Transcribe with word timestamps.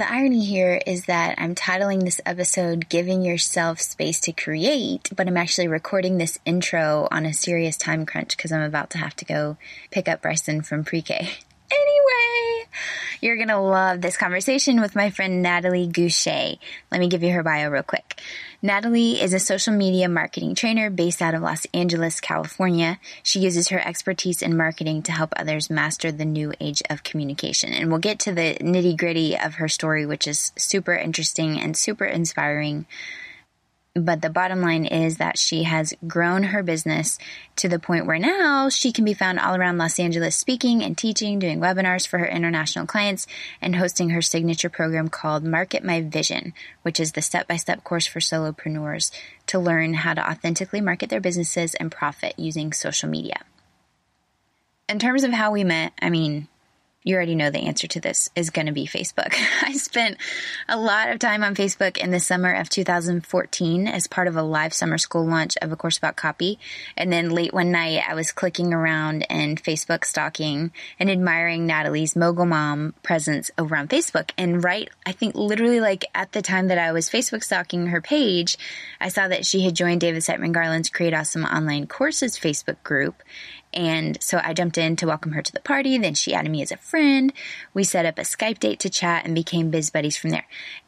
The 0.00 0.10
irony 0.10 0.42
here 0.46 0.80
is 0.86 1.04
that 1.04 1.34
I'm 1.36 1.54
titling 1.54 2.04
this 2.04 2.22
episode 2.24 2.88
Giving 2.88 3.20
Yourself 3.20 3.82
Space 3.82 4.18
to 4.20 4.32
Create, 4.32 5.10
but 5.14 5.28
I'm 5.28 5.36
actually 5.36 5.68
recording 5.68 6.16
this 6.16 6.38
intro 6.46 7.06
on 7.10 7.26
a 7.26 7.34
serious 7.34 7.76
time 7.76 8.06
crunch 8.06 8.34
because 8.34 8.50
I'm 8.50 8.62
about 8.62 8.88
to 8.92 8.98
have 8.98 9.14
to 9.16 9.26
go 9.26 9.58
pick 9.90 10.08
up 10.08 10.22
Bryson 10.22 10.62
from 10.62 10.84
pre 10.84 11.02
K. 11.02 11.30
Anyway, 11.72 12.68
you're 13.20 13.36
going 13.36 13.48
to 13.48 13.60
love 13.60 14.00
this 14.00 14.16
conversation 14.16 14.80
with 14.80 14.96
my 14.96 15.10
friend 15.10 15.40
Natalie 15.40 15.86
Goucher. 15.86 16.58
Let 16.90 17.00
me 17.00 17.08
give 17.08 17.22
you 17.22 17.32
her 17.32 17.44
bio 17.44 17.68
real 17.68 17.84
quick. 17.84 18.20
Natalie 18.62 19.18
is 19.18 19.32
a 19.32 19.38
social 19.38 19.72
media 19.72 20.06
marketing 20.06 20.54
trainer 20.54 20.90
based 20.90 21.22
out 21.22 21.32
of 21.32 21.40
Los 21.40 21.66
Angeles, 21.72 22.20
California. 22.20 22.98
She 23.22 23.40
uses 23.40 23.68
her 23.68 23.80
expertise 23.80 24.42
in 24.42 24.54
marketing 24.54 25.02
to 25.04 25.12
help 25.12 25.32
others 25.34 25.70
master 25.70 26.12
the 26.12 26.26
new 26.26 26.52
age 26.60 26.82
of 26.90 27.02
communication. 27.02 27.72
And 27.72 27.88
we'll 27.88 28.00
get 28.00 28.18
to 28.20 28.32
the 28.32 28.58
nitty 28.60 28.98
gritty 28.98 29.34
of 29.34 29.54
her 29.54 29.68
story, 29.68 30.04
which 30.04 30.28
is 30.28 30.52
super 30.58 30.94
interesting 30.94 31.58
and 31.58 31.74
super 31.74 32.04
inspiring. 32.04 32.84
But 33.94 34.22
the 34.22 34.30
bottom 34.30 34.60
line 34.60 34.84
is 34.84 35.16
that 35.16 35.36
she 35.36 35.64
has 35.64 35.92
grown 36.06 36.44
her 36.44 36.62
business 36.62 37.18
to 37.56 37.68
the 37.68 37.80
point 37.80 38.06
where 38.06 38.20
now 38.20 38.68
she 38.68 38.92
can 38.92 39.04
be 39.04 39.14
found 39.14 39.40
all 39.40 39.56
around 39.56 39.78
Los 39.78 39.98
Angeles 39.98 40.36
speaking 40.36 40.80
and 40.84 40.96
teaching, 40.96 41.40
doing 41.40 41.58
webinars 41.58 42.06
for 42.06 42.18
her 42.18 42.28
international 42.28 42.86
clients, 42.86 43.26
and 43.60 43.74
hosting 43.74 44.10
her 44.10 44.22
signature 44.22 44.68
program 44.68 45.08
called 45.08 45.42
Market 45.42 45.82
My 45.82 46.02
Vision, 46.02 46.54
which 46.82 47.00
is 47.00 47.12
the 47.12 47.22
step 47.22 47.48
by 47.48 47.56
step 47.56 47.82
course 47.82 48.06
for 48.06 48.20
solopreneurs 48.20 49.10
to 49.46 49.58
learn 49.58 49.94
how 49.94 50.14
to 50.14 50.30
authentically 50.30 50.80
market 50.80 51.10
their 51.10 51.20
businesses 51.20 51.74
and 51.74 51.90
profit 51.90 52.34
using 52.38 52.72
social 52.72 53.08
media. 53.08 53.40
In 54.88 55.00
terms 55.00 55.24
of 55.24 55.32
how 55.32 55.50
we 55.50 55.64
met, 55.64 55.92
I 56.00 56.10
mean, 56.10 56.46
you 57.02 57.16
already 57.16 57.34
know 57.34 57.50
the 57.50 57.60
answer 57.60 57.86
to 57.86 58.00
this 58.00 58.28
is 58.36 58.50
going 58.50 58.66
to 58.66 58.72
be 58.72 58.86
Facebook. 58.86 59.34
I 59.62 59.72
spent 59.72 60.18
a 60.68 60.76
lot 60.76 61.08
of 61.08 61.18
time 61.18 61.42
on 61.42 61.54
Facebook 61.54 61.96
in 61.96 62.10
the 62.10 62.20
summer 62.20 62.52
of 62.52 62.68
2014 62.68 63.88
as 63.88 64.06
part 64.06 64.28
of 64.28 64.36
a 64.36 64.42
live 64.42 64.74
summer 64.74 64.98
school 64.98 65.26
launch 65.26 65.56
of 65.62 65.72
a 65.72 65.76
course 65.76 65.96
about 65.96 66.16
copy. 66.16 66.58
And 66.98 67.10
then 67.10 67.30
late 67.30 67.54
one 67.54 67.70
night, 67.70 68.02
I 68.06 68.14
was 68.14 68.32
clicking 68.32 68.74
around 68.74 69.24
and 69.30 69.62
Facebook 69.62 70.04
stalking 70.04 70.72
and 70.98 71.10
admiring 71.10 71.66
Natalie's 71.66 72.14
mogul 72.14 72.44
mom 72.44 72.92
presence 73.02 73.50
over 73.56 73.76
on 73.76 73.88
Facebook. 73.88 74.32
And 74.36 74.62
right, 74.62 74.90
I 75.06 75.12
think 75.12 75.34
literally 75.34 75.80
like 75.80 76.04
at 76.14 76.32
the 76.32 76.42
time 76.42 76.68
that 76.68 76.78
I 76.78 76.92
was 76.92 77.08
Facebook 77.08 77.42
stalking 77.42 77.86
her 77.86 78.02
page, 78.02 78.58
I 79.00 79.08
saw 79.08 79.26
that 79.26 79.46
she 79.46 79.62
had 79.62 79.74
joined 79.74 80.02
David 80.02 80.22
Siteman 80.22 80.52
Garland's 80.52 80.90
Create 80.90 81.14
Awesome 81.14 81.44
Online 81.44 81.86
Courses 81.86 82.36
Facebook 82.36 82.82
group. 82.82 83.22
And 83.72 84.20
so 84.22 84.40
I 84.42 84.52
jumped 84.52 84.78
in 84.78 84.96
to 84.96 85.06
welcome 85.06 85.32
her 85.32 85.42
to 85.42 85.52
the 85.52 85.60
party. 85.60 85.96
Then 85.96 86.14
she 86.14 86.34
added 86.34 86.50
me 86.50 86.62
as 86.62 86.72
a 86.72 86.76
friend. 86.76 87.32
We 87.72 87.84
set 87.84 88.06
up 88.06 88.18
a 88.18 88.22
Skype 88.22 88.58
date 88.58 88.80
to 88.80 88.90
chat 88.90 89.24
and 89.24 89.34
became 89.34 89.70
biz 89.70 89.90
buddies 89.90 90.16
from 90.16 90.30
there. 90.30 90.46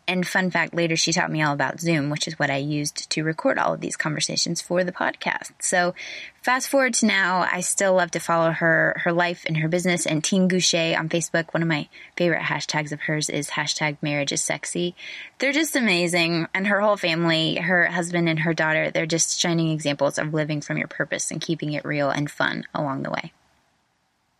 And 0.08 0.26
fun 0.26 0.50
fact, 0.50 0.74
later 0.74 0.96
she 0.96 1.12
taught 1.12 1.30
me 1.30 1.42
all 1.42 1.52
about 1.54 1.80
Zoom, 1.80 2.10
which 2.10 2.26
is 2.26 2.38
what 2.38 2.50
I 2.50 2.56
used 2.56 3.08
to 3.10 3.22
record 3.22 3.56
all 3.56 3.74
of 3.74 3.80
these 3.80 3.96
conversations 3.96 4.60
for 4.60 4.82
the 4.82 4.92
podcast. 4.92 5.52
So 5.60 5.94
fast 6.42 6.68
forward 6.68 6.94
to 6.94 7.06
now, 7.06 7.46
I 7.50 7.60
still 7.60 7.94
love 7.94 8.10
to 8.12 8.20
follow 8.20 8.50
her, 8.50 9.00
her 9.04 9.12
life 9.12 9.44
and 9.46 9.58
her 9.58 9.68
business 9.68 10.04
and 10.04 10.22
Team 10.22 10.48
Goucher 10.48 10.98
on 10.98 11.08
Facebook. 11.08 11.54
One 11.54 11.62
of 11.62 11.68
my 11.68 11.88
favorite 12.16 12.42
hashtags 12.42 12.90
of 12.90 13.02
hers 13.02 13.30
is 13.30 13.50
hashtag 13.50 13.96
marriage 14.02 14.32
is 14.32 14.42
sexy. 14.42 14.96
They're 15.38 15.52
just 15.52 15.76
amazing. 15.76 16.48
And 16.52 16.66
her 16.66 16.80
whole 16.80 16.96
family, 16.96 17.56
her 17.56 17.86
husband 17.86 18.28
and 18.28 18.40
her 18.40 18.54
daughter, 18.54 18.90
they're 18.90 19.06
just 19.06 19.38
shining 19.38 19.70
examples 19.70 20.18
of 20.18 20.34
living 20.34 20.60
from 20.60 20.78
your 20.78 20.88
purpose 20.88 21.30
and 21.30 21.40
keeping 21.40 21.74
it 21.74 21.84
real 21.84 22.10
and 22.10 22.30
fun 22.30 22.64
along 22.74 23.04
the 23.04 23.10
way. 23.10 23.32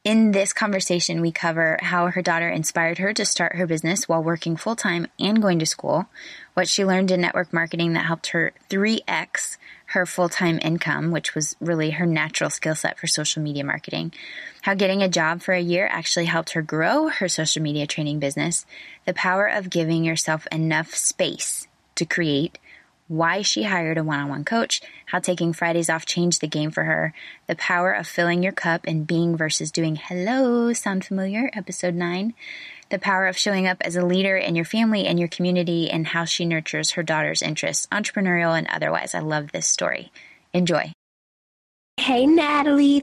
In 0.05 0.33
this 0.33 0.53
conversation, 0.53 1.21
we 1.21 1.31
cover 1.31 1.79
how 1.81 2.09
her 2.09 2.23
daughter 2.23 2.49
inspired 2.49 2.99
her 2.99 3.13
to 3.13 3.25
start 3.25 3.55
her 3.55 3.69
business 3.69 4.09
while 4.09 4.21
working 4.21 4.57
full 4.57 4.75
time 4.75 5.07
and 5.21 5.41
going 5.41 5.61
to 5.61 5.67
school, 5.67 6.07
what 6.55 6.67
she 6.67 6.85
learned 6.85 7.13
in 7.13 7.21
network 7.21 7.53
marketing 7.53 7.93
that 7.93 8.07
helped 8.07 8.29
her 8.29 8.53
3x 8.69 9.59
her 9.87 10.05
full 10.05 10.29
time 10.29 10.59
income, 10.61 11.13
which 11.13 11.37
was 11.37 11.55
really 11.61 11.91
her 11.91 12.07
natural 12.07 12.51
skill 12.51 12.75
set 12.75 12.99
for 12.99 13.07
social 13.07 13.45
media 13.45 13.63
marketing, 13.63 14.13
how 14.63 14.75
getting 14.75 15.05
a 15.05 15.09
job 15.09 15.41
for 15.41 15.55
a 15.55 15.61
year 15.61 15.87
actually 15.87 16.25
helped 16.25 16.51
her 16.55 16.63
grow 16.63 17.07
her 17.07 17.29
social 17.29 17.63
media 17.63 17.87
training 17.87 18.19
business, 18.19 18.67
the 19.05 19.15
power 19.15 19.47
of 19.47 19.71
giving 19.71 20.03
yourself 20.03 20.49
enough 20.51 20.97
space 20.97 21.69
to 21.95 22.05
create 22.05 22.59
why 23.13 23.43
she 23.43 23.65
hired 23.65 23.99
a 23.99 24.03
one 24.03 24.19
on 24.21 24.29
one 24.31 24.45
coach, 24.45 24.81
how 25.07 25.19
taking 25.19 25.53
Fridays 25.53 25.91
off 25.91 26.07
changed 26.07 26.41
the 26.41 26.49
game 26.49 26.71
for 26.71 26.85
her, 26.85 27.13
the 27.47 27.55
power 27.55 27.93
of 27.93 28.07
filling 28.07 28.43
your 28.43 28.53
cup 28.53 28.87
and 28.87 29.07
being 29.07 29.37
versus 29.37 29.71
doing 29.71 29.97
hello, 29.97 30.73
sound 30.73 31.05
familiar, 31.05 31.51
episode 31.53 31.95
9, 31.95 32.33
the 32.89 32.99
power 32.99 33.27
of 33.27 33.37
showing 33.37 33.67
up 33.67 33.77
as 33.83 33.97
a 33.97 34.07
leader 34.07 34.37
in 34.39 34.57
your 34.57 34.65
family 34.65 35.07
and 35.07 35.19
your 35.19 35.29
community, 35.29 35.91
and 35.91 36.07
how 36.07 36.25
she 36.25 36.47
nurtures 36.47 36.93
her 36.93 37.03
daughter's 37.03 37.43
interests, 37.43 37.87
entrepreneurial 37.93 38.57
and 38.57 38.67
otherwise. 38.69 39.15
I 39.15 39.21
love 39.21 39.53
this 39.53 39.67
story. 39.67 40.11
Enjoy. 40.55 40.93
Hey, 41.99 42.27
Natalie. 42.27 43.03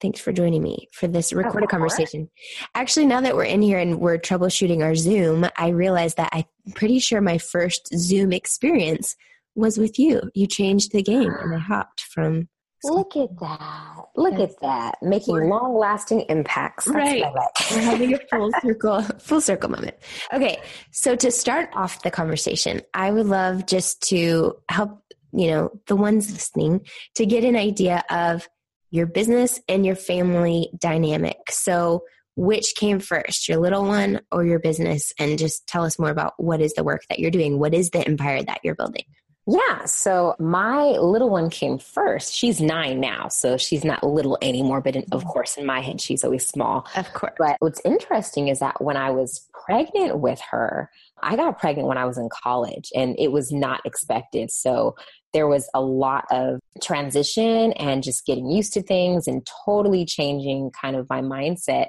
Thanks 0.00 0.20
for 0.20 0.32
joining 0.32 0.62
me 0.62 0.88
for 0.92 1.06
this 1.06 1.32
recorded 1.32 1.68
conversation. 1.68 2.30
Actually, 2.74 3.06
now 3.06 3.20
that 3.20 3.36
we're 3.36 3.44
in 3.44 3.60
here 3.60 3.78
and 3.78 4.00
we're 4.00 4.16
troubleshooting 4.16 4.82
our 4.82 4.94
Zoom, 4.94 5.46
I 5.58 5.68
realized 5.68 6.16
that 6.16 6.30
I'm 6.32 6.44
pretty 6.74 7.00
sure 7.00 7.20
my 7.20 7.36
first 7.36 7.88
Zoom 7.94 8.32
experience 8.32 9.14
was 9.54 9.76
with 9.76 9.98
you. 9.98 10.22
You 10.34 10.46
changed 10.46 10.92
the 10.92 11.02
game 11.02 11.30
and 11.30 11.54
I 11.54 11.58
hopped 11.58 12.00
from. 12.00 12.48
Look 12.82 13.14
at 13.14 13.28
that. 13.40 14.04
Look 14.16 14.38
at 14.38 14.58
that. 14.62 14.94
Making 15.02 15.50
long 15.50 15.76
lasting 15.76 16.22
impacts. 16.30 16.86
That's 16.86 16.96
right. 16.96 17.20
what 17.20 17.28
I 17.28 17.40
like. 17.40 17.70
We're 17.70 17.80
having 17.82 18.14
a 18.14 18.18
full 18.30 18.50
circle, 18.62 19.02
full 19.18 19.40
circle 19.42 19.68
moment. 19.68 19.96
Okay. 20.32 20.62
So 20.92 21.14
to 21.14 21.30
start 21.30 21.68
off 21.74 22.02
the 22.02 22.10
conversation, 22.10 22.80
I 22.94 23.10
would 23.10 23.26
love 23.26 23.66
just 23.66 24.00
to 24.08 24.56
help, 24.70 25.02
you 25.32 25.48
know, 25.48 25.78
the 25.88 25.96
ones 25.96 26.32
listening 26.32 26.86
to 27.16 27.26
get 27.26 27.44
an 27.44 27.54
idea 27.54 28.02
of 28.08 28.48
your 28.90 29.06
business 29.06 29.60
and 29.68 29.86
your 29.86 29.96
family 29.96 30.70
dynamic. 30.78 31.38
So, 31.50 32.04
which 32.36 32.74
came 32.76 33.00
first, 33.00 33.48
your 33.48 33.58
little 33.58 33.84
one 33.84 34.20
or 34.30 34.44
your 34.44 34.60
business? 34.60 35.12
And 35.18 35.38
just 35.38 35.66
tell 35.66 35.84
us 35.84 35.98
more 35.98 36.10
about 36.10 36.34
what 36.38 36.60
is 36.60 36.74
the 36.74 36.84
work 36.84 37.02
that 37.08 37.18
you're 37.18 37.30
doing? 37.30 37.58
What 37.58 37.74
is 37.74 37.90
the 37.90 38.06
empire 38.06 38.42
that 38.42 38.60
you're 38.62 38.76
building? 38.76 39.04
Yeah, 39.46 39.84
so 39.86 40.36
my 40.38 40.82
little 40.82 41.30
one 41.30 41.50
came 41.50 41.78
first. 41.78 42.34
She's 42.34 42.60
nine 42.60 43.00
now, 43.00 43.28
so 43.28 43.56
she's 43.56 43.84
not 43.84 44.04
little 44.04 44.38
anymore, 44.42 44.80
but 44.80 44.96
in, 44.96 45.02
of 45.10 45.20
mm-hmm. 45.20 45.28
course, 45.28 45.56
in 45.56 45.66
my 45.66 45.80
head, 45.80 46.00
she's 46.00 46.22
always 46.22 46.46
small. 46.46 46.86
Of 46.94 47.12
course. 47.14 47.32
But 47.38 47.56
what's 47.60 47.80
interesting 47.84 48.48
is 48.48 48.58
that 48.60 48.80
when 48.82 48.96
I 48.96 49.10
was 49.10 49.48
pregnant 49.66 50.20
with 50.20 50.40
her, 50.50 50.90
I 51.22 51.36
got 51.36 51.58
pregnant 51.58 51.88
when 51.88 51.98
I 51.98 52.04
was 52.04 52.18
in 52.18 52.28
college 52.42 52.90
and 52.94 53.16
it 53.18 53.32
was 53.32 53.50
not 53.50 53.80
expected. 53.84 54.50
So 54.50 54.94
there 55.32 55.48
was 55.48 55.68
a 55.74 55.80
lot 55.80 56.26
of 56.30 56.60
transition 56.82 57.72
and 57.72 58.02
just 58.02 58.26
getting 58.26 58.50
used 58.50 58.72
to 58.74 58.82
things 58.82 59.26
and 59.26 59.46
totally 59.64 60.04
changing 60.04 60.70
kind 60.80 60.96
of 60.96 61.08
my 61.08 61.22
mindset. 61.22 61.86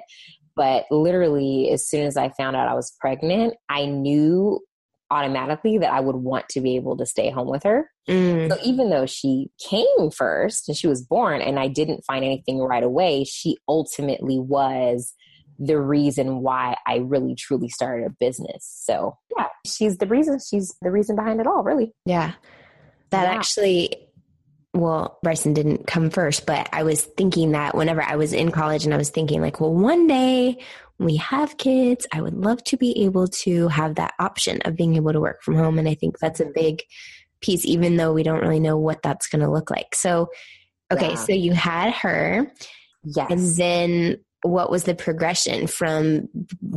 But 0.54 0.84
literally, 0.90 1.70
as 1.70 1.88
soon 1.88 2.06
as 2.06 2.16
I 2.16 2.28
found 2.30 2.56
out 2.56 2.68
I 2.68 2.74
was 2.74 2.94
pregnant, 3.00 3.54
I 3.68 3.86
knew 3.86 4.60
automatically 5.12 5.78
that 5.78 5.92
I 5.92 6.00
would 6.00 6.16
want 6.16 6.48
to 6.50 6.60
be 6.60 6.76
able 6.76 6.96
to 6.96 7.06
stay 7.06 7.30
home 7.30 7.48
with 7.48 7.62
her. 7.64 7.90
Mm. 8.08 8.50
So 8.50 8.58
even 8.64 8.90
though 8.90 9.06
she 9.06 9.50
came 9.68 10.10
first 10.10 10.68
and 10.68 10.76
she 10.76 10.88
was 10.88 11.02
born 11.02 11.42
and 11.42 11.58
I 11.58 11.68
didn't 11.68 12.04
find 12.04 12.24
anything 12.24 12.58
right 12.58 12.82
away, 12.82 13.24
she 13.24 13.58
ultimately 13.68 14.38
was 14.38 15.12
the 15.58 15.78
reason 15.78 16.40
why 16.40 16.76
I 16.86 16.96
really 16.96 17.34
truly 17.34 17.68
started 17.68 18.06
a 18.06 18.10
business. 18.18 18.66
So 18.82 19.18
yeah, 19.36 19.48
she's 19.66 19.98
the 19.98 20.06
reason 20.06 20.38
she's 20.38 20.74
the 20.80 20.90
reason 20.90 21.14
behind 21.14 21.40
it 21.40 21.46
all, 21.46 21.62
really. 21.62 21.92
Yeah. 22.06 22.32
That 23.10 23.24
yeah. 23.24 23.38
actually 23.38 24.08
well, 24.74 25.18
Bryson 25.22 25.52
didn't 25.52 25.86
come 25.86 26.08
first, 26.08 26.46
but 26.46 26.68
I 26.72 26.82
was 26.82 27.04
thinking 27.04 27.52
that 27.52 27.74
whenever 27.74 28.02
I 28.02 28.16
was 28.16 28.32
in 28.32 28.50
college 28.50 28.84
and 28.86 28.94
I 28.94 28.96
was 28.96 29.10
thinking 29.10 29.42
like, 29.42 29.60
well, 29.60 29.72
one 29.72 30.06
day 30.06 30.58
we 30.98 31.16
have 31.16 31.56
kids, 31.56 32.06
I 32.12 32.20
would 32.20 32.34
love 32.34 32.62
to 32.64 32.76
be 32.76 33.04
able 33.04 33.28
to 33.28 33.68
have 33.68 33.96
that 33.96 34.14
option 34.18 34.60
of 34.62 34.76
being 34.76 34.96
able 34.96 35.12
to 35.12 35.20
work 35.20 35.42
from 35.42 35.56
home. 35.56 35.78
And 35.78 35.88
I 35.88 35.94
think 35.94 36.18
that's 36.18 36.40
a 36.40 36.50
big 36.54 36.82
piece, 37.40 37.64
even 37.64 37.96
though 37.96 38.12
we 38.12 38.22
don't 38.22 38.40
really 38.40 38.60
know 38.60 38.76
what 38.76 39.02
that's 39.02 39.28
going 39.28 39.42
to 39.42 39.50
look 39.50 39.70
like. 39.70 39.94
So, 39.94 40.28
okay, 40.92 41.10
yeah. 41.10 41.14
so 41.16 41.32
you 41.32 41.52
had 41.52 41.92
her. 41.94 42.50
Yes. 43.04 43.30
And 43.30 43.56
then 43.56 44.18
what 44.42 44.70
was 44.70 44.84
the 44.84 44.94
progression 44.94 45.66
from 45.66 46.28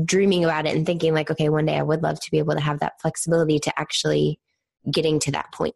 dreaming 0.04 0.44
about 0.44 0.66
it 0.66 0.76
and 0.76 0.86
thinking 0.86 1.14
like 1.14 1.32
okay 1.32 1.50
one 1.50 1.66
day 1.66 1.76
i 1.76 1.82
would 1.82 2.04
love 2.04 2.20
to 2.20 2.32
be 2.32 2.38
able 2.38 2.54
to 2.54 2.62
have 2.62 2.80
that 2.80 2.94
flexibility 3.02 3.60
to 3.60 3.74
actually 3.80 4.40
getting 4.92 5.20
to 5.20 5.32
that 5.32 5.52
point 5.52 5.76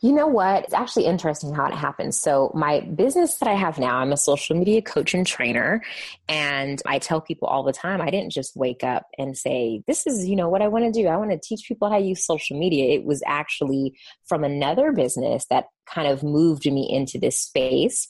you 0.00 0.12
know 0.12 0.26
what? 0.26 0.64
It's 0.64 0.74
actually 0.74 1.06
interesting 1.06 1.54
how 1.54 1.66
it 1.66 1.74
happens. 1.74 2.18
So, 2.18 2.50
my 2.54 2.80
business 2.80 3.36
that 3.36 3.48
I 3.48 3.54
have 3.54 3.78
now, 3.78 3.96
I'm 3.96 4.12
a 4.12 4.16
social 4.16 4.56
media 4.56 4.82
coach 4.82 5.14
and 5.14 5.26
trainer. 5.26 5.82
And 6.28 6.80
I 6.86 6.98
tell 6.98 7.20
people 7.20 7.48
all 7.48 7.62
the 7.62 7.72
time, 7.72 8.00
I 8.00 8.10
didn't 8.10 8.32
just 8.32 8.56
wake 8.56 8.84
up 8.84 9.06
and 9.18 9.36
say, 9.36 9.82
This 9.86 10.06
is, 10.06 10.26
you 10.26 10.36
know, 10.36 10.48
what 10.48 10.62
I 10.62 10.68
want 10.68 10.84
to 10.84 11.02
do. 11.02 11.08
I 11.08 11.16
want 11.16 11.30
to 11.30 11.38
teach 11.38 11.66
people 11.68 11.90
how 11.90 11.98
to 11.98 12.04
use 12.04 12.24
social 12.24 12.58
media. 12.58 12.94
It 12.94 13.04
was 13.04 13.22
actually 13.26 13.98
from 14.26 14.44
another 14.44 14.92
business 14.92 15.46
that 15.50 15.66
kind 15.86 16.08
of 16.08 16.22
moved 16.22 16.64
me 16.64 16.88
into 16.90 17.18
this 17.18 17.38
space. 17.38 18.08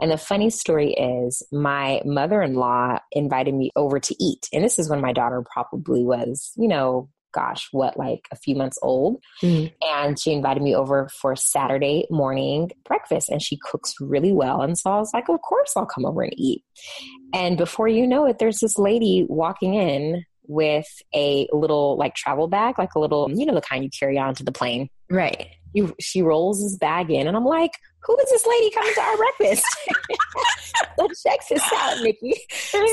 And 0.00 0.10
the 0.10 0.18
funny 0.18 0.50
story 0.50 0.92
is, 0.92 1.42
my 1.52 2.02
mother 2.04 2.42
in 2.42 2.54
law 2.54 2.98
invited 3.12 3.54
me 3.54 3.70
over 3.76 3.98
to 3.98 4.22
eat. 4.22 4.48
And 4.52 4.64
this 4.64 4.78
is 4.78 4.90
when 4.90 5.00
my 5.00 5.12
daughter 5.12 5.42
probably 5.52 6.04
was, 6.04 6.52
you 6.56 6.68
know, 6.68 7.08
gosh, 7.34 7.68
what, 7.72 7.96
like 7.96 8.28
a 8.30 8.36
few 8.36 8.54
months 8.54 8.78
old. 8.82 9.22
Mm. 9.42 9.72
And 9.82 10.18
she 10.18 10.32
invited 10.32 10.62
me 10.62 10.74
over 10.74 11.08
for 11.20 11.36
Saturday 11.36 12.06
morning 12.10 12.70
breakfast, 12.84 13.28
and 13.28 13.42
she 13.42 13.58
cooks 13.58 13.94
really 14.00 14.32
well. 14.32 14.62
And 14.62 14.78
so 14.78 14.90
I 14.90 14.98
was 14.98 15.12
like, 15.12 15.28
of 15.28 15.40
course, 15.42 15.72
I'll 15.76 15.86
come 15.86 16.06
over 16.06 16.22
and 16.22 16.32
eat. 16.36 16.62
And 17.32 17.56
before 17.56 17.88
you 17.88 18.06
know 18.06 18.26
it, 18.26 18.38
there's 18.38 18.60
this 18.60 18.78
lady 18.78 19.26
walking 19.28 19.74
in 19.74 20.24
with 20.46 20.86
a 21.14 21.48
little 21.52 21.96
like 21.96 22.14
travel 22.14 22.48
bag, 22.48 22.78
like 22.78 22.94
a 22.94 23.00
little, 23.00 23.30
you 23.30 23.46
know, 23.46 23.54
the 23.54 23.60
kind 23.60 23.82
you 23.82 23.90
carry 23.90 24.18
onto 24.18 24.44
the 24.44 24.52
plane. 24.52 24.88
Right. 25.10 25.48
She, 25.74 25.88
she 26.00 26.22
rolls 26.22 26.62
this 26.62 26.76
bag 26.76 27.10
in, 27.10 27.26
and 27.26 27.36
I'm 27.36 27.44
like, 27.44 27.72
who 28.04 28.18
is 28.18 28.30
this 28.30 28.46
lady 28.46 28.70
coming 28.70 28.94
to 28.94 29.00
our 29.00 29.16
breakfast? 29.16 29.64
Let's 31.24 31.48
this 31.48 31.72
out, 31.80 32.02
Nikki. 32.02 32.34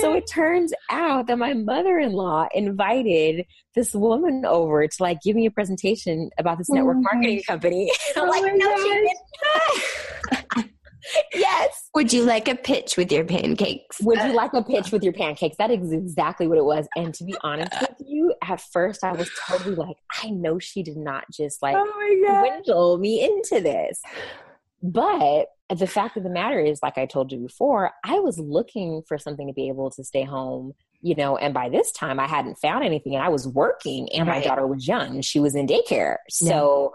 So 0.01 0.13
it 0.13 0.27
turns 0.29 0.73
out 0.89 1.27
that 1.27 1.37
my 1.37 1.53
mother 1.53 1.99
in 1.99 2.13
law 2.13 2.47
invited 2.53 3.45
this 3.75 3.93
woman 3.93 4.45
over 4.45 4.87
to 4.87 4.95
like 4.99 5.21
give 5.21 5.35
me 5.35 5.45
a 5.45 5.51
presentation 5.51 6.29
about 6.37 6.57
this 6.57 6.69
network 6.69 6.97
oh 6.97 7.01
marketing 7.01 7.41
company. 7.47 7.91
I'm 8.15 8.23
oh 8.23 8.29
like, 8.29 8.53
no, 8.55 8.77
she 8.77 8.83
didn't. 10.53 10.71
yes. 11.33 11.89
Would 11.95 12.13
you 12.13 12.23
like 12.23 12.47
a 12.47 12.55
pitch 12.55 12.97
with 12.97 13.11
your 13.11 13.25
pancakes? 13.25 14.01
Would 14.01 14.19
you 14.19 14.33
like 14.33 14.53
a 14.53 14.63
pitch 14.63 14.91
with 14.91 15.03
your 15.03 15.13
pancakes? 15.13 15.57
That 15.57 15.71
is 15.71 15.91
exactly 15.91 16.47
what 16.47 16.57
it 16.57 16.65
was. 16.65 16.87
And 16.95 17.13
to 17.15 17.23
be 17.23 17.35
honest 17.41 17.73
with 17.81 17.95
you, 18.05 18.33
at 18.43 18.61
first 18.61 19.03
I 19.03 19.13
was 19.13 19.29
totally 19.47 19.75
like, 19.75 19.97
I 20.23 20.29
know 20.29 20.59
she 20.59 20.83
did 20.83 20.97
not 20.97 21.25
just 21.31 21.61
like 21.61 21.75
oh 21.77 22.41
swindle 22.41 22.97
me 22.97 23.23
into 23.23 23.61
this. 23.61 24.01
But 24.83 25.47
the 25.79 25.87
fact 25.87 26.17
of 26.17 26.23
the 26.23 26.29
matter 26.29 26.59
is, 26.59 26.79
like 26.83 26.97
I 26.97 27.05
told 27.05 27.31
you 27.31 27.39
before, 27.39 27.91
I 28.03 28.19
was 28.19 28.37
looking 28.39 29.03
for 29.07 29.17
something 29.17 29.47
to 29.47 29.53
be 29.53 29.69
able 29.69 29.89
to 29.91 30.03
stay 30.03 30.23
home, 30.23 30.73
you 31.01 31.15
know, 31.15 31.37
and 31.37 31.53
by 31.53 31.69
this 31.69 31.91
time 31.91 32.19
I 32.19 32.27
hadn't 32.27 32.59
found 32.59 32.83
anything 32.83 33.15
and 33.15 33.23
I 33.23 33.29
was 33.29 33.47
working 33.47 34.09
and 34.13 34.27
right. 34.27 34.37
my 34.39 34.43
daughter 34.43 34.67
was 34.67 34.87
young. 34.87 35.21
She 35.21 35.39
was 35.39 35.55
in 35.55 35.67
daycare. 35.67 36.17
So 36.29 36.93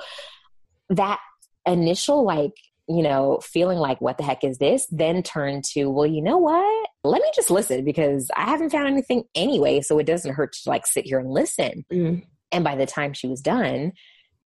yeah. 0.90 0.96
that 0.96 1.20
initial, 1.66 2.24
like, 2.24 2.52
you 2.88 3.02
know, 3.02 3.40
feeling 3.42 3.78
like, 3.78 4.00
what 4.00 4.16
the 4.16 4.22
heck 4.22 4.44
is 4.44 4.58
this? 4.58 4.86
Then 4.92 5.22
turned 5.22 5.64
to, 5.72 5.86
well, 5.86 6.06
you 6.06 6.22
know 6.22 6.38
what? 6.38 6.88
Let 7.02 7.20
me 7.20 7.30
just 7.34 7.50
listen 7.50 7.84
because 7.84 8.30
I 8.36 8.44
haven't 8.44 8.70
found 8.70 8.86
anything 8.86 9.24
anyway. 9.34 9.80
So 9.80 9.98
it 9.98 10.06
doesn't 10.06 10.34
hurt 10.34 10.52
to 10.52 10.68
like 10.68 10.86
sit 10.86 11.04
here 11.04 11.18
and 11.18 11.30
listen. 11.30 11.84
Mm. 11.92 12.24
And 12.52 12.62
by 12.62 12.76
the 12.76 12.86
time 12.86 13.12
she 13.12 13.26
was 13.26 13.40
done, 13.40 13.92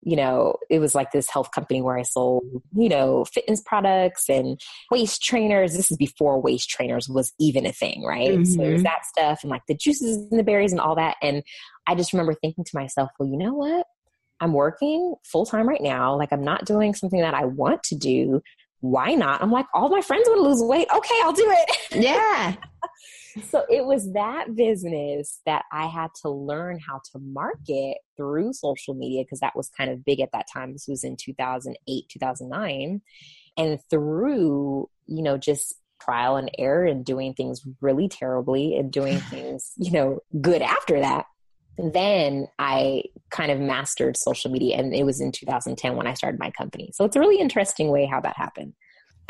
you 0.03 0.17
know, 0.17 0.57
it 0.71 0.79
was 0.79 0.95
like 0.95 1.13
this 1.13 1.29
health 1.29 1.51
company 1.53 1.83
where 1.83 1.99
I 1.99 2.03
sold, 2.03 2.43
you 2.75 2.89
know, 2.89 3.25
fitness 3.27 3.61
products 3.61 4.31
and 4.31 4.59
waist 4.91 5.23
trainers. 5.23 5.75
This 5.75 5.91
is 5.91 5.97
before 5.97 6.41
waist 6.41 6.71
trainers 6.71 7.09
was 7.09 7.33
even 7.39 7.67
a 7.67 7.73
thing, 7.73 8.03
right? 8.03 8.31
Mm-hmm. 8.31 8.45
So 8.45 8.63
it 8.63 8.73
was 8.73 8.75
mm-hmm. 8.77 8.83
that 8.85 9.05
stuff 9.05 9.41
and 9.43 9.51
like 9.51 9.63
the 9.69 9.75
juices 9.75 10.17
and 10.31 10.39
the 10.39 10.45
berries 10.45 10.73
and 10.73 10.81
all 10.81 10.95
that. 10.95 11.17
And 11.21 11.43
I 11.87 11.95
just 11.95 12.13
remember 12.13 12.35
thinking 12.35 12.65
to 12.65 12.71
myself, 12.75 13.11
well, 13.19 13.29
you 13.29 13.37
know 13.37 13.55
what? 13.55 13.87
I'm 14.41 14.55
working 14.55 15.17
full 15.25 15.45
time 15.45 15.69
right 15.69 15.83
now. 15.83 16.17
Like 16.17 16.33
I'm 16.33 16.45
not 16.45 16.65
doing 16.65 16.95
something 16.95 17.21
that 17.21 17.35
I 17.35 17.45
want 17.45 17.83
to 17.85 17.95
do. 17.95 18.41
Why 18.81 19.15
not? 19.15 19.43
I'm 19.43 19.53
like, 19.53 19.67
all 19.75 19.91
my 19.91 20.01
friends 20.01 20.27
want 20.27 20.39
to 20.39 20.49
lose 20.49 20.63
weight. 20.63 20.89
Okay, 20.95 21.15
I'll 21.23 21.35
do 21.35 21.47
it. 21.47 22.03
Yeah. 22.03 22.55
so 23.45 23.65
it 23.69 23.85
was 23.85 24.13
that 24.13 24.55
business 24.55 25.41
that 25.47 25.65
I 25.73 25.87
had 25.87 26.11
to 26.23 26.31
learn 26.31 26.79
how 26.79 27.01
to 27.13 27.19
market 27.19 27.99
through 28.17 28.53
social 28.53 28.95
media 28.95 29.25
because 29.25 29.41
that 29.41 29.57
was 29.57 29.71
kind 29.77 29.91
of 29.91 30.05
big 30.05 30.21
at 30.21 30.31
that 30.33 30.47
time. 30.53 30.73
This 30.73 30.87
was 30.89 31.05
in 31.05 31.17
2008, 31.17 32.05
2009. 32.09 33.03
And 33.57 33.79
through, 33.91 34.89
you 35.07 35.23
know, 35.23 35.37
just 35.37 35.75
trial 36.01 36.37
and 36.37 36.51
error 36.59 36.87
and 36.87 37.05
doing 37.05 37.35
things 37.35 37.63
really 37.81 38.09
terribly 38.09 38.77
and 38.77 38.91
doing 38.91 39.19
things, 39.31 39.73
you 39.77 39.93
know, 39.93 40.21
good 40.41 40.63
after 40.63 41.01
that. 41.01 41.27
Then 41.79 42.47
I 42.59 43.05
kind 43.31 43.51
of 43.51 43.59
mastered 43.59 44.17
social 44.17 44.51
media, 44.51 44.77
and 44.77 44.95
it 44.95 45.05
was 45.05 45.21
in 45.21 45.33
2010 45.33 45.97
when 45.97 46.07
I 46.07 46.13
started 46.13 46.39
my 46.39 46.51
company. 46.51 46.91
So 46.93 47.05
it's 47.05 47.17
a 47.17 47.21
really 47.21 47.41
interesting 47.41 47.91
way 47.91 48.05
how 48.05 48.21
that 48.21 48.37
happened. 48.37 48.75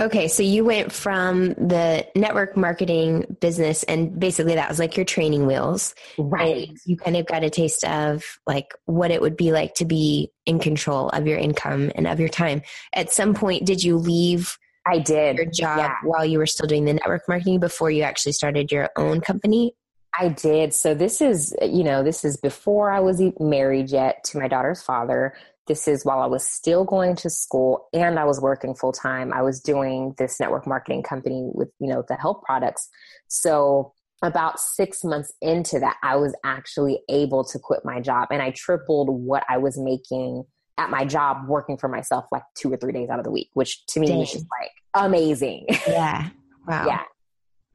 Okay, 0.01 0.29
so 0.29 0.43
you 0.43 0.65
went 0.65 0.93
from 0.93 1.49
the 1.55 2.07
network 2.17 2.57
marketing 2.57 3.37
business, 3.41 3.83
and 3.83 4.19
basically 4.19 4.55
that 4.55 4.69
was 4.69 4.79
like 4.79 4.97
your 4.97 5.05
training 5.05 5.47
wheels. 5.47 5.95
Right. 6.17 6.71
you 6.87 6.97
kind 6.97 7.19
of 7.19 7.27
got 7.27 7.45
a 7.45 7.51
taste 7.51 7.85
of 7.85 8.25
like 8.47 8.73
what 8.87 9.11
it 9.11 9.21
would 9.21 9.37
be 9.37 9.53
like 9.53 9.75
to 9.75 9.85
be 9.85 10.33
in 10.47 10.59
control 10.59 11.11
of 11.11 11.27
your 11.27 11.39
income 11.39 11.93
and 11.95 12.07
of 12.07 12.19
your 12.19 12.31
time. 12.31 12.63
At 12.95 13.13
some 13.13 13.35
point, 13.35 13.67
did 13.67 13.85
you 13.85 13.99
leave? 13.99 14.57
I 14.87 15.01
did 15.01 15.37
your 15.37 15.47
job 15.47 15.79
yeah. 15.79 15.95
while 16.03 16.25
you 16.25 16.39
were 16.39 16.47
still 16.47 16.67
doing 16.67 16.87
the 16.87 16.95
network 16.95 17.29
marketing 17.29 17.61
before 17.61 17.91
you 17.91 18.03
actually 18.03 18.33
started 18.33 18.73
your 18.73 18.89
own 18.97 19.21
company. 19.21 19.75
I 20.19 20.29
did. 20.29 20.75
So 20.75 20.95
this 20.95 21.21
is, 21.21 21.55
you 21.63 21.85
know, 21.85 22.03
this 22.03 22.25
is 22.25 22.37
before 22.37 22.91
I 22.91 23.01
was 23.01 23.23
married 23.39 23.91
yet 23.91 24.25
to 24.25 24.39
my 24.39 24.49
daughter's 24.49 24.83
father. 24.83 25.35
This 25.71 25.87
is 25.87 26.05
while 26.05 26.19
I 26.19 26.27
was 26.27 26.45
still 26.45 26.85
going 26.85 27.15
to 27.15 27.31
school 27.31 27.87
and 27.93 28.19
I 28.19 28.25
was 28.25 28.41
working 28.41 28.75
full 28.75 28.91
time. 28.91 29.33
I 29.33 29.43
was 29.43 29.61
doing 29.61 30.17
this 30.19 30.41
network 30.41 30.67
marketing 30.67 31.05
company 31.05 31.49
with, 31.55 31.69
you 31.79 31.87
know, 31.87 32.03
the 32.09 32.17
health 32.17 32.43
products. 32.45 32.89
So 33.29 33.93
about 34.21 34.59
six 34.59 35.05
months 35.05 35.33
into 35.41 35.79
that, 35.79 35.97
I 36.03 36.17
was 36.17 36.35
actually 36.45 36.99
able 37.09 37.45
to 37.45 37.61
quit 37.61 37.85
my 37.85 38.01
job 38.01 38.31
and 38.33 38.43
I 38.43 38.51
tripled 38.51 39.11
what 39.11 39.45
I 39.49 39.59
was 39.59 39.79
making 39.79 40.43
at 40.77 40.91
my 40.91 41.05
job 41.05 41.47
working 41.47 41.77
for 41.77 41.87
myself 41.87 42.25
like 42.33 42.43
two 42.57 42.73
or 42.73 42.77
three 42.77 42.93
days 42.93 43.09
out 43.09 43.21
of 43.21 43.25
the 43.25 43.31
week, 43.31 43.51
which 43.55 43.87
to 43.91 44.01
me 44.01 44.09
Dang. 44.09 44.23
is 44.23 44.33
just 44.33 44.47
like 44.61 44.73
amazing. 44.95 45.67
Yeah. 45.87 46.31
Wow. 46.67 46.87
yeah 46.89 47.03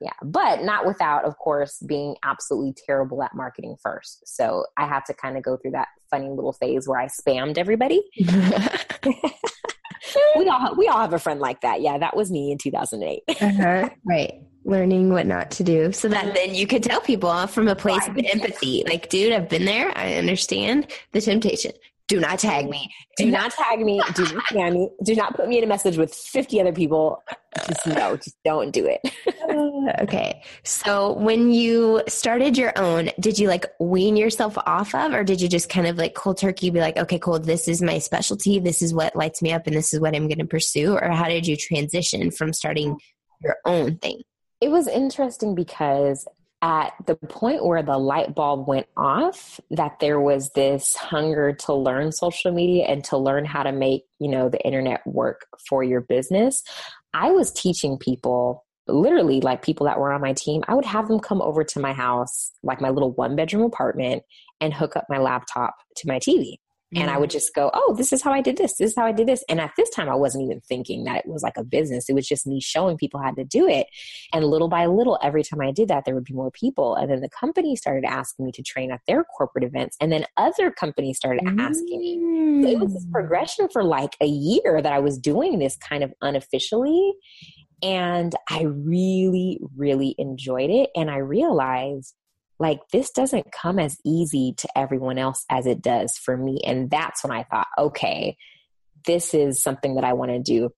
yeah 0.02 0.14
but 0.24 0.64
not 0.64 0.86
without 0.86 1.26
of 1.26 1.38
course 1.38 1.82
being 1.88 2.16
absolutely 2.24 2.74
terrible 2.86 3.24
at 3.24 3.36
marketing 3.36 3.76
first. 3.82 4.28
So 4.28 4.66
i 4.78 4.88
had 4.88 5.06
to 5.06 5.14
kind 5.14 5.38
of 5.38 5.44
go 5.44 5.58
through 5.58 5.72
that 5.72 5.88
funny 6.10 6.30
little 6.30 6.54
phase 6.54 6.88
where 6.88 7.00
i 7.00 7.08
spammed 7.08 7.58
everybody. 7.58 8.02
We 10.36 10.48
all 10.48 10.76
we 10.76 10.88
all 10.88 11.00
have 11.00 11.14
a 11.14 11.20
friend 11.20 11.40
like 11.40 11.62
that. 11.62 11.82
Yeah 11.82 11.98
that 11.98 12.16
was 12.16 12.32
me 12.32 12.52
in 12.52 12.58
2008 12.58 13.24
uh-huh. 13.42 13.90
right. 14.06 14.34
Learning 14.64 15.12
what 15.12 15.28
not 15.28 15.52
to 15.52 15.64
do. 15.64 15.92
So 15.92 16.08
that 16.10 16.34
then 16.34 16.56
you 16.56 16.66
could 16.66 16.84
tell 16.84 17.00
people 17.00 17.46
from 17.48 17.68
a 17.68 17.76
place 17.76 18.08
of 18.08 18.18
empathy 18.18 18.84
like 18.88 19.10
dude 19.10 19.34
i've 19.34 19.50
been 19.50 19.66
there. 19.66 19.96
I 19.98 20.16
understand 20.16 20.92
the 21.12 21.22
temptation 21.22 21.72
do 22.08 22.20
not 22.20 22.38
tag 22.40 22.70
me. 22.70 22.92
Do 23.18 23.32
not 23.32 23.52
tag 23.52 23.80
me. 23.80 24.00
Do 24.14 24.24
not 24.24 24.46
spam 24.52 24.74
me. 24.74 24.90
Do 25.04 25.16
not 25.16 25.36
put 25.36 25.48
me 25.48 25.58
in 25.58 25.64
a 25.64 25.68
message 25.68 25.98
with 25.98 26.14
50 26.14 26.62
other 26.62 26.72
people. 26.72 27.24
Just 27.68 27.88
no, 27.88 28.16
just 28.18 28.36
don't 28.44 28.72
do 28.72 28.86
it. 28.86 29.02
okay. 30.02 30.44
So 30.64 31.14
when 31.14 31.52
you 31.52 32.04
started 32.08 32.58
your 32.58 32.74
own, 32.78 33.10
did 33.20 33.40
you 33.40 33.48
like 33.48 33.66
wean 33.80 34.18
yourself 34.18 34.58
off 34.66 34.94
of, 34.94 35.14
or 35.14 35.24
did 35.24 35.42
you 35.42 35.48
just 35.48 35.70
kind 35.70 35.88
of 35.88 35.98
like 35.98 36.14
cold 36.14 36.38
turkey 36.38 36.70
be 36.70 36.80
like, 36.80 36.98
okay, 36.98 37.18
cool, 37.18 37.40
this 37.40 37.68
is 37.68 37.82
my 37.82 37.98
specialty. 37.98 38.60
This 38.60 38.82
is 38.82 38.94
what 38.94 39.16
lights 39.16 39.42
me 39.42 39.52
up 39.52 39.66
and 39.66 39.76
this 39.76 39.94
is 39.94 40.00
what 40.00 40.16
I'm 40.16 40.28
going 40.28 40.40
to 40.40 40.46
pursue? 40.46 40.94
Or 40.96 41.10
how 41.10 41.28
did 41.28 41.48
you 41.48 41.58
transition 41.58 42.30
from 42.30 42.54
starting 42.54 42.98
your 43.42 43.58
own 43.66 43.98
thing? 43.98 44.22
It 44.62 44.70
was 44.70 44.88
interesting 44.88 45.56
because 45.56 46.28
at 46.66 46.94
the 47.06 47.16
point 47.16 47.64
where 47.64 47.84
the 47.84 47.98
light 47.98 48.34
bulb 48.34 48.68
went 48.68 48.88
off 48.98 49.60
that 49.70 50.00
there 50.00 50.20
was 50.20 50.50
this 50.56 50.96
hunger 50.96 51.54
to 51.54 51.76
learn 51.76 52.12
social 52.12 52.52
media 52.52 52.86
and 52.86 53.04
to 53.04 53.18
learn 53.18 53.46
how 53.46 53.62
to 53.62 53.72
make 53.72 54.02
you 54.20 54.28
know 54.28 54.50
the 54.50 54.60
internet 54.66 55.06
work 55.06 55.46
for 55.70 55.84
your 55.84 56.02
business 56.02 56.64
i 57.14 57.30
was 57.30 57.52
teaching 57.52 58.00
people 58.00 58.66
literally 58.88 59.42
like 59.42 59.62
people 59.62 59.86
that 59.86 60.00
were 60.00 60.12
on 60.12 60.22
my 60.22 60.34
team 60.34 60.64
i 60.68 60.74
would 60.74 60.86
have 60.86 61.08
them 61.08 61.20
come 61.20 61.40
over 61.40 61.64
to 61.64 61.80
my 61.80 61.94
house 61.94 62.52
like 62.64 62.82
my 62.82 62.90
little 62.90 63.12
one 63.12 63.36
bedroom 63.36 63.62
apartment 63.62 64.24
and 64.60 64.74
hook 64.74 64.96
up 64.96 65.06
my 65.08 65.20
laptop 65.20 65.76
to 65.96 66.08
my 66.08 66.18
tv 66.18 66.56
and 66.96 67.12
I 67.12 67.18
would 67.18 67.30
just 67.30 67.54
go, 67.54 67.70
oh, 67.74 67.94
this 67.98 68.14
is 68.14 68.22
how 68.22 68.32
I 68.32 68.42
did 68.42 68.58
this. 68.58 68.78
This 68.78 68.92
is 68.92 68.96
how 68.96 69.06
I 69.06 69.12
did 69.12 69.28
this. 69.28 69.44
And 69.50 69.60
at 69.60 69.72
this 69.76 69.90
time, 69.90 70.10
I 70.10 70.16
wasn't 70.16 70.46
even 70.46 70.62
thinking 70.62 71.04
that 71.04 71.26
it 71.26 71.28
was 71.28 71.44
like 71.44 71.58
a 71.58 71.64
business. 71.64 72.10
It 72.10 72.14
was 72.14 72.28
just 72.28 72.48
me 72.48 72.62
showing 72.62 72.98
people 72.98 73.20
how 73.20 73.32
to 73.32 73.44
do 73.44 73.68
it. 73.68 73.88
And 74.34 74.46
little 74.46 74.70
by 74.70 74.86
little, 74.86 75.20
every 75.22 75.44
time 75.44 75.62
I 75.62 75.72
did 75.72 75.90
that, 75.90 76.06
there 76.06 76.16
would 76.16 76.24
be 76.24 76.34
more 76.34 76.52
people. 76.52 76.96
And 76.96 77.12
then 77.12 77.22
the 77.22 77.30
company 77.30 77.76
started 77.76 78.06
asking 78.06 78.46
me 78.46 78.52
to 78.54 78.64
train 78.64 78.92
at 78.92 79.02
their 79.08 79.24
corporate 79.24 79.66
events. 79.66 79.98
And 80.00 80.12
then 80.12 80.26
other 80.38 80.72
companies 80.72 81.18
started 81.18 81.44
asking 81.60 82.00
me. 82.00 82.64
So 82.64 82.70
it 82.70 82.80
was 82.80 82.94
this 82.94 83.06
mm. 83.06 83.12
progression 83.12 83.68
for 83.70 83.84
like 83.84 84.16
a 84.22 84.28
year 84.28 84.82
that 84.82 84.94
I 84.94 85.00
was 85.00 85.18
doing 85.18 85.60
this 85.60 85.76
kind 85.78 86.04
of 86.04 86.14
unofficially. 86.22 87.14
And 87.84 88.34
I 88.50 88.64
really, 88.64 89.60
really 89.76 90.16
enjoyed 90.18 90.70
it. 90.70 90.90
And 90.96 91.12
I 91.12 91.18
realized 91.18 92.16
like 92.60 92.80
this 92.92 93.12
doesn't 93.12 93.52
come 93.52 93.80
as 93.80 93.98
easy 94.06 94.54
to 94.58 94.68
everyone 94.78 95.18
else 95.18 95.46
as 95.50 95.66
it 95.66 95.82
does 95.82 96.18
for 96.18 96.38
me. 96.38 96.62
And 96.66 96.90
that's 96.90 97.24
when 97.24 97.32
I 97.32 97.44
thought, 97.44 97.68
okay, 97.78 98.38
this 99.06 99.34
is 99.34 99.62
something 99.62 99.96
that 99.96 100.04
I 100.04 100.14
want 100.14 100.32
to 100.32 100.40
do. 100.40 100.70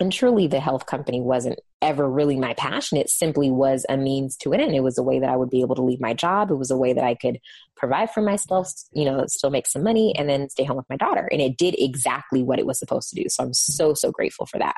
And 0.00 0.12
truly, 0.12 0.48
the 0.48 0.60
health 0.60 0.86
company 0.86 1.20
wasn't 1.20 1.60
ever 1.80 2.10
really 2.10 2.36
my 2.36 2.54
passion. 2.54 2.98
It 2.98 3.08
simply 3.08 3.50
was 3.50 3.86
a 3.88 3.96
means 3.96 4.36
to 4.38 4.52
an 4.52 4.60
end. 4.60 4.74
It 4.74 4.82
was 4.82 4.98
a 4.98 5.02
way 5.02 5.20
that 5.20 5.30
I 5.30 5.36
would 5.36 5.50
be 5.50 5.60
able 5.60 5.76
to 5.76 5.82
leave 5.82 6.00
my 6.00 6.14
job. 6.14 6.50
It 6.50 6.56
was 6.56 6.70
a 6.70 6.76
way 6.76 6.92
that 6.92 7.04
I 7.04 7.14
could 7.14 7.38
provide 7.76 8.10
for 8.10 8.20
myself, 8.20 8.72
you 8.92 9.04
know, 9.04 9.24
still 9.28 9.50
make 9.50 9.68
some 9.68 9.84
money 9.84 10.14
and 10.16 10.28
then 10.28 10.48
stay 10.48 10.64
home 10.64 10.78
with 10.78 10.88
my 10.90 10.96
daughter. 10.96 11.28
And 11.30 11.40
it 11.40 11.56
did 11.56 11.76
exactly 11.78 12.42
what 12.42 12.58
it 12.58 12.66
was 12.66 12.78
supposed 12.78 13.10
to 13.10 13.22
do. 13.22 13.28
So 13.28 13.44
I'm 13.44 13.54
so, 13.54 13.94
so 13.94 14.10
grateful 14.10 14.46
for 14.46 14.58
that. 14.58 14.76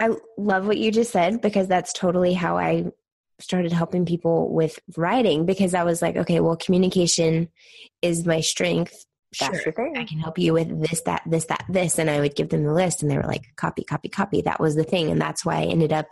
I 0.00 0.10
love 0.36 0.66
what 0.66 0.78
you 0.78 0.92
just 0.92 1.10
said 1.10 1.40
because 1.40 1.66
that's 1.66 1.92
totally 1.92 2.34
how 2.34 2.56
I 2.56 2.92
started 3.40 3.72
helping 3.72 4.04
people 4.04 4.52
with 4.52 4.78
writing 4.96 5.46
because 5.46 5.74
I 5.74 5.84
was 5.84 6.02
like, 6.02 6.16
okay, 6.16 6.40
well, 6.40 6.56
communication 6.56 7.48
is 8.02 8.26
my 8.26 8.40
strength. 8.40 9.04
That's 9.38 9.62
sure, 9.62 9.74
I 9.96 10.04
can 10.04 10.18
help 10.18 10.38
you 10.38 10.54
with 10.54 10.88
this, 10.88 11.02
that, 11.02 11.22
this, 11.26 11.44
that, 11.46 11.64
this. 11.68 11.98
And 11.98 12.08
I 12.08 12.20
would 12.20 12.34
give 12.34 12.48
them 12.48 12.64
the 12.64 12.72
list 12.72 13.02
and 13.02 13.10
they 13.10 13.16
were 13.16 13.22
like, 13.24 13.44
copy, 13.56 13.84
copy, 13.84 14.08
copy. 14.08 14.42
That 14.42 14.58
was 14.58 14.74
the 14.74 14.84
thing. 14.84 15.10
And 15.10 15.20
that's 15.20 15.44
why 15.44 15.56
I 15.56 15.64
ended 15.64 15.92
up 15.92 16.06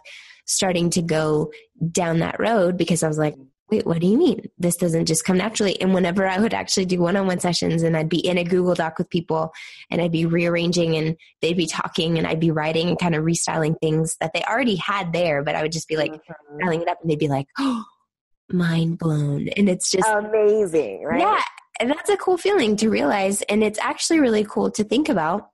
starting 0.45 0.91
to 0.91 1.03
go 1.03 1.51
down 1.91 2.19
that 2.19 2.39
road 2.39 2.77
because 2.77 3.03
I 3.03 3.09
was 3.09 3.19
like, 3.19 3.35
wait, 3.71 3.85
what 3.85 4.01
do 4.01 4.07
you 4.07 4.17
mean? 4.17 4.49
This 4.59 4.77
doesn't 4.77 5.07
just 5.07 5.25
come 5.25 5.39
naturally. 5.39 5.81
And 5.81 5.93
whenever 5.93 6.27
I 6.27 6.39
would 6.39 6.55
actually 6.55 6.87
do 6.87 7.01
one 7.01 7.17
on 7.17 7.27
one 7.27 7.41
sessions 7.41 7.83
and 7.83 7.97
I'd 7.97 8.09
be 8.09 8.25
in 8.25 8.39
a 8.39 8.45
Google 8.45 8.75
Doc 8.75 8.99
with 8.99 9.11
people 9.11 9.53
and 9.91 10.01
I'd 10.01 10.13
be 10.13 10.25
rearranging 10.25 10.97
and 10.97 11.17
they'd 11.43 11.57
be 11.57 11.67
talking 11.67 12.17
and 12.17 12.27
I'd 12.27 12.41
be 12.41 12.53
writing 12.53 12.89
and 12.89 12.99
kind 12.99 13.15
of 13.15 13.25
restyling 13.25 13.75
things 13.81 14.17
that 14.21 14.33
they 14.35 14.43
already 14.43 14.77
had 14.77 15.13
there, 15.13 15.43
but 15.43 15.57
I 15.57 15.63
would 15.63 15.73
just 15.73 15.89
be 15.89 15.97
like 15.97 16.13
mm-hmm. 16.13 16.59
styling 16.59 16.83
it 16.83 16.89
up 16.89 16.99
and 17.01 17.11
they'd 17.11 17.19
be 17.19 17.29
like, 17.29 17.47
oh, 17.59 17.85
mind 18.51 18.99
blown. 18.99 19.49
And 19.49 19.69
it's 19.69 19.91
just 19.91 20.09
amazing, 20.09 21.03
right? 21.03 21.21
Yeah. 21.21 21.43
And 21.81 21.91
that's 21.91 22.09
a 22.09 22.17
cool 22.17 22.39
feeling 22.39 22.77
to 22.77 22.89
realize. 22.89 23.43
And 23.43 23.65
it's 23.65 23.81
actually 23.81 24.21
really 24.21 24.45
cool 24.45 24.71
to 24.73 24.85
think 24.85 25.09
about. 25.09 25.51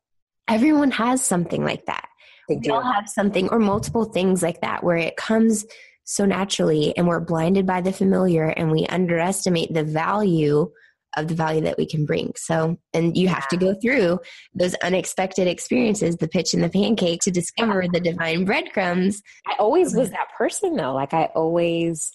Everyone 0.49 0.90
has 0.90 1.25
something 1.25 1.64
like 1.64 1.87
that. 1.87 2.09
They 2.49 2.57
do. 2.57 2.75
all 2.75 2.83
have 2.83 3.09
something 3.09 3.49
or 3.49 3.59
multiple 3.59 4.04
things 4.04 4.42
like 4.42 4.61
that 4.61 4.85
where 4.85 4.97
it 4.97 5.16
comes 5.16 5.64
so 6.12 6.26
naturally 6.26 6.95
and 6.97 7.09
we're 7.09 7.21
blinded 7.21 7.66
by 7.66 7.81
the 7.81 7.92
familiar 7.92 8.45
and 8.45 8.71
we 8.71 8.87
underestimate 8.87 9.73
the 9.73 9.83
value 9.83 10.71
of 11.16 11.28
the 11.28 11.35
value 11.35 11.62
that 11.62 11.78
we 11.78 11.87
can 11.87 12.04
bring. 12.04 12.33
So, 12.37 12.78
and 12.92 13.16
you 13.16 13.28
have 13.28 13.49
to 13.49 13.57
go 13.57 13.75
through 13.75 14.21
those 14.54 14.75
unexpected 14.76 15.47
experiences, 15.47 16.16
the 16.16 16.28
pitch 16.28 16.54
and 16.54 16.62
the 16.62 16.69
pancake 16.69 17.21
to 17.23 17.31
discover 17.31 17.85
the 17.90 18.00
divine 18.00 18.45
breadcrumbs. 18.45 19.23
I 19.47 19.54
always 19.59 19.95
was 19.95 20.11
that 20.11 20.28
person 20.37 20.76
though. 20.76 20.95
Like 20.95 21.14
I 21.14 21.25
always 21.35 22.12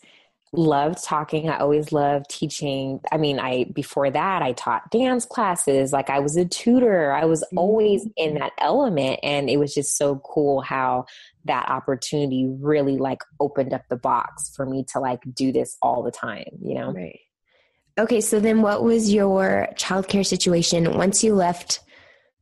loved 0.54 1.04
talking. 1.04 1.50
I 1.50 1.58
always 1.58 1.92
loved 1.92 2.30
teaching. 2.30 3.00
I 3.12 3.18
mean, 3.18 3.40
I 3.40 3.66
before 3.66 4.10
that 4.10 4.42
I 4.42 4.54
taught 4.54 4.92
dance 4.92 5.26
classes. 5.26 5.92
Like 5.92 6.10
I 6.10 6.20
was 6.20 6.36
a 6.38 6.46
tutor. 6.46 7.12
I 7.12 7.26
was 7.26 7.44
always 7.56 8.08
in 8.16 8.36
mm. 8.36 8.40
that 8.40 8.54
element 8.60 9.20
and 9.24 9.50
it 9.50 9.58
was 9.58 9.74
just 9.74 9.98
so 9.98 10.22
cool 10.24 10.62
how 10.62 11.06
that 11.48 11.70
opportunity 11.70 12.48
really 12.48 12.98
like 12.98 13.22
opened 13.40 13.74
up 13.74 13.84
the 13.90 13.98
box 13.98 14.54
for 14.56 14.66
me 14.66 14.86
to 14.94 15.00
like 15.00 15.22
do 15.34 15.52
this 15.52 15.78
all 15.82 16.04
the 16.04 16.12
time, 16.12 16.46
you 16.62 16.76
know? 16.76 16.92
Right. 16.92 17.20
Okay, 18.00 18.22
so 18.22 18.40
then 18.40 18.62
what 18.62 18.84
was 18.84 19.12
your 19.12 19.70
childcare 19.74 20.26
situation 20.26 20.98
once 20.98 21.24
you 21.24 21.34
left 21.34 21.80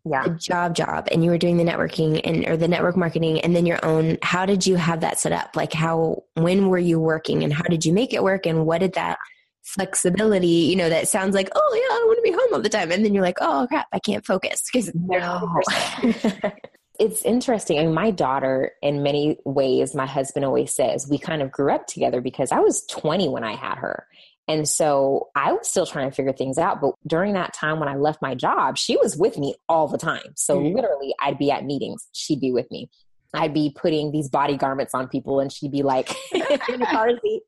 yeah. 0.03 0.23
the 0.23 0.29
job 0.31 0.75
job 0.75 1.07
and 1.11 1.23
you 1.23 1.31
were 1.31 1.37
doing 1.37 1.57
the 1.57 1.63
networking 1.63 2.21
and 2.23 2.45
or 2.47 2.57
the 2.57 2.67
network 2.67 2.95
marketing 2.95 3.39
and 3.41 3.55
then 3.55 3.65
your 3.65 3.83
own 3.83 4.17
how 4.21 4.45
did 4.45 4.67
you 4.67 4.75
have 4.75 5.01
that 5.01 5.19
set 5.19 5.31
up? 5.31 5.55
Like 5.55 5.73
how 5.73 6.23
when 6.35 6.67
were 6.67 6.77
you 6.77 6.99
working 6.99 7.43
and 7.43 7.53
how 7.53 7.63
did 7.63 7.85
you 7.85 7.93
make 7.93 8.13
it 8.13 8.23
work 8.23 8.45
and 8.45 8.65
what 8.65 8.79
did 8.79 8.93
that 8.93 9.17
flexibility, 9.63 10.47
you 10.47 10.75
know, 10.75 10.89
that 10.89 11.07
sounds 11.07 11.33
like, 11.33 11.49
oh 11.55 11.73
yeah, 11.73 11.95
I 11.95 12.03
want 12.05 12.17
to 12.17 12.21
be 12.21 12.31
home 12.31 12.53
all 12.53 12.61
the 12.61 12.69
time. 12.69 12.91
And 12.91 13.03
then 13.03 13.13
you're 13.13 13.23
like, 13.23 13.37
oh 13.41 13.65
crap, 13.67 13.87
I 13.91 13.99
can't 13.99 14.25
focus 14.25 14.63
because 14.71 14.91
no. 14.93 15.61
it's 16.99 17.23
interesting. 17.23 17.79
I 17.79 17.83
mean, 17.83 17.93
my 17.93 18.11
daughter, 18.11 18.71
in 18.81 19.03
many 19.03 19.37
ways, 19.45 19.95
my 19.95 20.05
husband 20.05 20.45
always 20.45 20.73
says 20.73 21.07
we 21.09 21.17
kind 21.17 21.41
of 21.41 21.51
grew 21.51 21.73
up 21.73 21.87
together 21.87 22.21
because 22.21 22.51
I 22.51 22.59
was 22.59 22.85
20 22.87 23.29
when 23.29 23.43
I 23.43 23.55
had 23.55 23.77
her. 23.77 24.07
And 24.47 24.67
so 24.67 25.29
I 25.35 25.53
was 25.53 25.67
still 25.67 25.85
trying 25.85 26.09
to 26.09 26.15
figure 26.15 26.33
things 26.33 26.57
out. 26.57 26.79
But 26.79 26.93
during 27.07 27.33
that 27.33 27.53
time 27.53 27.79
when 27.79 27.89
I 27.89 27.95
left 27.95 28.21
my 28.21 28.35
job, 28.35 28.77
she 28.77 28.95
was 28.97 29.17
with 29.17 29.37
me 29.37 29.55
all 29.67 29.87
the 29.87 29.97
time. 29.97 30.33
So 30.35 30.59
mm-hmm. 30.59 30.75
literally, 30.75 31.15
I'd 31.19 31.39
be 31.39 31.51
at 31.51 31.65
meetings, 31.65 32.07
she'd 32.13 32.41
be 32.41 32.51
with 32.51 32.69
me. 32.69 32.89
I'd 33.33 33.53
be 33.53 33.73
putting 33.75 34.11
these 34.11 34.29
body 34.29 34.55
garments 34.55 34.93
on 34.93 35.09
people 35.09 35.39
and 35.39 35.51
she'd 35.51 35.71
be 35.71 35.83
like 35.83 36.15
in 36.33 36.81
a 36.81 36.85
car 36.85 37.09
seat, 37.21 37.41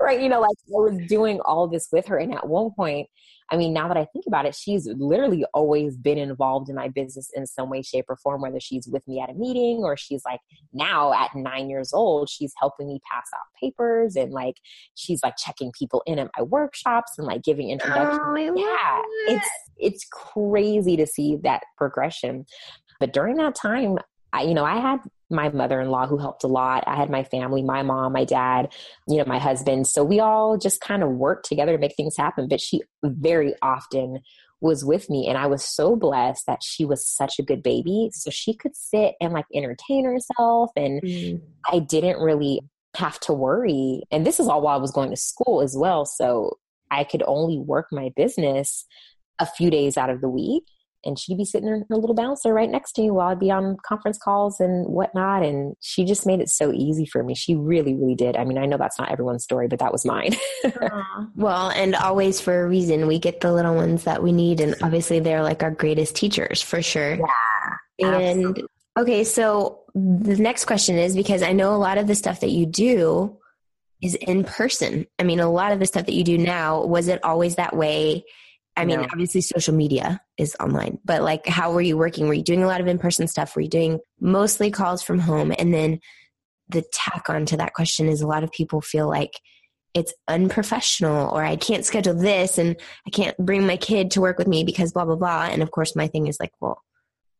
right? 0.00 0.20
You 0.20 0.28
know, 0.28 0.40
like 0.40 0.56
I 0.68 0.70
was 0.70 0.98
doing 1.06 1.40
all 1.40 1.68
this 1.68 1.88
with 1.92 2.06
her. 2.06 2.16
And 2.16 2.34
at 2.34 2.48
one 2.48 2.70
point, 2.70 3.08
I 3.50 3.56
mean, 3.56 3.72
now 3.72 3.88
that 3.88 3.96
I 3.96 4.06
think 4.06 4.24
about 4.26 4.46
it, 4.46 4.54
she's 4.54 4.86
literally 4.86 5.44
always 5.52 5.96
been 5.96 6.18
involved 6.18 6.70
in 6.70 6.76
my 6.76 6.88
business 6.88 7.30
in 7.34 7.46
some 7.46 7.68
way, 7.68 7.82
shape, 7.82 8.06
or 8.08 8.16
form, 8.16 8.40
whether 8.40 8.60
she's 8.60 8.88
with 8.88 9.06
me 9.06 9.20
at 9.20 9.30
a 9.30 9.34
meeting 9.34 9.78
or 9.84 9.96
she's 9.96 10.22
like 10.24 10.40
now 10.72 11.12
at 11.12 11.34
nine 11.34 11.68
years 11.68 11.92
old, 11.92 12.30
she's 12.30 12.52
helping 12.58 12.88
me 12.88 13.00
pass 13.10 13.26
out 13.34 13.44
papers 13.60 14.16
and 14.16 14.32
like 14.32 14.56
she's 14.94 15.22
like 15.22 15.34
checking 15.36 15.72
people 15.78 16.02
in 16.06 16.18
at 16.18 16.30
my 16.36 16.42
workshops 16.42 17.12
and 17.18 17.26
like 17.26 17.42
giving 17.42 17.70
introductions. 17.70 18.20
Oh, 18.22 18.54
yeah, 18.56 19.02
it's 19.34 19.48
it's 19.76 20.06
crazy 20.10 20.96
to 20.96 21.06
see 21.06 21.36
that 21.42 21.62
progression. 21.76 22.46
But 22.98 23.12
during 23.12 23.36
that 23.36 23.54
time, 23.54 23.98
I, 24.32 24.42
you 24.42 24.54
know, 24.54 24.64
I 24.64 24.80
had 24.80 25.00
my 25.34 25.50
mother-in-law 25.50 26.06
who 26.06 26.18
helped 26.18 26.44
a 26.44 26.48
lot. 26.48 26.84
I 26.86 26.96
had 26.96 27.10
my 27.10 27.24
family, 27.24 27.62
my 27.62 27.82
mom, 27.82 28.12
my 28.12 28.24
dad, 28.24 28.72
you 29.06 29.18
know, 29.18 29.24
my 29.26 29.38
husband. 29.38 29.86
So 29.86 30.02
we 30.04 30.20
all 30.20 30.56
just 30.56 30.80
kind 30.80 31.02
of 31.02 31.10
worked 31.10 31.46
together 31.46 31.72
to 31.72 31.78
make 31.78 31.96
things 31.96 32.16
happen. 32.16 32.48
But 32.48 32.60
she 32.60 32.82
very 33.02 33.54
often 33.60 34.20
was 34.60 34.84
with 34.84 35.10
me 35.10 35.28
and 35.28 35.36
I 35.36 35.46
was 35.46 35.62
so 35.62 35.94
blessed 35.94 36.46
that 36.46 36.62
she 36.62 36.86
was 36.86 37.06
such 37.06 37.38
a 37.38 37.42
good 37.42 37.62
baby. 37.62 38.08
So 38.12 38.30
she 38.30 38.54
could 38.54 38.74
sit 38.74 39.14
and 39.20 39.32
like 39.32 39.44
entertain 39.54 40.06
herself 40.06 40.70
and 40.74 41.02
mm. 41.02 41.42
I 41.70 41.80
didn't 41.80 42.18
really 42.18 42.60
have 42.96 43.20
to 43.20 43.34
worry. 43.34 44.02
And 44.10 44.26
this 44.26 44.40
is 44.40 44.48
all 44.48 44.62
while 44.62 44.78
I 44.78 44.80
was 44.80 44.92
going 44.92 45.10
to 45.10 45.16
school 45.16 45.60
as 45.60 45.76
well. 45.76 46.06
So 46.06 46.58
I 46.90 47.04
could 47.04 47.22
only 47.26 47.58
work 47.58 47.88
my 47.92 48.10
business 48.16 48.86
a 49.38 49.46
few 49.46 49.70
days 49.70 49.98
out 49.98 50.10
of 50.10 50.20
the 50.20 50.28
week 50.28 50.64
and 51.04 51.18
she'd 51.18 51.38
be 51.38 51.44
sitting 51.44 51.68
in 51.68 51.84
her 51.88 51.96
little 51.96 52.14
bouncer 52.14 52.52
right 52.52 52.70
next 52.70 52.92
to 52.92 53.02
me 53.02 53.10
while 53.10 53.28
I'd 53.28 53.38
be 53.38 53.50
on 53.50 53.76
conference 53.86 54.18
calls 54.18 54.60
and 54.60 54.86
whatnot. 54.86 55.42
And 55.42 55.74
she 55.80 56.04
just 56.04 56.26
made 56.26 56.40
it 56.40 56.48
so 56.48 56.72
easy 56.72 57.06
for 57.06 57.22
me. 57.22 57.34
She 57.34 57.54
really, 57.54 57.94
really 57.94 58.14
did. 58.14 58.36
I 58.36 58.44
mean, 58.44 58.58
I 58.58 58.66
know 58.66 58.76
that's 58.76 58.98
not 58.98 59.10
everyone's 59.10 59.44
story, 59.44 59.68
but 59.68 59.78
that 59.78 59.92
was 59.92 60.04
mine. 60.04 60.34
well, 61.36 61.70
and 61.70 61.94
always 61.94 62.40
for 62.40 62.62
a 62.62 62.68
reason. 62.68 63.06
We 63.06 63.18
get 63.18 63.40
the 63.40 63.52
little 63.52 63.74
ones 63.74 64.04
that 64.04 64.22
we 64.22 64.32
need. 64.32 64.60
And 64.60 64.74
obviously, 64.82 65.20
they're 65.20 65.42
like 65.42 65.62
our 65.62 65.70
greatest 65.70 66.16
teachers 66.16 66.62
for 66.62 66.82
sure. 66.82 67.16
Yeah. 67.16 68.06
And 68.06 68.14
absolutely. 68.14 68.64
okay, 68.98 69.24
so 69.24 69.80
the 69.94 70.36
next 70.36 70.64
question 70.64 70.98
is 70.98 71.14
because 71.14 71.42
I 71.42 71.52
know 71.52 71.74
a 71.74 71.78
lot 71.78 71.98
of 71.98 72.06
the 72.06 72.14
stuff 72.14 72.40
that 72.40 72.50
you 72.50 72.66
do 72.66 73.38
is 74.02 74.14
in 74.14 74.44
person. 74.44 75.06
I 75.18 75.22
mean, 75.22 75.40
a 75.40 75.50
lot 75.50 75.72
of 75.72 75.78
the 75.78 75.86
stuff 75.86 76.06
that 76.06 76.14
you 76.14 76.24
do 76.24 76.36
now, 76.36 76.84
was 76.84 77.08
it 77.08 77.24
always 77.24 77.56
that 77.56 77.76
way? 77.76 78.24
I 78.76 78.84
mean, 78.84 79.00
no. 79.00 79.06
obviously 79.12 79.40
social 79.40 79.74
media 79.74 80.20
is 80.36 80.56
online, 80.58 80.98
but 81.04 81.22
like 81.22 81.46
how 81.46 81.72
were 81.72 81.80
you 81.80 81.96
working? 81.96 82.26
Were 82.26 82.34
you 82.34 82.42
doing 82.42 82.64
a 82.64 82.66
lot 82.66 82.80
of 82.80 82.86
in 82.86 82.98
person 82.98 83.28
stuff? 83.28 83.54
Were 83.54 83.62
you 83.62 83.68
doing 83.68 84.00
mostly 84.20 84.70
calls 84.70 85.02
from 85.02 85.20
home? 85.20 85.52
And 85.58 85.72
then 85.72 86.00
the 86.68 86.84
tack 86.92 87.30
on 87.30 87.46
to 87.46 87.56
that 87.58 87.74
question 87.74 88.08
is 88.08 88.20
a 88.20 88.26
lot 88.26 88.42
of 88.42 88.50
people 88.50 88.80
feel 88.80 89.08
like 89.08 89.38
it's 89.94 90.12
unprofessional 90.26 91.28
or 91.28 91.44
I 91.44 91.54
can't 91.54 91.84
schedule 91.84 92.14
this 92.14 92.58
and 92.58 92.76
I 93.06 93.10
can't 93.10 93.36
bring 93.38 93.64
my 93.64 93.76
kid 93.76 94.10
to 94.12 94.20
work 94.20 94.38
with 94.38 94.48
me 94.48 94.64
because 94.64 94.92
blah, 94.92 95.04
blah, 95.04 95.14
blah. 95.14 95.48
And 95.50 95.62
of 95.62 95.70
course, 95.70 95.94
my 95.94 96.08
thing 96.08 96.26
is 96.26 96.38
like, 96.40 96.50
well, 96.60 96.82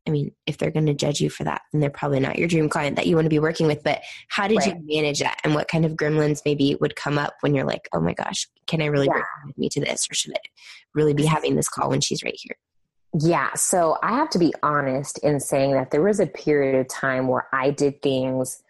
I 0.06 0.10
mean, 0.10 0.32
if 0.46 0.58
they're 0.58 0.70
going 0.70 0.86
to 0.86 0.94
judge 0.94 1.20
you 1.20 1.30
for 1.30 1.44
that, 1.44 1.62
then 1.72 1.80
they're 1.80 1.90
probably 1.90 2.20
not 2.20 2.38
your 2.38 2.46
dream 2.46 2.68
client 2.68 2.96
that 2.96 3.06
you 3.06 3.14
want 3.14 3.24
to 3.24 3.30
be 3.30 3.38
working 3.38 3.66
with. 3.66 3.82
But 3.82 4.02
how 4.28 4.46
did 4.46 4.58
right. 4.58 4.76
you 4.76 4.96
manage 4.96 5.20
that? 5.20 5.40
And 5.44 5.54
what 5.54 5.68
kind 5.68 5.86
of 5.86 5.92
gremlins 5.92 6.42
maybe 6.44 6.76
would 6.80 6.94
come 6.94 7.18
up 7.18 7.34
when 7.40 7.54
you're 7.54 7.64
like, 7.64 7.88
oh 7.94 8.00
my 8.00 8.12
gosh, 8.12 8.46
can 8.66 8.82
I 8.82 8.86
really 8.86 9.06
yeah. 9.06 9.22
bring 9.42 9.54
me 9.56 9.68
to 9.70 9.80
this? 9.80 10.06
Or 10.10 10.14
should 10.14 10.32
I 10.32 10.40
really 10.94 11.14
be 11.14 11.24
having 11.24 11.56
this 11.56 11.68
call 11.68 11.88
when 11.88 12.02
she's 12.02 12.22
right 12.22 12.36
here? 12.36 12.56
Yeah. 13.18 13.54
So 13.54 13.96
I 14.02 14.12
have 14.16 14.28
to 14.30 14.38
be 14.38 14.52
honest 14.62 15.18
in 15.18 15.40
saying 15.40 15.72
that 15.72 15.90
there 15.90 16.02
was 16.02 16.20
a 16.20 16.26
period 16.26 16.78
of 16.78 16.88
time 16.88 17.28
where 17.28 17.46
I 17.52 17.70
did 17.70 18.02
things 18.02 18.62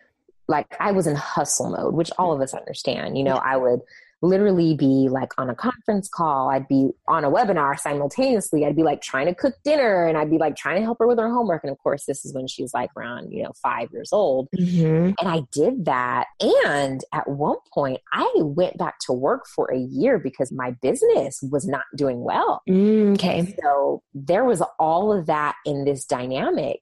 like 0.46 0.66
I 0.78 0.92
was 0.92 1.06
in 1.06 1.16
hustle 1.16 1.70
mode, 1.70 1.94
which 1.94 2.10
all 2.18 2.32
of 2.32 2.40
us 2.40 2.54
understand. 2.54 3.16
You 3.16 3.24
know, 3.24 3.36
I 3.36 3.56
would 3.56 3.80
literally 4.24 4.74
be 4.74 5.08
like 5.10 5.32
on 5.38 5.50
a 5.50 5.54
conference 5.54 6.08
call. 6.08 6.48
I'd 6.48 6.66
be 6.66 6.90
on 7.06 7.24
a 7.24 7.30
webinar 7.30 7.78
simultaneously. 7.78 8.64
I'd 8.64 8.76
be 8.76 8.82
like 8.82 9.02
trying 9.02 9.26
to 9.26 9.34
cook 9.34 9.54
dinner 9.64 10.06
and 10.06 10.16
I'd 10.16 10.30
be 10.30 10.38
like 10.38 10.56
trying 10.56 10.76
to 10.76 10.82
help 10.82 10.98
her 10.98 11.06
with 11.06 11.18
her 11.18 11.28
homework. 11.28 11.62
And 11.62 11.70
of 11.70 11.78
course, 11.78 12.04
this 12.06 12.24
is 12.24 12.32
when 12.32 12.46
she 12.46 12.62
was 12.62 12.72
like 12.72 12.90
around, 12.96 13.32
you 13.32 13.42
know, 13.42 13.52
five 13.62 13.90
years 13.92 14.10
old. 14.12 14.48
Mm-hmm. 14.58 15.12
And 15.18 15.28
I 15.28 15.42
did 15.52 15.84
that. 15.84 16.26
And 16.40 17.04
at 17.12 17.28
one 17.28 17.58
point, 17.72 18.00
I 18.12 18.30
went 18.36 18.78
back 18.78 18.98
to 19.06 19.12
work 19.12 19.46
for 19.46 19.70
a 19.72 19.78
year 19.78 20.18
because 20.18 20.50
my 20.50 20.72
business 20.82 21.40
was 21.50 21.66
not 21.66 21.84
doing 21.96 22.24
well. 22.24 22.62
Mm, 22.68 23.14
okay. 23.14 23.54
so 23.62 24.02
there 24.14 24.44
was 24.44 24.62
all 24.78 25.12
of 25.12 25.26
that 25.26 25.56
in 25.66 25.84
this 25.84 26.04
dynamic. 26.04 26.80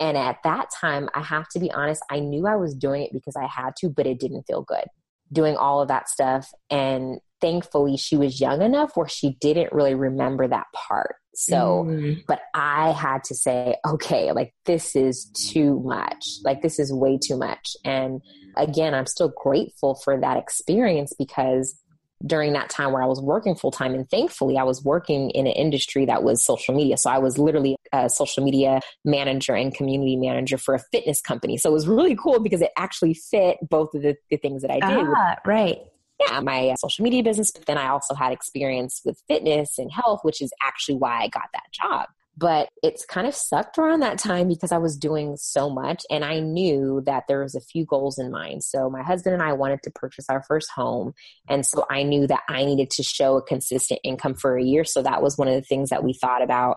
And 0.00 0.16
at 0.16 0.38
that 0.44 0.70
time, 0.70 1.08
I 1.14 1.22
have 1.22 1.48
to 1.48 1.58
be 1.58 1.72
honest, 1.72 2.04
I 2.08 2.20
knew 2.20 2.46
I 2.46 2.54
was 2.54 2.72
doing 2.72 3.02
it 3.02 3.12
because 3.12 3.34
I 3.34 3.46
had 3.46 3.74
to, 3.78 3.88
but 3.88 4.06
it 4.06 4.20
didn't 4.20 4.44
feel 4.44 4.62
good 4.62 4.84
doing 5.32 5.56
all 5.56 5.80
of 5.80 5.88
that 5.88 6.08
stuff. 6.08 6.50
And 6.70 7.20
thankfully, 7.40 7.96
she 7.96 8.16
was 8.16 8.40
young 8.40 8.62
enough 8.62 8.96
where 8.96 9.08
she 9.08 9.36
didn't 9.40 9.72
really 9.72 9.94
remember 9.94 10.48
that 10.48 10.66
part. 10.74 11.16
So, 11.34 11.86
mm. 11.86 12.24
but 12.26 12.40
I 12.52 12.90
had 12.90 13.22
to 13.24 13.34
say, 13.34 13.76
okay, 13.86 14.32
like 14.32 14.54
this 14.66 14.96
is 14.96 15.30
too 15.50 15.80
much. 15.84 16.24
Like 16.42 16.62
this 16.62 16.80
is 16.80 16.92
way 16.92 17.16
too 17.16 17.38
much. 17.38 17.76
And 17.84 18.20
again, 18.56 18.92
I'm 18.92 19.06
still 19.06 19.32
grateful 19.40 19.94
for 20.02 20.20
that 20.20 20.36
experience 20.36 21.12
because 21.16 21.78
during 22.26 22.52
that 22.52 22.68
time 22.68 22.92
where 22.92 23.02
I 23.02 23.06
was 23.06 23.20
working 23.20 23.54
full 23.54 23.70
time. 23.70 23.94
And 23.94 24.08
thankfully, 24.10 24.58
I 24.58 24.64
was 24.64 24.84
working 24.84 25.30
in 25.30 25.46
an 25.46 25.52
industry 25.52 26.04
that 26.06 26.22
was 26.22 26.44
social 26.44 26.74
media. 26.74 26.96
So 26.96 27.10
I 27.10 27.18
was 27.18 27.38
literally 27.38 27.76
a 27.92 28.08
social 28.08 28.44
media 28.44 28.80
manager 29.04 29.54
and 29.54 29.74
community 29.74 30.16
manager 30.16 30.58
for 30.58 30.74
a 30.74 30.78
fitness 30.78 31.20
company. 31.20 31.56
So 31.56 31.70
it 31.70 31.72
was 31.72 31.86
really 31.86 32.16
cool 32.16 32.40
because 32.40 32.60
it 32.60 32.70
actually 32.76 33.14
fit 33.14 33.58
both 33.68 33.94
of 33.94 34.02
the, 34.02 34.16
the 34.30 34.36
things 34.36 34.62
that 34.62 34.70
I 34.70 34.80
did. 34.80 35.06
Ah, 35.16 35.36
right. 35.46 35.78
Yeah, 36.20 36.40
my 36.40 36.74
social 36.80 37.04
media 37.04 37.22
business, 37.22 37.52
but 37.52 37.66
then 37.66 37.78
I 37.78 37.88
also 37.88 38.14
had 38.14 38.32
experience 38.32 39.02
with 39.04 39.22
fitness 39.28 39.78
and 39.78 39.90
health, 39.92 40.20
which 40.24 40.42
is 40.42 40.52
actually 40.64 40.96
why 40.96 41.20
I 41.22 41.28
got 41.28 41.48
that 41.52 41.70
job. 41.72 42.08
But 42.38 42.68
it's 42.84 43.04
kind 43.04 43.26
of 43.26 43.34
sucked 43.34 43.78
around 43.78 44.00
that 44.00 44.18
time 44.18 44.46
because 44.46 44.70
I 44.70 44.78
was 44.78 44.96
doing 44.96 45.36
so 45.36 45.68
much 45.68 46.04
and 46.08 46.24
I 46.24 46.38
knew 46.38 47.02
that 47.04 47.24
there 47.26 47.42
was 47.42 47.56
a 47.56 47.60
few 47.60 47.84
goals 47.84 48.16
in 48.18 48.30
mind. 48.30 48.62
So 48.62 48.88
my 48.88 49.02
husband 49.02 49.34
and 49.34 49.42
I 49.42 49.54
wanted 49.54 49.82
to 49.82 49.90
purchase 49.90 50.26
our 50.28 50.44
first 50.44 50.70
home. 50.70 51.14
And 51.48 51.66
so 51.66 51.84
I 51.90 52.04
knew 52.04 52.28
that 52.28 52.42
I 52.48 52.64
needed 52.64 52.90
to 52.90 53.02
show 53.02 53.38
a 53.38 53.42
consistent 53.42 54.00
income 54.04 54.34
for 54.34 54.56
a 54.56 54.62
year. 54.62 54.84
So 54.84 55.02
that 55.02 55.20
was 55.20 55.36
one 55.36 55.48
of 55.48 55.54
the 55.54 55.62
things 55.62 55.90
that 55.90 56.04
we 56.04 56.12
thought 56.12 56.42
about. 56.42 56.76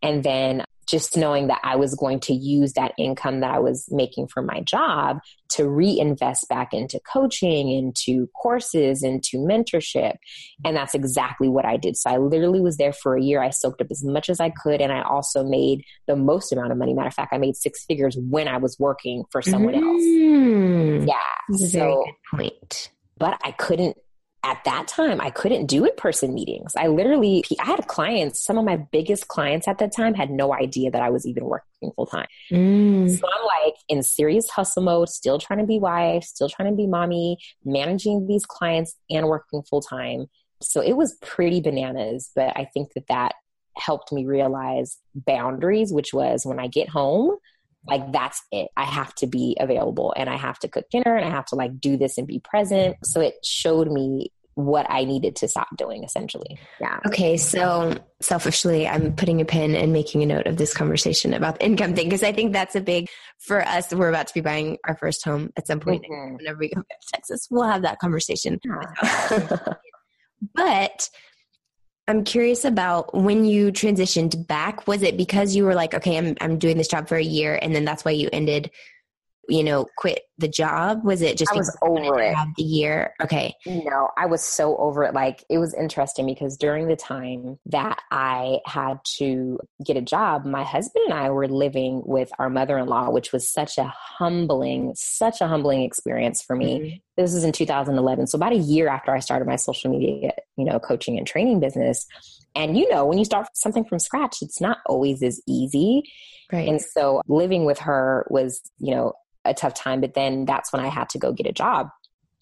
And 0.00 0.22
then 0.22 0.64
just 0.92 1.16
knowing 1.16 1.46
that 1.46 1.58
I 1.64 1.74
was 1.74 1.94
going 1.94 2.20
to 2.20 2.34
use 2.34 2.74
that 2.74 2.92
income 2.98 3.40
that 3.40 3.50
I 3.50 3.58
was 3.58 3.88
making 3.90 4.28
from 4.28 4.44
my 4.44 4.60
job 4.60 5.20
to 5.52 5.66
reinvest 5.66 6.46
back 6.50 6.74
into 6.74 7.00
coaching, 7.10 7.70
into 7.70 8.28
courses, 8.40 9.02
into 9.02 9.38
mentorship. 9.38 10.16
And 10.66 10.76
that's 10.76 10.94
exactly 10.94 11.48
what 11.48 11.64
I 11.64 11.78
did. 11.78 11.96
So 11.96 12.10
I 12.10 12.18
literally 12.18 12.60
was 12.60 12.76
there 12.76 12.92
for 12.92 13.16
a 13.16 13.22
year. 13.22 13.42
I 13.42 13.48
soaked 13.48 13.80
up 13.80 13.86
as 13.90 14.04
much 14.04 14.28
as 14.28 14.38
I 14.38 14.50
could. 14.50 14.82
And 14.82 14.92
I 14.92 15.00
also 15.00 15.42
made 15.42 15.82
the 16.06 16.14
most 16.14 16.52
amount 16.52 16.72
of 16.72 16.78
money. 16.78 16.92
Matter 16.92 17.08
of 17.08 17.14
fact, 17.14 17.32
I 17.32 17.38
made 17.38 17.56
six 17.56 17.86
figures 17.86 18.18
when 18.18 18.46
I 18.46 18.58
was 18.58 18.78
working 18.78 19.24
for 19.30 19.40
someone 19.40 19.74
mm. 19.74 21.00
else. 21.00 21.08
Yeah. 21.08 21.68
so, 21.68 22.04
point. 22.30 22.90
But 23.16 23.40
I 23.42 23.52
couldn't 23.52 23.96
at 24.44 24.62
that 24.64 24.88
time 24.88 25.20
i 25.20 25.30
couldn't 25.30 25.66
do 25.66 25.84
in-person 25.84 26.34
meetings. 26.34 26.72
I 26.76 26.88
literally 26.88 27.44
i 27.60 27.64
had 27.64 27.86
clients 27.86 28.44
some 28.44 28.58
of 28.58 28.64
my 28.64 28.76
biggest 28.76 29.28
clients 29.28 29.68
at 29.68 29.78
that 29.78 29.94
time 29.94 30.14
had 30.14 30.30
no 30.30 30.52
idea 30.54 30.90
that 30.90 31.02
i 31.02 31.10
was 31.10 31.26
even 31.26 31.44
working 31.44 31.92
full-time. 31.96 32.26
Mm. 32.50 33.18
so 33.18 33.26
i'm 33.26 33.64
like 33.64 33.74
in 33.88 34.02
serious 34.02 34.48
hustle 34.50 34.82
mode 34.82 35.08
still 35.08 35.38
trying 35.38 35.60
to 35.60 35.66
be 35.66 35.78
wife 35.78 36.24
still 36.24 36.48
trying 36.48 36.70
to 36.70 36.76
be 36.76 36.86
mommy 36.86 37.38
managing 37.64 38.26
these 38.26 38.44
clients 38.46 38.94
and 39.10 39.26
working 39.26 39.62
full-time. 39.62 40.26
So 40.60 40.80
it 40.80 40.96
was 40.96 41.16
pretty 41.20 41.60
bananas 41.60 42.30
but 42.34 42.56
i 42.56 42.68
think 42.72 42.92
that 42.94 43.06
that 43.08 43.34
helped 43.76 44.12
me 44.12 44.26
realize 44.26 44.98
boundaries 45.14 45.92
which 45.92 46.12
was 46.12 46.44
when 46.44 46.58
i 46.58 46.66
get 46.66 46.88
home 46.88 47.36
like 47.86 48.12
that's 48.12 48.42
it. 48.52 48.68
I 48.76 48.84
have 48.84 49.14
to 49.16 49.26
be 49.26 49.56
available 49.58 50.14
and 50.16 50.28
i 50.30 50.36
have 50.36 50.58
to 50.60 50.68
cook 50.68 50.88
dinner 50.90 51.16
and 51.16 51.26
i 51.26 51.30
have 51.30 51.46
to 51.46 51.56
like 51.56 51.80
do 51.80 51.96
this 51.96 52.18
and 52.18 52.26
be 52.26 52.38
present. 52.38 52.96
So 53.04 53.20
it 53.20 53.34
showed 53.44 53.90
me 53.90 54.32
what 54.54 54.84
i 54.90 55.04
needed 55.04 55.34
to 55.36 55.48
stop 55.48 55.68
doing 55.78 56.04
essentially. 56.04 56.58
Yeah. 56.80 57.00
Okay 57.06 57.36
so 57.36 57.96
selfishly 58.20 58.86
i'm 58.86 59.14
putting 59.14 59.40
a 59.40 59.44
pin 59.44 59.74
and 59.74 59.92
making 59.92 60.22
a 60.22 60.26
note 60.26 60.46
of 60.46 60.58
this 60.58 60.74
conversation 60.74 61.32
about 61.32 61.58
the 61.58 61.64
income 61.64 61.94
thing 61.94 62.06
because 62.06 62.22
i 62.22 62.32
think 62.32 62.52
that's 62.52 62.76
a 62.76 62.80
big 62.80 63.08
for 63.38 63.66
us 63.66 63.92
we're 63.92 64.10
about 64.10 64.28
to 64.28 64.34
be 64.34 64.40
buying 64.40 64.78
our 64.86 64.94
first 64.96 65.24
home 65.24 65.50
at 65.56 65.66
some 65.66 65.80
point. 65.80 66.04
Mm-hmm. 66.04 66.36
whenever 66.36 66.58
we 66.58 66.68
go 66.68 66.82
back 66.82 67.00
to 67.00 67.06
texas 67.14 67.48
we'll 67.50 67.64
have 67.64 67.82
that 67.82 67.98
conversation. 67.98 68.60
Yeah. 68.64 69.58
but 70.54 71.08
I'm 72.08 72.24
curious 72.24 72.64
about 72.64 73.14
when 73.14 73.44
you 73.44 73.70
transitioned 73.70 74.46
back. 74.46 74.88
Was 74.88 75.02
it 75.02 75.16
because 75.16 75.54
you 75.54 75.64
were 75.64 75.74
like, 75.74 75.94
okay, 75.94 76.18
I'm 76.18 76.36
I'm 76.40 76.58
doing 76.58 76.76
this 76.76 76.88
job 76.88 77.08
for 77.08 77.16
a 77.16 77.22
year, 77.22 77.58
and 77.60 77.74
then 77.74 77.84
that's 77.84 78.04
why 78.04 78.10
you 78.12 78.28
ended 78.32 78.70
you 79.48 79.64
know, 79.64 79.86
quit 79.96 80.22
the 80.42 80.48
job? 80.48 81.02
Was 81.04 81.22
it 81.22 81.38
just 81.38 81.52
I 81.52 81.56
was 81.56 81.74
over 81.80 82.20
it? 82.20 82.36
The 82.58 82.62
year, 82.62 83.14
okay. 83.22 83.54
No, 83.64 84.10
I 84.18 84.26
was 84.26 84.42
so 84.42 84.76
over 84.76 85.04
it. 85.04 85.14
Like 85.14 85.42
it 85.48 85.56
was 85.56 85.72
interesting 85.72 86.26
because 86.26 86.58
during 86.58 86.88
the 86.88 86.96
time 86.96 87.58
that 87.66 88.02
I 88.10 88.58
had 88.66 88.98
to 89.16 89.58
get 89.82 89.96
a 89.96 90.02
job, 90.02 90.44
my 90.44 90.64
husband 90.64 91.06
and 91.06 91.14
I 91.14 91.30
were 91.30 91.48
living 91.48 92.02
with 92.04 92.30
our 92.38 92.50
mother-in-law, 92.50 93.10
which 93.10 93.32
was 93.32 93.48
such 93.48 93.78
a 93.78 93.84
humbling, 93.84 94.92
such 94.94 95.40
a 95.40 95.46
humbling 95.46 95.82
experience 95.82 96.42
for 96.42 96.54
me. 96.54 96.78
Mm-hmm. 96.78 96.96
This 97.16 97.32
was 97.32 97.44
in 97.44 97.52
2011, 97.52 98.26
so 98.26 98.36
about 98.36 98.52
a 98.52 98.56
year 98.56 98.88
after 98.88 99.14
I 99.14 99.20
started 99.20 99.46
my 99.46 99.56
social 99.56 99.90
media, 99.90 100.32
you 100.56 100.64
know, 100.64 100.78
coaching 100.78 101.16
and 101.16 101.26
training 101.26 101.60
business. 101.60 102.06
And 102.54 102.76
you 102.76 102.88
know, 102.90 103.06
when 103.06 103.18
you 103.18 103.24
start 103.24 103.48
something 103.54 103.84
from 103.84 103.98
scratch, 103.98 104.42
it's 104.42 104.60
not 104.60 104.78
always 104.86 105.22
as 105.22 105.40
easy. 105.46 106.02
Right. 106.52 106.68
And 106.68 106.80
so 106.80 107.22
living 107.28 107.64
with 107.64 107.78
her 107.80 108.26
was, 108.28 108.60
you 108.78 108.94
know, 108.94 109.14
a 109.44 109.54
tough 109.54 109.74
time, 109.74 110.00
but 110.00 110.14
then 110.14 110.44
that's 110.44 110.72
when 110.72 110.84
I 110.84 110.88
had 110.88 111.08
to 111.10 111.18
go 111.18 111.32
get 111.32 111.46
a 111.46 111.52
job. 111.52 111.88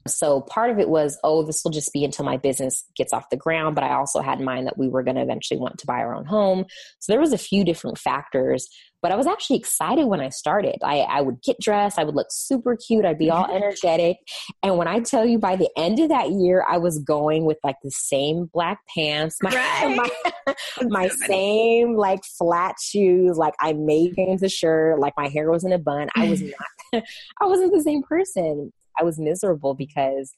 So 0.07 0.41
part 0.41 0.71
of 0.71 0.79
it 0.79 0.89
was, 0.89 1.19
oh, 1.23 1.43
this 1.43 1.63
will 1.63 1.71
just 1.71 1.93
be 1.93 2.05
until 2.05 2.25
my 2.25 2.39
business 2.39 2.85
gets 2.97 3.13
off 3.13 3.31
the 3.31 3.37
ground. 3.37 3.75
But 3.75 3.85
I 3.85 3.95
also 3.95 4.21
had 4.21 4.39
in 4.39 4.45
mind 4.45 4.67
that 4.67 4.79
we 4.79 4.89
were 4.89 5.03
going 5.03 5.17
to 5.17 5.23
eventually 5.23 5.61
want 5.61 5.79
to 5.79 5.87
buy 5.87 5.99
our 5.99 6.15
own 6.15 6.25
home. 6.25 6.65
So 7.01 7.13
there 7.13 7.21
was 7.21 7.33
a 7.33 7.39
few 7.39 7.65
different 7.65 7.99
factors. 7.99 8.69
But 9.03 9.13
I 9.13 9.17
was 9.17 9.27
actually 9.27 9.57
excited 9.57 10.05
when 10.07 10.21
I 10.21 10.29
started. 10.29 10.77
I, 10.83 11.01
I 11.01 11.21
would 11.21 11.43
get 11.43 11.59
dressed, 11.61 11.99
I 11.99 12.05
would 12.05 12.15
look 12.15 12.29
super 12.31 12.77
cute, 12.77 13.05
I'd 13.05 13.19
be 13.19 13.31
all 13.31 13.51
energetic. 13.55 14.19
And 14.63 14.77
when 14.77 14.89
I 14.89 15.01
tell 15.01 15.25
you 15.25 15.39
by 15.39 15.57
the 15.57 15.71
end 15.77 16.01
of 16.01 16.09
that 16.11 16.31
year, 16.31 16.65
I 16.69 16.79
was 16.79 16.99
going 16.99 17.45
with 17.45 17.59
like 17.65 17.77
the 17.83 17.91
same 17.91 18.51
black 18.53 18.79
pants, 18.95 19.39
my, 19.43 19.51
right. 19.55 19.97
my, 20.81 20.89
my 20.89 21.09
so 21.09 21.27
same 21.27 21.97
like 21.97 22.25
flat 22.39 22.77
shoes, 22.81 23.37
like 23.37 23.55
I 23.61 23.73
made 23.73 24.15
the 24.41 24.49
shirt, 24.49 24.99
like 24.99 25.15
my 25.17 25.29
hair 25.29 25.51
was 25.51 25.65
in 25.65 25.73
a 25.73 25.79
bun. 25.79 26.09
I 26.17 26.29
was 26.29 26.43
not, 26.43 27.03
I 27.41 27.47
wasn't 27.47 27.73
the 27.73 27.83
same 27.83 28.03
person. 28.03 28.73
I 28.99 29.05
was 29.05 29.19
miserable 29.19 29.75
because 29.75 30.35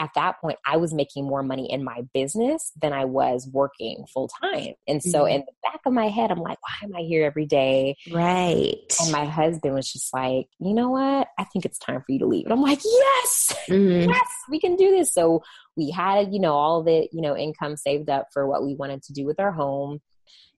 at 0.00 0.10
that 0.14 0.40
point 0.40 0.58
I 0.66 0.78
was 0.78 0.94
making 0.94 1.26
more 1.26 1.42
money 1.42 1.70
in 1.70 1.84
my 1.84 2.02
business 2.14 2.72
than 2.80 2.92
I 2.92 3.04
was 3.04 3.48
working 3.52 4.04
full 4.12 4.30
time. 4.42 4.74
And 4.88 5.02
so 5.02 5.20
mm-hmm. 5.20 5.34
in 5.34 5.40
the 5.40 5.52
back 5.62 5.80
of 5.84 5.92
my 5.92 6.08
head, 6.08 6.30
I'm 6.30 6.40
like, 6.40 6.58
why 6.62 6.86
am 6.86 6.96
I 6.96 7.00
here 7.00 7.24
every 7.24 7.46
day? 7.46 7.96
Right. 8.10 8.76
And 9.00 9.12
my 9.12 9.26
husband 9.26 9.74
was 9.74 9.92
just 9.92 10.12
like, 10.14 10.46
you 10.58 10.72
know 10.72 10.90
what? 10.90 11.28
I 11.38 11.44
think 11.44 11.66
it's 11.66 11.78
time 11.78 12.00
for 12.00 12.12
you 12.12 12.20
to 12.20 12.26
leave. 12.26 12.46
And 12.46 12.52
I'm 12.52 12.62
like, 12.62 12.80
yes, 12.82 13.54
mm-hmm. 13.68 14.08
yes, 14.08 14.28
we 14.48 14.58
can 14.58 14.76
do 14.76 14.90
this. 14.90 15.12
So 15.12 15.42
we 15.76 15.90
had, 15.90 16.32
you 16.32 16.40
know, 16.40 16.54
all 16.54 16.82
the, 16.82 17.08
you 17.12 17.20
know, 17.20 17.36
income 17.36 17.76
saved 17.76 18.08
up 18.08 18.28
for 18.32 18.46
what 18.46 18.64
we 18.64 18.74
wanted 18.74 19.02
to 19.04 19.12
do 19.12 19.26
with 19.26 19.38
our 19.38 19.52
home 19.52 20.00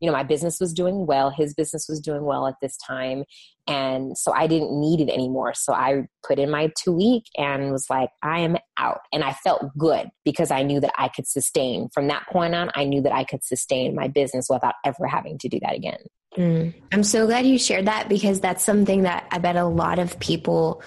you 0.03 0.07
know, 0.07 0.13
my 0.13 0.25
business 0.25 0.59
was 0.59 0.73
doing 0.73 1.07
well, 1.07 1.31
his 1.31 1.55
business 1.55 1.87
was 1.89 2.01
doing 2.01 2.25
well 2.25 2.49
at 2.49 2.57
this 2.61 2.77
time. 2.77 3.23
And 3.69 4.19
so 4.19 4.33
I 4.33 4.49
didn't 4.49 4.79
need 4.79 5.01
it 5.01 5.09
anymore. 5.09 5.55
So 5.55 5.73
I 5.73 6.09
put 6.27 6.41
in 6.41 6.51
my 6.51 6.73
two 6.77 6.91
week 6.91 7.27
and 7.39 7.71
was 7.71 7.87
like, 7.89 8.11
I 8.21 8.41
am 8.41 8.57
out. 8.77 8.99
And 9.13 9.23
I 9.23 9.33
felt 9.33 9.63
good 9.79 10.09
because 10.25 10.51
I 10.51 10.65
knew 10.65 10.81
that 10.81 10.93
I 10.99 11.07
could 11.07 11.29
sustain. 11.29 11.89
From 11.95 12.09
that 12.09 12.27
point 12.27 12.53
on, 12.53 12.73
I 12.75 12.83
knew 12.83 13.01
that 13.03 13.13
I 13.13 13.23
could 13.23 13.45
sustain 13.45 13.95
my 13.95 14.09
business 14.09 14.49
without 14.51 14.75
ever 14.85 15.07
having 15.07 15.39
to 15.39 15.49
do 15.49 15.61
that 15.61 15.77
again. 15.77 16.01
Mm. 16.37 16.75
I'm 16.93 17.05
so 17.05 17.27
glad 17.27 17.47
you 17.47 17.57
shared 17.57 17.87
that 17.87 18.09
because 18.09 18.41
that's 18.41 18.65
something 18.65 19.03
that 19.03 19.29
I 19.31 19.39
bet 19.39 19.55
a 19.55 19.67
lot 19.67 20.01
of 20.01 20.19
people 20.19 20.83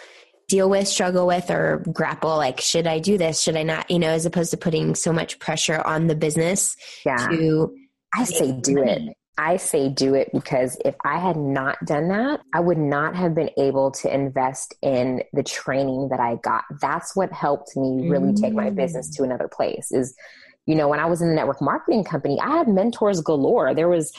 deal 0.49 0.69
with, 0.69 0.89
struggle 0.89 1.25
with, 1.25 1.49
or 1.49 1.83
grapple 1.91 2.35
like, 2.35 2.59
should 2.59 2.85
I 2.85 2.99
do 2.99 3.17
this? 3.17 3.39
Should 3.39 3.55
I 3.55 3.63
not? 3.63 3.89
You 3.89 3.99
know, 3.99 4.09
as 4.09 4.25
opposed 4.25 4.51
to 4.51 4.57
putting 4.57 4.93
so 4.93 5.13
much 5.13 5.39
pressure 5.39 5.81
on 5.81 6.07
the 6.07 6.15
business 6.15 6.75
yeah. 7.05 7.29
to 7.29 7.73
I 8.15 8.23
say 8.23 8.51
do 8.51 8.83
it. 8.83 9.15
I 9.37 9.57
say 9.57 9.89
do 9.89 10.13
it 10.13 10.29
because 10.31 10.77
if 10.85 10.95
I 11.03 11.19
had 11.19 11.35
not 11.35 11.77
done 11.85 12.07
that, 12.07 12.39
I 12.53 12.61
would 12.61 12.77
not 12.77 13.15
have 13.17 13.35
been 13.35 13.49
able 13.57 13.91
to 13.91 14.13
invest 14.13 14.73
in 14.81 15.23
the 15.33 15.43
training 15.43 16.07
that 16.09 16.21
I 16.21 16.35
got. 16.35 16.63
That's 16.79 17.15
what 17.15 17.33
helped 17.33 17.75
me 17.75 18.07
really 18.07 18.33
take 18.33 18.53
my 18.53 18.69
business 18.69 19.09
to 19.15 19.23
mm. 19.23 19.25
another 19.25 19.49
place 19.49 19.91
is 19.91 20.15
you 20.65 20.75
know, 20.75 20.87
when 20.87 20.99
I 20.99 21.05
was 21.05 21.21
in 21.21 21.27
the 21.27 21.35
network 21.35 21.61
marketing 21.61 22.03
company, 22.03 22.39
I 22.39 22.57
had 22.57 22.67
mentors 22.67 23.21
galore. 23.21 23.75
There 23.75 23.87
was 23.87 24.11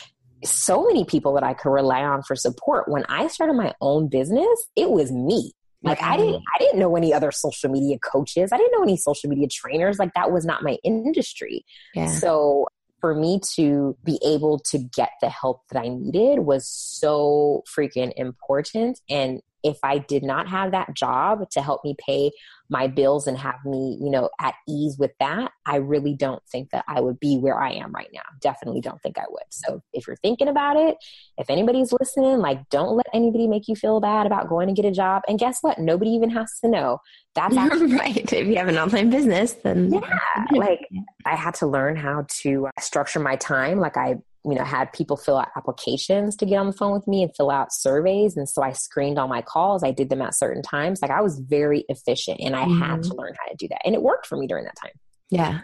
so 0.45 0.87
many 0.87 1.05
people 1.05 1.35
that 1.35 1.43
I 1.43 1.55
could 1.55 1.71
rely 1.71 2.03
on 2.03 2.23
for 2.23 2.37
support. 2.37 2.89
When 2.89 3.05
I 3.09 3.27
started 3.29 3.55
my 3.55 3.75
own 3.81 4.09
business, 4.09 4.69
it 4.77 4.91
was 4.91 5.11
me. 5.11 5.53
Like 5.83 6.03
I 6.03 6.17
didn't 6.17 6.35
mm-hmm. 6.35 6.55
I 6.55 6.59
didn't 6.59 6.79
know 6.79 6.97
any 6.97 7.13
other 7.13 7.31
social 7.31 7.71
media 7.71 7.99
coaches. 7.99 8.51
I 8.53 8.57
didn't 8.57 8.73
know 8.73 8.83
any 8.83 8.97
social 8.97 9.31
media 9.31 9.47
trainers. 9.49 9.99
Like 9.99 10.15
that 10.15 10.33
was 10.33 10.45
not 10.45 10.63
my 10.63 10.79
industry. 10.83 11.65
Yeah. 11.95 12.07
So 12.07 12.67
for 13.01 13.15
me 13.15 13.41
to 13.55 13.97
be 14.05 14.19
able 14.25 14.59
to 14.59 14.79
get 14.79 15.11
the 15.21 15.29
help 15.29 15.63
that 15.71 15.81
I 15.81 15.89
needed 15.89 16.41
was 16.41 16.67
so 16.67 17.63
freaking 17.67 18.13
important. 18.17 19.01
And 19.09 19.43
if 19.67 19.79
I 19.83 19.99
did 19.99 20.23
not 20.23 20.49
have 20.49 20.71
that 20.71 20.95
job 20.95 21.51
to 21.51 21.61
help 21.61 21.83
me 21.85 21.97
pay 21.99 22.31
my 22.69 22.87
bills 22.87 23.27
and 23.27 23.37
have 23.37 23.65
me, 23.65 23.99
you 24.01 24.11
know, 24.11 24.31
at 24.41 24.55
ease 24.69 24.97
with 24.97 25.11
that, 25.19 25.51
I 25.67 25.77
really 25.77 26.15
don't 26.15 26.43
think 26.51 26.71
that 26.71 26.85
I 26.89 27.01
would 27.01 27.19
be 27.19 27.37
where 27.37 27.61
I 27.61 27.73
am 27.73 27.91
right 27.93 28.11
now. 28.13 28.23
Definitely 28.41 28.81
don't 28.81 29.03
think 29.03 29.19
I 29.19 29.25
would. 29.29 29.43
So 29.51 29.83
if 29.93 30.07
you're 30.07 30.17
thinking 30.17 30.49
about 30.49 30.77
it, 30.77 30.97
if 31.37 31.51
anybody's 31.51 31.93
listening, 31.93 32.39
like 32.39 32.69
don't 32.71 32.97
let 32.97 33.07
anybody 33.13 33.49
make 33.49 33.67
you 33.67 33.75
feel 33.75 34.01
bad 34.01 34.27
about 34.27 34.49
going 34.49 34.69
to 34.69 34.75
get 34.75 34.85
a 34.85 34.93
job. 34.93 35.23
And 35.29 35.39
guess 35.39 35.59
what? 35.63 35.79
Nobody 35.79 36.11
even 36.13 36.31
has 36.31 36.59
to 36.61 36.69
know. 36.69 37.01
That's 37.35 37.57
actually- 37.57 37.95
right. 37.95 38.33
If 38.33 38.47
you 38.47 38.57
have 38.57 38.69
an 38.69 38.79
online 38.79 39.11
business, 39.11 39.55
then 39.55 39.93
yeah, 39.93 40.47
like 40.53 40.89
I 41.25 41.35
had 41.35 41.55
to 41.57 41.67
learn 41.67 41.97
how 41.97 42.27
to 42.43 42.69
uh, 42.69 42.81
structure 42.81 43.21
my 43.21 43.35
time. 43.37 43.81
Like 43.81 43.97
I 43.97 44.17
you 44.47 44.55
know, 44.55 44.65
had 44.65 44.93
people 44.93 45.17
fill 45.17 45.37
out 45.37 45.49
applications 45.57 46.37
to 46.37 46.47
get 46.47 46.57
on 46.57 46.67
the 46.67 46.73
phone 46.73 46.93
with 46.93 47.09
me 47.09 47.23
and 47.23 47.35
fill 47.37 47.51
out 47.51 47.73
surveys. 47.73 48.37
And 48.37 48.49
so 48.49 48.63
I 48.63 48.73
screened 48.73 49.19
all 49.19 49.27
my 49.27 49.43
calls. 49.43 49.83
I 49.83 49.91
did 49.91 50.09
them 50.09 50.23
at 50.23 50.37
certain 50.37 50.63
times. 50.63 51.03
Like 51.03 51.11
I 51.11 51.21
was 51.21 51.41
very 51.41 51.85
efficient 51.89 52.41
and 52.41 52.55
I 52.55 52.65
mm-hmm. 52.65 52.81
had 52.81 53.03
to 53.05 53.15
learn 53.15 53.35
how 53.39 53.51
to 53.51 53.57
do 53.57 53.67
that. 53.69 53.83
And 53.85 53.95
it 53.95 54.03
worked 54.03 54.27
for 54.27 54.37
me 54.37 54.47
during 54.47 54.65
that 54.65 54.77
time. 54.81 54.93
Yeah. 55.31 55.61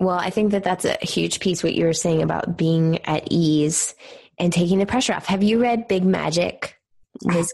Well, 0.00 0.18
I 0.18 0.30
think 0.30 0.52
that 0.52 0.64
that's 0.64 0.86
a 0.86 0.96
huge 1.02 1.40
piece 1.40 1.62
what 1.62 1.74
you 1.74 1.84
were 1.84 1.92
saying 1.92 2.22
about 2.22 2.56
being 2.56 3.04
at 3.04 3.28
ease 3.30 3.94
and 4.38 4.52
taking 4.52 4.78
the 4.78 4.86
pressure 4.86 5.12
off. 5.12 5.26
Have 5.26 5.42
you 5.42 5.60
read 5.60 5.88
Big 5.88 6.04
Magic? 6.04 6.76
Liz 7.22 7.52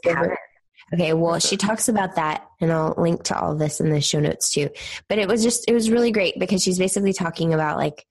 Okay, 0.92 1.14
well, 1.14 1.40
she 1.40 1.56
talks 1.56 1.88
about 1.88 2.16
that, 2.16 2.46
and 2.60 2.70
I'll 2.70 2.94
link 2.98 3.24
to 3.24 3.38
all 3.38 3.56
this 3.56 3.80
in 3.80 3.88
the 3.88 4.02
show 4.02 4.20
notes 4.20 4.52
too. 4.52 4.68
But 5.08 5.18
it 5.18 5.26
was 5.26 5.42
just, 5.42 5.64
it 5.66 5.72
was 5.72 5.90
really 5.90 6.12
great 6.12 6.38
because 6.38 6.62
she's 6.62 6.78
basically 6.78 7.14
talking 7.14 7.54
about 7.54 7.78
like 7.78 8.04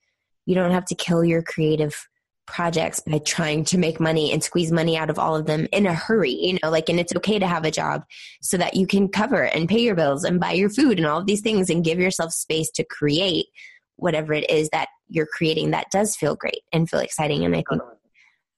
you 0.45 0.56
don't 0.56 0.71
have 0.71 0.86
to 0.86 0.95
kill 0.95 1.23
your 1.23 1.41
creative 1.41 2.08
projects 2.45 2.99
by 2.99 3.19
trying 3.19 3.63
to 3.63 3.77
make 3.77 3.99
money 3.99 4.32
and 4.34 4.43
squeeze 4.43 4.71
money 4.71 4.97
out 4.97 5.10
of 5.10 5.17
all 5.17 5.36
of 5.36 5.45
them 5.45 5.67
in 5.71 5.86
a 5.86 5.93
hurry, 5.93 6.32
you 6.32 6.60
know, 6.62 6.69
like, 6.69 6.89
and 6.89 6.99
it's 6.99 7.15
okay 7.15 7.39
to 7.39 7.47
have 7.47 7.63
a 7.63 7.71
job 7.71 8.03
so 8.41 8.58
that 8.58 8.75
you 8.75 8.86
can 8.86 9.08
cover 9.08 9.43
and 9.43 9.69
pay 9.69 9.79
your 9.79 9.95
bills 9.95 10.23
and 10.23 10.39
buy 10.39 10.51
your 10.51 10.69
food 10.69 10.97
and 10.97 11.08
all 11.08 11.19
of 11.19 11.25
these 11.25 11.41
things 11.41 11.69
and 11.69 11.86
give 11.86 11.99
yourself 11.99 12.34
space 12.34 12.69
to 12.71 12.84
create 12.84 13.45
whatever 13.95 14.34
it 14.34 14.49
is 14.49 14.69
that 14.69 14.89
you're 15.08 15.27
creating 15.27 15.71
that 15.71 15.89
does 15.91 16.15
feel 16.15 16.36
great 16.36 16.62
and 16.73 16.89
feel 16.89 16.99
exciting. 16.99 17.45
And 17.45 17.56
I 17.56 17.63
think 17.69 17.82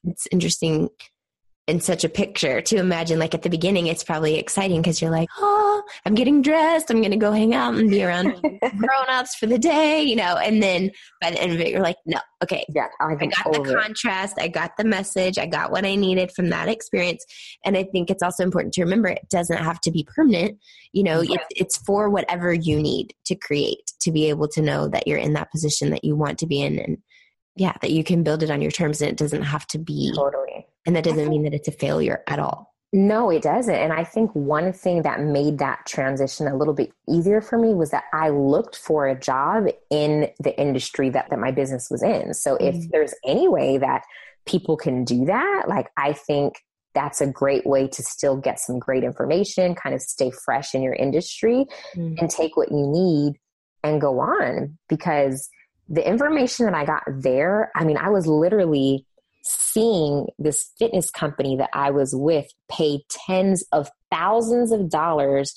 it's 0.05 0.27
interesting 0.31 0.89
in 1.67 1.79
such 1.79 2.03
a 2.03 2.09
picture 2.09 2.61
to 2.61 2.75
imagine 2.75 3.17
like 3.17 3.33
at 3.33 3.41
the 3.41 3.49
beginning 3.49 3.87
it's 3.87 4.03
probably 4.03 4.35
exciting 4.35 4.81
because 4.81 5.01
you're 5.01 5.11
like 5.11 5.27
oh 5.39 5.81
i'm 6.05 6.13
getting 6.13 6.41
dressed. 6.41 6.91
I'm 6.91 7.01
gonna 7.01 7.17
go 7.17 7.31
hang 7.31 7.55
out 7.55 7.75
and 7.75 7.89
be 7.89 8.03
around 8.03 8.39
grown-ups 8.77 9.35
for 9.35 9.47
the 9.47 9.57
day 9.57 10.03
you 10.03 10.15
know? 10.15 10.37
And 10.37 10.61
then 10.61 10.91
by 11.21 11.31
the 11.31 11.41
end 11.41 11.53
of 11.53 11.59
it 11.59 11.69
you're 11.69 11.81
like 11.81 11.97
no 12.05 12.19
okay. 12.43 12.65
Yeah 12.69 12.87
i, 12.99 13.13
I 13.13 13.15
got 13.15 13.51
the 13.51 13.77
contrast. 13.81 14.37
I 14.39 14.47
got 14.47 14.77
the 14.77 14.83
message. 14.83 15.39
I 15.39 15.47
got 15.47 15.71
what 15.71 15.85
i 15.85 15.95
needed 15.95 16.31
from 16.31 16.49
that 16.49 16.69
experience. 16.69 17.25
And 17.65 17.75
i 17.75 17.83
think 17.83 18.11
it's 18.11 18.23
also 18.23 18.43
important 18.43 18.73
to 18.75 18.83
remember 18.83 19.09
it 19.09 19.27
doesn't 19.29 19.57
have 19.57 19.81
to 19.81 19.91
be 19.91 20.07
permanent 20.15 20.59
you 20.93 21.03
know? 21.03 21.19
Right. 21.19 21.31
it's, 21.31 21.45
it's 21.49 21.77
for 21.77 22.09
whatever 22.09 22.53
you 22.53 22.81
need 22.81 23.13
to 23.25 23.35
create 23.35 23.91
to 24.01 24.11
be 24.11 24.29
able 24.29 24.47
to 24.49 24.61
know 24.61 24.87
that 24.87 25.07
you're 25.07 25.17
in 25.17 25.33
that 25.33 25.51
position 25.51 25.89
that 25.89 26.03
you 26.03 26.15
want 26.15 26.37
to 26.39 26.47
be 26.47 26.61
in 26.61 26.77
and 26.77 26.97
yeah 27.55 27.73
that 27.81 27.91
you 27.91 28.03
can 28.03 28.23
build 28.23 28.43
it 28.43 28.51
on 28.51 28.61
your 28.61 28.71
terms 28.71 29.01
and 29.01 29.11
it 29.11 29.17
doesn't 29.17 29.43
have 29.43 29.65
to 29.67 29.77
be 29.77 30.11
totally 30.15 30.54
and 30.85 30.95
that 30.95 31.03
doesn't 31.03 31.29
mean 31.29 31.43
that 31.43 31.53
it's 31.53 31.67
a 31.67 31.71
failure 31.71 32.23
at 32.27 32.39
all. 32.39 32.75
No, 32.93 33.29
it 33.29 33.41
doesn't. 33.41 33.75
And 33.75 33.91
I 33.91 34.05
think 34.05 34.31
one 34.33 34.71
thing 34.71 35.01
that 35.01 35.19
made 35.19 35.57
that 35.57 35.85
transition 35.85 36.47
a 36.47 36.55
little 36.55 36.73
bit 36.73 36.93
easier 37.09 37.41
for 37.41 37.57
me 37.57 37.73
was 37.73 37.91
that 37.91 38.05
I 38.13 38.29
looked 38.29 38.77
for 38.77 39.05
a 39.05 39.19
job 39.19 39.65
in 39.89 40.29
the 40.39 40.57
industry 40.57 41.09
that, 41.09 41.29
that 41.29 41.39
my 41.39 41.51
business 41.51 41.89
was 41.89 42.01
in. 42.01 42.33
So 42.33 42.55
mm-hmm. 42.55 42.77
if 42.77 42.89
there's 42.91 43.13
any 43.25 43.49
way 43.49 43.77
that 43.77 44.03
people 44.45 44.77
can 44.77 45.03
do 45.03 45.25
that, 45.25 45.65
like 45.67 45.89
I 45.97 46.13
think 46.13 46.61
that's 46.93 47.19
a 47.19 47.27
great 47.27 47.65
way 47.65 47.89
to 47.89 48.01
still 48.01 48.37
get 48.37 48.59
some 48.59 48.79
great 48.79 49.03
information, 49.03 49.75
kind 49.75 49.93
of 49.93 50.01
stay 50.01 50.31
fresh 50.31 50.73
in 50.73 50.81
your 50.81 50.93
industry 50.93 51.65
mm-hmm. 51.95 52.15
and 52.17 52.29
take 52.29 52.55
what 52.55 52.71
you 52.71 52.87
need 52.87 53.33
and 53.83 53.99
go 53.99 54.19
on 54.19 54.77
because 54.87 55.49
the 55.89 56.07
information 56.07 56.65
that 56.65 56.73
I 56.73 56.85
got 56.85 57.03
there, 57.07 57.71
I 57.75 57.83
mean, 57.83 57.97
I 57.97 58.09
was 58.09 58.25
literally 58.25 59.05
seeing 59.45 60.27
this 60.39 60.71
fitness 60.79 61.09
company 61.09 61.55
that 61.57 61.69
I 61.73 61.91
was 61.91 62.15
with 62.15 62.47
pay 62.69 63.03
tens 63.09 63.63
of 63.71 63.89
thousands 64.11 64.71
of 64.71 64.89
dollars 64.89 65.53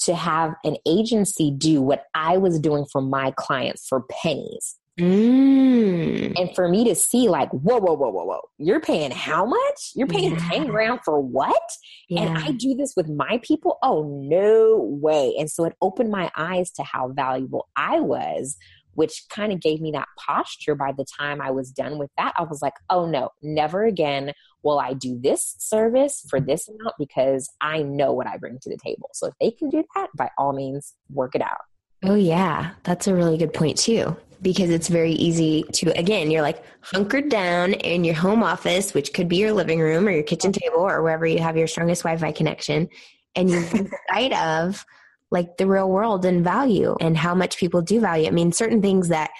to 0.00 0.14
have 0.14 0.54
an 0.64 0.76
agency 0.86 1.50
do 1.50 1.80
what 1.80 2.04
I 2.14 2.38
was 2.38 2.58
doing 2.58 2.86
for 2.90 3.00
my 3.00 3.32
clients 3.36 3.86
for 3.88 4.02
pennies. 4.10 4.76
Mm. 5.00 6.38
And 6.38 6.54
for 6.54 6.68
me 6.68 6.84
to 6.84 6.94
see, 6.94 7.28
like, 7.28 7.50
whoa, 7.50 7.78
whoa, 7.78 7.94
whoa, 7.94 8.10
whoa, 8.10 8.24
whoa, 8.24 8.40
you're 8.58 8.80
paying 8.80 9.10
how 9.10 9.46
much? 9.46 9.92
You're 9.94 10.06
paying 10.06 10.32
yeah. 10.32 10.50
10 10.50 10.66
grand 10.66 11.00
for 11.04 11.18
what? 11.18 11.62
Yeah. 12.10 12.22
And 12.22 12.38
I 12.38 12.50
do 12.50 12.74
this 12.74 12.92
with 12.94 13.08
my 13.08 13.40
people? 13.42 13.78
Oh, 13.82 14.02
no 14.22 14.76
way. 15.00 15.34
And 15.38 15.50
so 15.50 15.64
it 15.64 15.74
opened 15.80 16.10
my 16.10 16.30
eyes 16.36 16.70
to 16.72 16.82
how 16.82 17.08
valuable 17.08 17.68
I 17.74 18.00
was 18.00 18.58
which 18.94 19.24
kind 19.30 19.52
of 19.52 19.60
gave 19.60 19.80
me 19.80 19.90
that 19.92 20.08
posture 20.18 20.74
by 20.74 20.92
the 20.92 21.06
time 21.18 21.40
I 21.40 21.50
was 21.50 21.70
done 21.70 21.98
with 21.98 22.10
that. 22.18 22.34
I 22.36 22.42
was 22.42 22.62
like, 22.62 22.74
oh 22.90 23.06
no, 23.06 23.30
never 23.42 23.84
again 23.84 24.32
will 24.62 24.78
I 24.78 24.94
do 24.94 25.18
this 25.20 25.56
service 25.58 26.24
for 26.28 26.38
mm-hmm. 26.38 26.48
this 26.48 26.68
amount 26.68 26.94
because 26.98 27.50
I 27.60 27.82
know 27.82 28.12
what 28.12 28.26
I 28.26 28.36
bring 28.36 28.58
to 28.60 28.70
the 28.70 28.78
table. 28.82 29.10
So 29.12 29.26
if 29.26 29.34
they 29.40 29.50
can 29.50 29.68
do 29.70 29.84
that, 29.94 30.08
by 30.16 30.30
all 30.38 30.52
means, 30.52 30.94
work 31.12 31.34
it 31.34 31.42
out. 31.42 31.58
Oh, 32.04 32.14
yeah. 32.14 32.72
That's 32.82 33.06
a 33.06 33.14
really 33.14 33.36
good 33.36 33.54
point, 33.54 33.78
too. 33.78 34.16
Because 34.40 34.70
it's 34.70 34.88
very 34.88 35.12
easy 35.12 35.62
to, 35.74 35.96
again, 35.96 36.30
you're 36.30 36.42
like 36.42 36.64
hunkered 36.80 37.28
down 37.28 37.74
in 37.74 38.02
your 38.02 38.16
home 38.16 38.42
office, 38.42 38.92
which 38.92 39.12
could 39.12 39.28
be 39.28 39.36
your 39.36 39.52
living 39.52 39.78
room 39.78 40.08
or 40.08 40.10
your 40.10 40.24
kitchen 40.24 40.52
table 40.52 40.80
or 40.80 41.00
wherever 41.00 41.24
you 41.24 41.38
have 41.38 41.56
your 41.56 41.68
strongest 41.68 42.02
Wi 42.02 42.18
Fi 42.18 42.32
connection. 42.32 42.88
And 43.36 43.48
you 43.48 43.60
lose 43.72 43.90
sight 44.10 44.32
of 44.32 44.84
like 45.32 45.56
the 45.56 45.66
real 45.66 45.88
world 45.88 46.24
and 46.24 46.44
value 46.44 46.94
and 47.00 47.16
how 47.16 47.34
much 47.34 47.56
people 47.56 47.82
do 47.82 48.00
value. 48.00 48.28
I 48.28 48.30
mean, 48.30 48.52
certain 48.52 48.82
things 48.82 49.08
that 49.08 49.30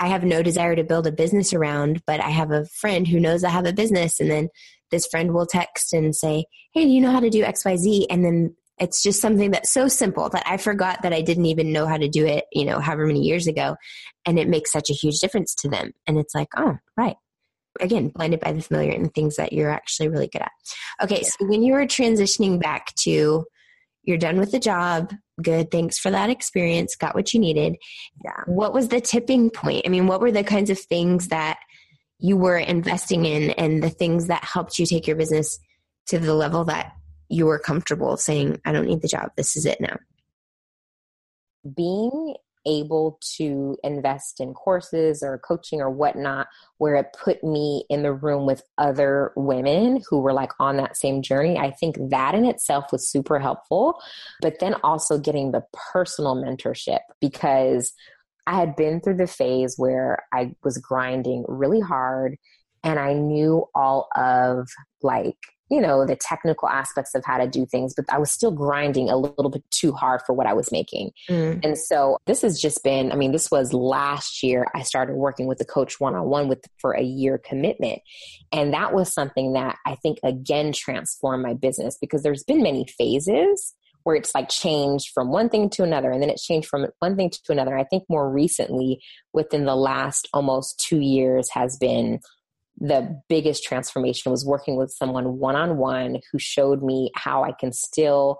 I 0.00 0.08
have 0.08 0.24
no 0.24 0.42
desire 0.42 0.74
to 0.74 0.82
build 0.82 1.06
a 1.06 1.12
business 1.12 1.52
around, 1.52 2.02
but 2.06 2.20
I 2.20 2.30
have 2.30 2.50
a 2.50 2.64
friend 2.64 3.06
who 3.06 3.20
knows 3.20 3.44
I 3.44 3.50
have 3.50 3.66
a 3.66 3.72
business 3.72 4.18
and 4.18 4.30
then 4.30 4.48
this 4.90 5.06
friend 5.06 5.32
will 5.32 5.46
text 5.46 5.92
and 5.92 6.16
say, 6.16 6.46
Hey, 6.72 6.84
do 6.84 6.90
you 6.90 7.00
know 7.00 7.10
how 7.10 7.20
to 7.20 7.30
do 7.30 7.44
XYZ? 7.44 8.06
And 8.10 8.24
then 8.24 8.56
it's 8.80 9.02
just 9.02 9.20
something 9.20 9.52
that's 9.52 9.72
so 9.72 9.86
simple 9.86 10.28
that 10.30 10.42
I 10.46 10.56
forgot 10.56 11.02
that 11.02 11.12
I 11.12 11.20
didn't 11.20 11.46
even 11.46 11.72
know 11.72 11.86
how 11.86 11.96
to 11.96 12.08
do 12.08 12.26
it, 12.26 12.46
you 12.52 12.64
know, 12.64 12.80
however 12.80 13.06
many 13.06 13.20
years 13.20 13.46
ago. 13.46 13.76
And 14.26 14.38
it 14.38 14.48
makes 14.48 14.72
such 14.72 14.90
a 14.90 14.94
huge 14.94 15.20
difference 15.20 15.54
to 15.56 15.68
them. 15.68 15.92
And 16.06 16.18
it's 16.18 16.34
like, 16.34 16.48
oh, 16.56 16.78
right. 16.96 17.16
Again, 17.80 18.08
blinded 18.08 18.40
by 18.40 18.52
the 18.52 18.62
familiar 18.62 18.92
and 18.92 19.12
things 19.12 19.36
that 19.36 19.52
you're 19.52 19.70
actually 19.70 20.08
really 20.08 20.28
good 20.28 20.42
at. 20.42 20.52
Okay, 21.02 21.22
so 21.22 21.46
when 21.46 21.62
you 21.62 21.74
were 21.74 21.86
transitioning 21.86 22.60
back 22.60 22.94
to 23.00 23.44
you're 24.04 24.18
done 24.18 24.38
with 24.38 24.52
the 24.52 24.58
job, 24.58 25.12
good. 25.42 25.70
Thanks 25.70 25.98
for 25.98 26.10
that 26.10 26.30
experience. 26.30 26.96
Got 26.96 27.14
what 27.14 27.34
you 27.34 27.40
needed. 27.40 27.76
Yeah. 28.24 28.42
What 28.46 28.72
was 28.72 28.88
the 28.88 29.00
tipping 29.00 29.50
point? 29.50 29.82
I 29.86 29.88
mean 29.88 30.06
what 30.06 30.20
were 30.20 30.32
the 30.32 30.44
kinds 30.44 30.70
of 30.70 30.78
things 30.78 31.28
that 31.28 31.58
you 32.18 32.36
were 32.36 32.58
investing 32.58 33.24
in 33.24 33.50
and 33.50 33.82
the 33.82 33.90
things 33.90 34.28
that 34.28 34.44
helped 34.44 34.78
you 34.78 34.86
take 34.86 35.06
your 35.06 35.16
business 35.16 35.58
to 36.06 36.18
the 36.18 36.34
level 36.34 36.64
that 36.64 36.92
you 37.28 37.46
were 37.46 37.58
comfortable 37.58 38.16
saying 38.16 38.60
i 38.64 38.72
don't 38.72 38.86
need 38.86 39.02
the 39.02 39.08
job. 39.08 39.30
This 39.36 39.56
is 39.56 39.66
it 39.66 39.80
now 39.80 39.96
being 41.76 42.36
able 42.66 43.18
to 43.36 43.76
invest 43.82 44.40
in 44.40 44.54
courses 44.54 45.22
or 45.22 45.38
coaching 45.38 45.80
or 45.80 45.90
whatnot 45.90 46.46
where 46.78 46.96
it 46.96 47.14
put 47.22 47.42
me 47.44 47.84
in 47.88 48.02
the 48.02 48.12
room 48.12 48.46
with 48.46 48.62
other 48.78 49.32
women 49.36 50.00
who 50.08 50.20
were 50.20 50.32
like 50.32 50.52
on 50.58 50.76
that 50.76 50.96
same 50.96 51.22
journey. 51.22 51.58
I 51.58 51.70
think 51.70 51.96
that 52.10 52.34
in 52.34 52.44
itself 52.44 52.86
was 52.92 53.10
super 53.10 53.38
helpful. 53.38 54.00
But 54.40 54.60
then 54.60 54.74
also 54.82 55.18
getting 55.18 55.52
the 55.52 55.64
personal 55.92 56.36
mentorship 56.36 57.00
because 57.20 57.92
I 58.46 58.58
had 58.58 58.76
been 58.76 59.00
through 59.00 59.16
the 59.16 59.26
phase 59.26 59.74
where 59.76 60.24
I 60.32 60.54
was 60.62 60.78
grinding 60.78 61.44
really 61.48 61.80
hard 61.80 62.36
and 62.82 62.98
I 62.98 63.14
knew 63.14 63.64
all 63.74 64.08
of 64.14 64.68
like 65.02 65.38
you 65.74 65.80
know, 65.80 66.06
the 66.06 66.14
technical 66.14 66.68
aspects 66.68 67.14
of 67.14 67.24
how 67.24 67.36
to 67.36 67.48
do 67.48 67.66
things, 67.66 67.94
but 67.94 68.04
I 68.08 68.18
was 68.18 68.30
still 68.30 68.52
grinding 68.52 69.10
a 69.10 69.16
little 69.16 69.50
bit 69.50 69.64
too 69.72 69.92
hard 69.92 70.22
for 70.24 70.32
what 70.32 70.46
I 70.46 70.52
was 70.52 70.70
making. 70.70 71.10
Mm. 71.28 71.64
And 71.64 71.76
so 71.76 72.18
this 72.26 72.42
has 72.42 72.60
just 72.60 72.84
been, 72.84 73.10
I 73.10 73.16
mean, 73.16 73.32
this 73.32 73.50
was 73.50 73.72
last 73.72 74.42
year 74.42 74.66
I 74.72 74.82
started 74.82 75.16
working 75.16 75.46
with 75.46 75.58
the 75.58 75.64
coach 75.64 75.98
one 75.98 76.14
on 76.14 76.26
one 76.26 76.46
with 76.46 76.64
for 76.78 76.92
a 76.92 77.02
year 77.02 77.38
commitment. 77.38 78.00
And 78.52 78.72
that 78.72 78.94
was 78.94 79.12
something 79.12 79.54
that 79.54 79.76
I 79.84 79.96
think 79.96 80.18
again 80.22 80.72
transformed 80.72 81.42
my 81.42 81.54
business 81.54 81.98
because 82.00 82.22
there's 82.22 82.44
been 82.44 82.62
many 82.62 82.86
phases 82.86 83.74
where 84.04 84.16
it's 84.16 84.34
like 84.34 84.48
changed 84.48 85.10
from 85.12 85.30
one 85.30 85.48
thing 85.48 85.68
to 85.70 85.82
another 85.82 86.12
and 86.12 86.22
then 86.22 86.30
it 86.30 86.36
changed 86.36 86.68
from 86.68 86.86
one 87.00 87.16
thing 87.16 87.30
to 87.30 87.52
another. 87.52 87.76
I 87.76 87.84
think 87.84 88.04
more 88.08 88.30
recently 88.30 89.00
within 89.32 89.64
the 89.64 89.74
last 89.74 90.28
almost 90.32 90.78
two 90.78 91.00
years 91.00 91.48
has 91.50 91.76
been 91.76 92.20
the 92.78 93.20
biggest 93.28 93.64
transformation 93.64 94.30
was 94.30 94.44
working 94.44 94.76
with 94.76 94.90
someone 94.90 95.38
one 95.38 95.56
on 95.56 95.76
one 95.76 96.18
who 96.32 96.38
showed 96.38 96.82
me 96.82 97.10
how 97.14 97.44
I 97.44 97.52
can 97.52 97.72
still 97.72 98.38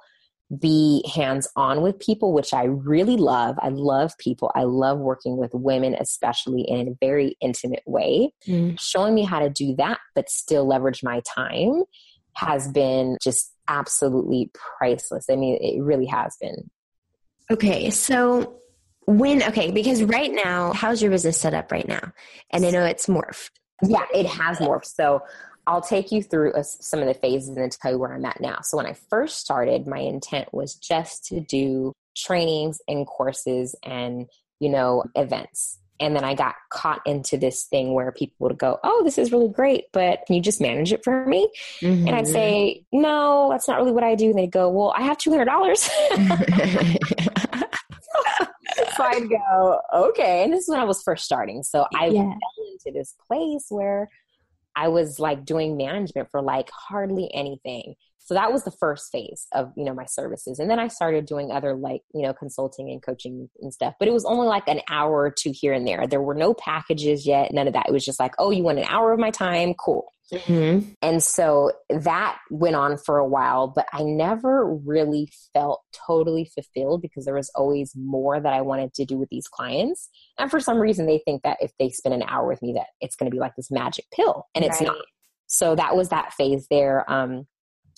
be 0.61 1.05
hands 1.13 1.49
on 1.57 1.83
with 1.83 1.99
people, 1.99 2.33
which 2.33 2.53
I 2.53 2.65
really 2.65 3.17
love. 3.17 3.57
I 3.61 3.69
love 3.69 4.13
people. 4.19 4.51
I 4.55 4.65
love 4.65 4.99
working 4.99 5.37
with 5.37 5.51
women, 5.55 5.97
especially 5.99 6.63
in 6.63 6.89
a 6.89 6.97
very 7.01 7.37
intimate 7.41 7.83
way. 7.87 8.33
Mm. 8.47 8.79
Showing 8.79 9.15
me 9.15 9.25
how 9.25 9.39
to 9.39 9.49
do 9.49 9.75
that, 9.77 9.99
but 10.15 10.29
still 10.29 10.67
leverage 10.67 11.03
my 11.03 11.23
time 11.35 11.83
has 12.37 12.69
been 12.69 13.17
just 13.23 13.53
absolutely 13.69 14.51
priceless. 14.79 15.27
I 15.31 15.37
mean, 15.37 15.59
it 15.61 15.83
really 15.83 16.07
has 16.07 16.37
been. 16.41 16.71
Okay, 17.51 17.91
so 17.91 18.61
when 19.07 19.43
okay, 19.43 19.71
because 19.71 20.03
right 20.03 20.33
now, 20.33 20.73
how's 20.73 21.03
your 21.03 21.11
business 21.11 21.41
set 21.41 21.55
up 21.55 21.71
right 21.71 21.87
now? 21.87 22.13
And 22.51 22.65
I 22.65 22.71
know 22.71 22.85
it's 22.85 23.07
morphed. 23.07 23.51
Yeah, 23.83 24.05
it 24.13 24.27
has 24.27 24.59
morphed. 24.59 24.87
So 24.87 25.23
I'll 25.67 25.81
take 25.81 26.13
you 26.13 26.23
through 26.23 26.55
a, 26.55 26.65
some 26.65 27.01
of 27.01 27.07
the 27.07 27.15
phases 27.15 27.57
and 27.57 27.73
tell 27.73 27.93
you 27.93 27.99
where 27.99 28.13
I'm 28.13 28.25
at 28.25 28.41
now. 28.41 28.61
So 28.63 28.77
when 28.77 28.87
I 28.87 28.93
first 28.93 29.39
started, 29.39 29.87
my 29.87 29.99
intent 29.99 30.53
was 30.53 30.75
just 30.75 31.25
to 31.27 31.41
do 31.41 31.93
trainings 32.17 32.81
and 32.87 33.07
courses 33.07 33.75
and 33.83 34.27
you 34.61 34.69
know 34.69 35.05
events 35.17 35.81
and 36.01 36.17
then 36.17 36.25
I 36.25 36.35
got 36.35 36.57
caught 36.71 37.03
into 37.07 37.37
this 37.37 37.65
thing 37.65 37.95
where 37.95 38.11
people 38.11 38.35
would 38.41 38.59
go, 38.59 38.81
Oh, 38.83 39.03
this 39.05 39.17
is 39.17 39.31
really 39.31 39.49
great, 39.49 39.85
but 39.93 40.21
can 40.27 40.35
you 40.37 40.43
just 40.43 40.61
manage 40.61 40.93
it 40.93 41.05
for 41.05 41.25
me? 41.25 41.49
Mm-hmm. 41.81 42.09
And 42.09 42.17
I'd 42.17 42.27
say, 42.27 42.85
No, 42.93 43.49
that's 43.51 43.69
not 43.69 43.79
really 43.79 43.93
what 43.93 44.03
I 44.03 44.17
do. 44.17 44.31
And 44.31 44.39
they'd 44.39 44.51
go, 44.51 44.71
Well, 44.71 44.93
I 44.97 45.03
have 45.03 45.19
$200. 45.19 47.55
so 48.97 49.05
I'd 49.05 49.29
go, 49.29 49.81
Okay. 49.93 50.45
And 50.45 50.53
this 50.53 50.65
is 50.65 50.69
when 50.69 50.81
I 50.81 50.85
was 50.85 51.03
first 51.03 51.25
starting. 51.25 51.63
So 51.63 51.87
I 51.95 52.07
yeah. 52.07 52.23
fell 52.23 52.67
into 52.73 52.99
this 52.99 53.15
place 53.27 53.67
where 53.69 54.09
I 54.77 54.89
was 54.89 55.19
like 55.21 55.45
doing 55.45 55.77
management 55.77 56.29
for 56.31 56.43
like 56.43 56.71
hardly 56.71 57.33
anything 57.33 57.95
so 58.25 58.33
that 58.33 58.51
was 58.51 58.65
the 58.65 58.71
first 58.71 59.13
phase 59.13 59.47
of 59.53 59.73
you 59.77 59.85
know 59.85 59.95
my 59.95 60.07
services 60.07 60.59
and 60.59 60.71
then 60.71 60.81
i 60.81 60.89
started 60.89 61.27
doing 61.27 61.53
other 61.53 61.75
like 61.75 62.03
you 62.15 62.23
know 62.23 62.33
consulting 62.33 62.91
and 62.91 63.03
coaching 63.03 63.49
and 63.61 63.73
stuff 63.73 63.95
but 63.99 64.09
it 64.09 64.13
was 64.13 64.25
only 64.25 64.47
like 64.47 64.67
an 64.67 64.81
hour 64.91 65.13
or 65.13 65.31
two 65.31 65.53
here 65.55 65.73
and 65.73 65.87
there 65.87 66.07
there 66.07 66.23
were 66.23 66.35
no 66.35 66.55
packages 66.55 67.27
yet 67.27 67.53
none 67.53 67.67
of 67.67 67.75
that 67.75 67.87
it 67.89 67.93
was 67.93 68.05
just 68.05 68.19
like 68.19 68.35
oh 68.39 68.51
you 68.51 68.63
want 68.63 68.79
an 68.79 68.85
hour 68.89 69.13
of 69.13 69.21
my 69.21 69.31
time 69.31 69.75
cool 69.75 70.11
mm-hmm. 70.33 70.91
and 71.03 71.23
so 71.23 71.73
that 71.89 72.39
went 72.51 72.77
on 72.77 72.97
for 72.97 73.19
a 73.19 73.27
while 73.27 73.69
but 73.69 73.87
i 73.93 74.03
never 74.03 74.75
really 74.85 75.31
felt 75.53 75.83
totally 76.07 76.51
fulfilled 76.55 77.03
because 77.03 77.25
there 77.25 77.35
was 77.35 77.51
always 77.55 77.93
more 77.97 78.41
that 78.41 78.53
i 78.53 78.61
wanted 78.61 78.93
to 78.95 79.05
do 79.05 79.17
with 79.17 79.29
these 79.31 79.49
clients 79.49 80.09
and 80.39 80.51
for 80.51 80.61
some 80.61 80.79
reason 80.79 81.07
they 81.07 81.21
think 81.25 81.43
that 81.43 81.59
if 81.61 81.73
they 81.79 81.89
spend 81.89 82.15
an 82.15 82.25
hour 82.29 82.47
with 82.47 82.63
me 82.63 82.73
that 82.73 82.87
it's 83.01 83.17
going 83.17 83.31
to 83.31 83.35
be 83.35 83.41
like 83.41 83.55
this 83.57 83.71
magic 83.71 84.05
pill 84.15 84.47
and 84.55 84.65
it's 84.65 84.81
right. 84.81 84.89
not 84.89 84.97
so 85.47 85.75
that 85.75 85.97
was 85.97 86.09
that 86.09 86.33
phase 86.33 86.67
there 86.71 87.11
um, 87.11 87.47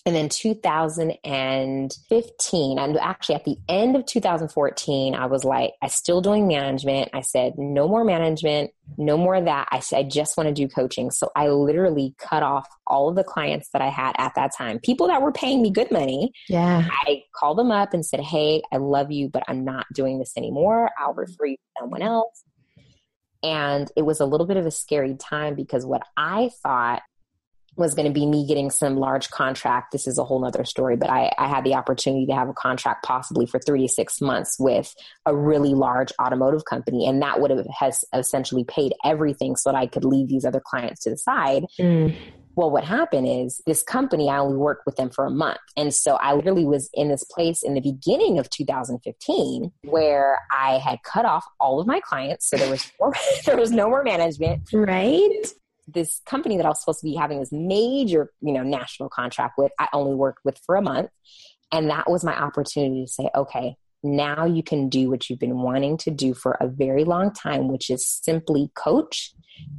and 0.06 0.14
then 0.14 0.28
2015, 0.28 2.78
and 2.78 2.96
actually 2.98 3.34
at 3.34 3.44
the 3.44 3.58
end 3.68 3.96
of 3.96 4.06
2014, 4.06 5.16
I 5.16 5.26
was 5.26 5.42
like, 5.42 5.72
I 5.82 5.88
still 5.88 6.20
doing 6.20 6.46
management. 6.46 7.10
I 7.12 7.22
said, 7.22 7.54
no 7.58 7.88
more 7.88 8.04
management, 8.04 8.70
no 8.96 9.16
more 9.16 9.34
of 9.34 9.46
that. 9.46 9.66
I 9.72 9.80
said, 9.80 9.98
I 9.98 10.04
just 10.08 10.36
want 10.36 10.46
to 10.46 10.54
do 10.54 10.68
coaching. 10.68 11.10
So 11.10 11.32
I 11.34 11.48
literally 11.48 12.14
cut 12.18 12.44
off 12.44 12.68
all 12.86 13.08
of 13.08 13.16
the 13.16 13.24
clients 13.24 13.70
that 13.72 13.82
I 13.82 13.88
had 13.88 14.14
at 14.16 14.36
that 14.36 14.52
time, 14.56 14.78
people 14.78 15.08
that 15.08 15.22
were 15.22 15.32
paying 15.32 15.60
me 15.60 15.72
good 15.72 15.90
money. 15.90 16.30
Yeah. 16.48 16.86
I 16.88 17.24
called 17.34 17.58
them 17.58 17.72
up 17.72 17.92
and 17.92 18.06
said, 18.06 18.20
Hey, 18.20 18.62
I 18.72 18.76
love 18.76 19.10
you, 19.10 19.28
but 19.28 19.42
I'm 19.48 19.64
not 19.64 19.86
doing 19.92 20.20
this 20.20 20.34
anymore. 20.36 20.88
I'll 21.00 21.14
refer 21.14 21.46
you 21.46 21.56
to 21.56 21.62
someone 21.80 22.02
else. 22.02 22.44
And 23.42 23.90
it 23.96 24.02
was 24.02 24.20
a 24.20 24.24
little 24.24 24.46
bit 24.46 24.56
of 24.56 24.66
a 24.66 24.70
scary 24.70 25.16
time 25.16 25.56
because 25.56 25.84
what 25.84 26.02
I 26.16 26.50
thought 26.62 27.02
was 27.76 27.94
going 27.94 28.06
to 28.06 28.12
be 28.12 28.26
me 28.26 28.46
getting 28.46 28.70
some 28.70 28.96
large 28.96 29.30
contract. 29.30 29.92
This 29.92 30.06
is 30.06 30.18
a 30.18 30.24
whole 30.24 30.40
nother 30.40 30.64
story, 30.64 30.96
but 30.96 31.10
I, 31.10 31.30
I, 31.38 31.48
had 31.48 31.64
the 31.64 31.74
opportunity 31.74 32.26
to 32.26 32.34
have 32.34 32.48
a 32.48 32.54
contract 32.54 33.04
possibly 33.04 33.46
for 33.46 33.60
three 33.60 33.86
to 33.86 33.88
six 33.88 34.20
months 34.20 34.56
with 34.58 34.94
a 35.26 35.36
really 35.36 35.74
large 35.74 36.12
automotive 36.20 36.64
company. 36.64 37.06
And 37.06 37.22
that 37.22 37.40
would 37.40 37.50
have 37.50 37.66
has 37.78 38.04
essentially 38.14 38.64
paid 38.64 38.94
everything 39.04 39.56
so 39.56 39.70
that 39.70 39.76
I 39.76 39.86
could 39.86 40.04
leave 40.04 40.28
these 40.28 40.44
other 40.44 40.60
clients 40.64 41.02
to 41.02 41.10
the 41.10 41.18
side. 41.18 41.64
Mm. 41.78 42.16
Well, 42.54 42.70
what 42.70 42.84
happened 42.84 43.28
is 43.28 43.60
this 43.66 43.82
company, 43.82 44.30
I 44.30 44.38
only 44.38 44.56
worked 44.56 44.86
with 44.86 44.96
them 44.96 45.10
for 45.10 45.26
a 45.26 45.30
month. 45.30 45.58
And 45.76 45.92
so 45.92 46.14
I 46.14 46.32
literally 46.32 46.64
was 46.64 46.88
in 46.94 47.08
this 47.08 47.22
place 47.24 47.62
in 47.62 47.74
the 47.74 47.82
beginning 47.82 48.38
of 48.38 48.48
2015 48.48 49.72
where 49.82 50.38
I 50.50 50.78
had 50.78 51.02
cut 51.02 51.26
off 51.26 51.44
all 51.60 51.80
of 51.80 51.86
my 51.86 52.00
clients. 52.00 52.48
So 52.48 52.56
there 52.56 52.70
was, 52.70 52.90
there 53.44 53.58
was 53.58 53.70
no 53.70 53.90
more 53.90 54.02
management. 54.02 54.62
Right 54.72 55.52
this 55.86 56.20
company 56.26 56.56
that 56.56 56.66
I 56.66 56.68
was 56.68 56.80
supposed 56.80 57.00
to 57.00 57.04
be 57.04 57.14
having 57.14 57.40
this 57.40 57.52
major, 57.52 58.32
you 58.40 58.52
know, 58.52 58.62
national 58.62 59.08
contract 59.08 59.54
with, 59.56 59.72
I 59.78 59.88
only 59.92 60.14
worked 60.14 60.44
with 60.44 60.58
for 60.64 60.76
a 60.76 60.82
month. 60.82 61.10
And 61.72 61.90
that 61.90 62.10
was 62.10 62.24
my 62.24 62.36
opportunity 62.36 63.04
to 63.04 63.10
say, 63.10 63.30
okay, 63.34 63.76
now 64.02 64.44
you 64.44 64.62
can 64.62 64.88
do 64.88 65.10
what 65.10 65.28
you've 65.28 65.38
been 65.38 65.58
wanting 65.58 65.96
to 65.98 66.10
do 66.10 66.34
for 66.34 66.52
a 66.60 66.68
very 66.68 67.04
long 67.04 67.32
time, 67.32 67.68
which 67.68 67.90
is 67.90 68.06
simply 68.06 68.70
coach 68.74 69.32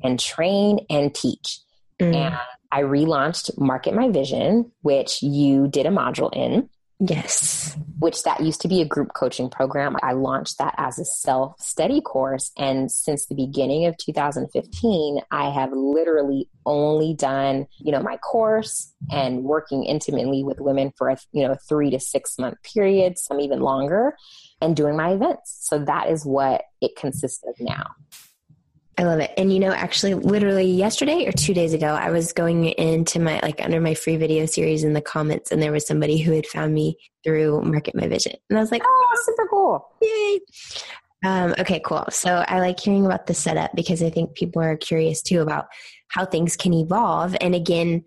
and 0.04 0.20
train 0.20 0.80
and 0.89 1.13
teach. 1.13 1.60
Mm. 2.00 2.15
And 2.15 2.38
I 2.72 2.82
relaunched 2.82 3.58
Market 3.58 3.93
My 3.93 4.10
Vision, 4.10 4.72
which 4.82 5.22
you 5.24 5.67
did 5.67 5.86
a 5.86 5.89
module 5.89 6.36
in. 6.36 6.70
Yes. 7.00 7.78
Which 8.00 8.24
that 8.24 8.42
used 8.42 8.62
to 8.62 8.68
be 8.68 8.82
a 8.82 8.86
group 8.86 9.14
coaching 9.14 9.50
program. 9.50 9.96
I 10.02 10.14
launched 10.14 10.58
that 10.58 10.74
as 10.78 10.98
a 10.98 11.06
self 11.06 11.60
study 11.60 12.02
course. 12.02 12.52
And 12.58 12.92
since 12.92 13.28
the 13.28 13.36
beginning 13.36 13.86
of 13.86 13.98
2015, 13.98 15.20
I 15.30 15.50
have 15.52 15.72
literally 15.74 16.50
only 16.66 17.14
done, 17.14 17.68
you 17.78 17.92
know, 17.92 18.02
my 18.02 18.18
course 18.18 18.92
and 19.12 19.44
working 19.44 19.84
intimately 19.84 20.44
with 20.44 20.60
women 20.60 20.92
for 20.98 21.10
a, 21.10 21.18
you 21.32 21.48
know, 21.48 21.56
three 21.70 21.92
to 21.92 22.00
six 22.00 22.40
month 22.40 22.58
period, 22.64 23.20
some 23.20 23.40
even 23.40 23.60
longer, 23.60 24.16
and 24.60 24.76
doing 24.76 24.98
my 24.98 25.12
events. 25.12 25.56
So 25.62 25.78
that 25.80 26.10
is 26.10 26.26
what 26.26 26.64
it 26.82 26.96
consists 26.96 27.44
of 27.48 27.56
now. 27.60 27.92
I 29.00 29.04
love 29.04 29.20
it. 29.20 29.32
And 29.38 29.54
you 29.54 29.60
know, 29.60 29.72
actually, 29.72 30.16
literally 30.16 30.66
yesterday 30.66 31.28
or 31.28 31.32
two 31.32 31.54
days 31.54 31.74
ago, 31.74 31.88
I 31.88 32.10
was 32.10 32.34
going 32.34 32.66
into 32.66 33.20
my, 33.20 33.40
like, 33.44 33.64
under 33.64 33.80
my 33.80 33.94
free 33.94 34.18
video 34.18 34.48
series 34.48 34.84
in 34.84 34.94
the 34.94 35.02
comments, 35.02 35.52
and 35.52 35.62
there 35.62 35.72
was 35.72 35.86
somebody 35.86 36.18
who 36.18 36.32
had 36.32 36.48
found 36.48 36.74
me 36.74 36.98
through 37.24 37.62
Market 37.62 37.94
My 37.94 38.08
Vision. 38.08 38.34
And 38.50 38.58
I 38.58 38.62
was 38.62 38.72
like, 38.72 38.82
oh, 38.84 39.24
super 39.26 39.48
cool. 39.50 39.88
Yay. 40.02 40.40
Um, 41.24 41.54
okay, 41.60 41.80
cool. 41.86 42.06
So 42.10 42.44
I 42.48 42.60
like 42.60 42.80
hearing 42.80 43.06
about 43.06 43.28
the 43.28 43.34
setup 43.34 43.72
because 43.76 44.02
I 44.02 44.10
think 44.10 44.34
people 44.34 44.62
are 44.62 44.78
curious 44.78 45.22
too 45.22 45.42
about 45.42 45.68
how 46.08 46.26
things 46.26 46.56
can 46.56 46.74
evolve. 46.74 47.36
And 47.42 47.54
again, 47.54 48.04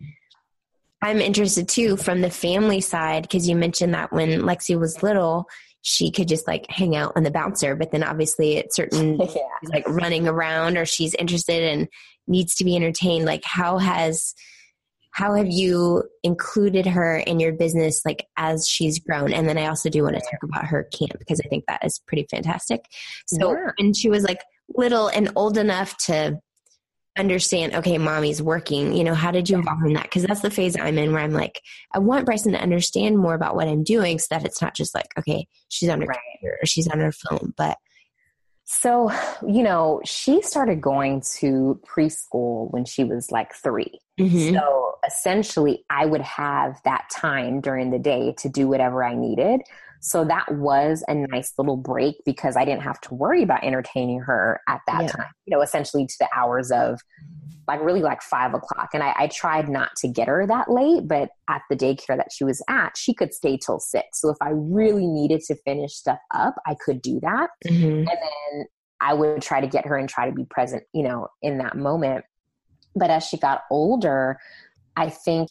I'm 1.03 1.21
interested 1.21 1.69
too 1.69 1.97
from 1.97 2.21
the 2.21 2.31
family 2.31 2.81
side 2.81 3.23
because 3.23 3.49
you 3.49 3.57
mentioned 3.57 3.95
that 3.95 4.13
when 4.13 4.43
Lexi 4.43 4.79
was 4.79 5.03
little, 5.03 5.47
she 5.83 6.11
could 6.11 6.29
just 6.29 6.47
like 6.47 6.67
hang 6.69 6.95
out 6.95 7.13
on 7.17 7.23
the 7.23 7.31
bouncer. 7.31 7.75
But 7.75 7.91
then 7.91 8.03
obviously 8.03 8.59
at 8.59 8.75
certain 8.75 9.19
yeah. 9.35 9.43
like 9.65 9.89
running 9.89 10.29
around 10.29 10.77
or 10.77 10.85
she's 10.85 11.15
interested 11.15 11.63
and 11.63 11.89
needs 12.27 12.55
to 12.57 12.65
be 12.65 12.77
entertained. 12.77 13.25
Like 13.25 13.45
how 13.45 13.79
has 13.79 14.35
how 15.13 15.35
have 15.35 15.49
you 15.49 16.05
included 16.23 16.87
her 16.87 17.17
in 17.17 17.41
your 17.41 17.53
business 17.53 18.03
like 18.05 18.27
as 18.37 18.69
she's 18.69 18.99
grown 19.01 19.33
and 19.33 19.49
then 19.49 19.59
i 19.59 19.67
also 19.67 19.89
do 19.89 20.03
want 20.03 20.15
to 20.15 20.21
talk 20.21 20.43
about 20.43 20.65
her 20.65 20.85
camp 20.85 21.19
because 21.19 21.41
i 21.45 21.49
think 21.49 21.65
that 21.67 21.85
is 21.85 22.01
pretty 22.07 22.27
fantastic 22.31 22.85
so 23.27 23.53
yeah. 23.53 23.73
when 23.79 23.93
she 23.93 24.09
was 24.09 24.23
like 24.23 24.41
little 24.77 25.09
and 25.09 25.31
old 25.35 25.59
enough 25.59 25.97
to 25.97 26.39
understand 27.21 27.75
okay 27.75 27.99
mommy's 27.99 28.43
working 28.43 28.93
you 28.95 29.05
know 29.05 29.15
how 29.15 29.31
did 29.31 29.49
you 29.49 29.57
involve 29.57 29.83
in 29.85 29.93
that? 29.93 30.05
Because 30.05 30.25
that's 30.25 30.41
the 30.41 30.51
phase 30.51 30.77
i'm 30.77 30.99
in 30.99 31.13
where 31.13 31.23
i'm 31.23 31.33
like 31.33 31.63
i 31.93 31.99
want 31.99 32.27
bryson 32.27 32.53
to 32.53 32.61
understand 32.61 33.19
more 33.19 33.35
about 33.35 33.55
what 33.55 33.69
i'm 33.69 33.85
doing 33.85 34.19
so 34.19 34.27
that 34.31 34.45
it's 34.45 34.61
not 34.61 34.75
just 34.75 34.95
like 34.95 35.07
okay 35.19 35.47
she's 35.69 35.89
on 35.89 36.01
her 36.01 36.07
right. 36.07 36.19
computer 36.33 36.59
or 36.61 36.67
she's 36.67 36.89
on 36.89 36.99
her 36.99 37.13
phone 37.13 37.55
but 37.57 37.79
so 38.65 39.11
you 39.47 39.63
know 39.63 40.01
she 40.05 40.41
started 40.43 40.81
going 40.81 41.21
to 41.21 41.81
preschool 41.87 42.71
when 42.73 42.85
she 42.85 43.05
was 43.05 43.31
like 43.31 43.55
3 43.55 43.87
mm-hmm. 44.19 44.55
so 44.55 44.95
essentially 45.07 45.85
i 45.91 46.07
would 46.07 46.23
have 46.23 46.81
that 46.85 47.05
time 47.13 47.61
during 47.61 47.91
the 47.91 47.99
day 47.99 48.35
to 48.39 48.49
do 48.49 48.67
whatever 48.67 49.05
i 49.05 49.15
needed 49.15 49.61
so 50.01 50.25
that 50.25 50.47
was 50.51 51.05
a 51.09 51.15
nice 51.15 51.53
little 51.59 51.77
break 51.77 52.17
because 52.25 52.57
I 52.57 52.65
didn't 52.65 52.83
have 52.83 53.01
to 53.03 53.15
worry 53.15 53.43
about 53.43 53.63
entertaining 53.63 54.21
her 54.21 54.61
at 54.67 54.81
that 54.87 55.03
yeah. 55.03 55.09
time, 55.09 55.31
you 55.45 55.55
know, 55.55 55.63
essentially 55.63 56.07
to 56.07 56.15
the 56.19 56.29
hours 56.35 56.71
of 56.71 57.01
like 57.69 57.83
really 57.83 58.01
like 58.01 58.23
five 58.23 58.55
o'clock. 58.55 58.91
And 58.95 59.03
I, 59.03 59.15
I, 59.17 59.27
tried 59.29 59.69
not 59.69 59.91
to 59.99 60.09
get 60.09 60.27
her 60.27 60.47
that 60.47 60.71
late, 60.71 61.07
but 61.07 61.29
at 61.49 61.63
the 61.71 61.77
daycare 61.77 62.17
that 62.17 62.33
she 62.33 62.45
was 62.45 62.63
at, 62.69 62.97
she 62.97 63.15
could 63.15 63.33
stay 63.33 63.59
till 63.59 63.79
six. 63.79 64.21
So 64.21 64.31
if 64.31 64.39
I 64.41 64.51
really 64.53 65.07
needed 65.07 65.43
to 65.43 65.55
finish 65.55 65.93
stuff 65.93 66.19
up, 66.35 66.57
I 66.67 66.75
could 66.85 67.01
do 67.03 67.21
that. 67.21 67.51
Mm-hmm. 67.67 67.85
And 67.85 68.07
then 68.09 68.65
I 69.01 69.15
would 69.15 69.43
try 69.43 69.61
to 69.61 69.69
get 69.69 69.87
her 69.87 69.97
and 69.97 70.09
try 70.09 70.29
to 70.29 70.35
be 70.35 70.47
present, 70.47 70.83
you 70.93 71.03
know, 71.03 71.29
in 71.43 71.59
that 71.59 71.77
moment. 71.77 72.25
But 72.97 73.11
as 73.11 73.25
she 73.25 73.37
got 73.37 73.63
older, 73.71 74.39
I 74.97 75.11
think 75.11 75.51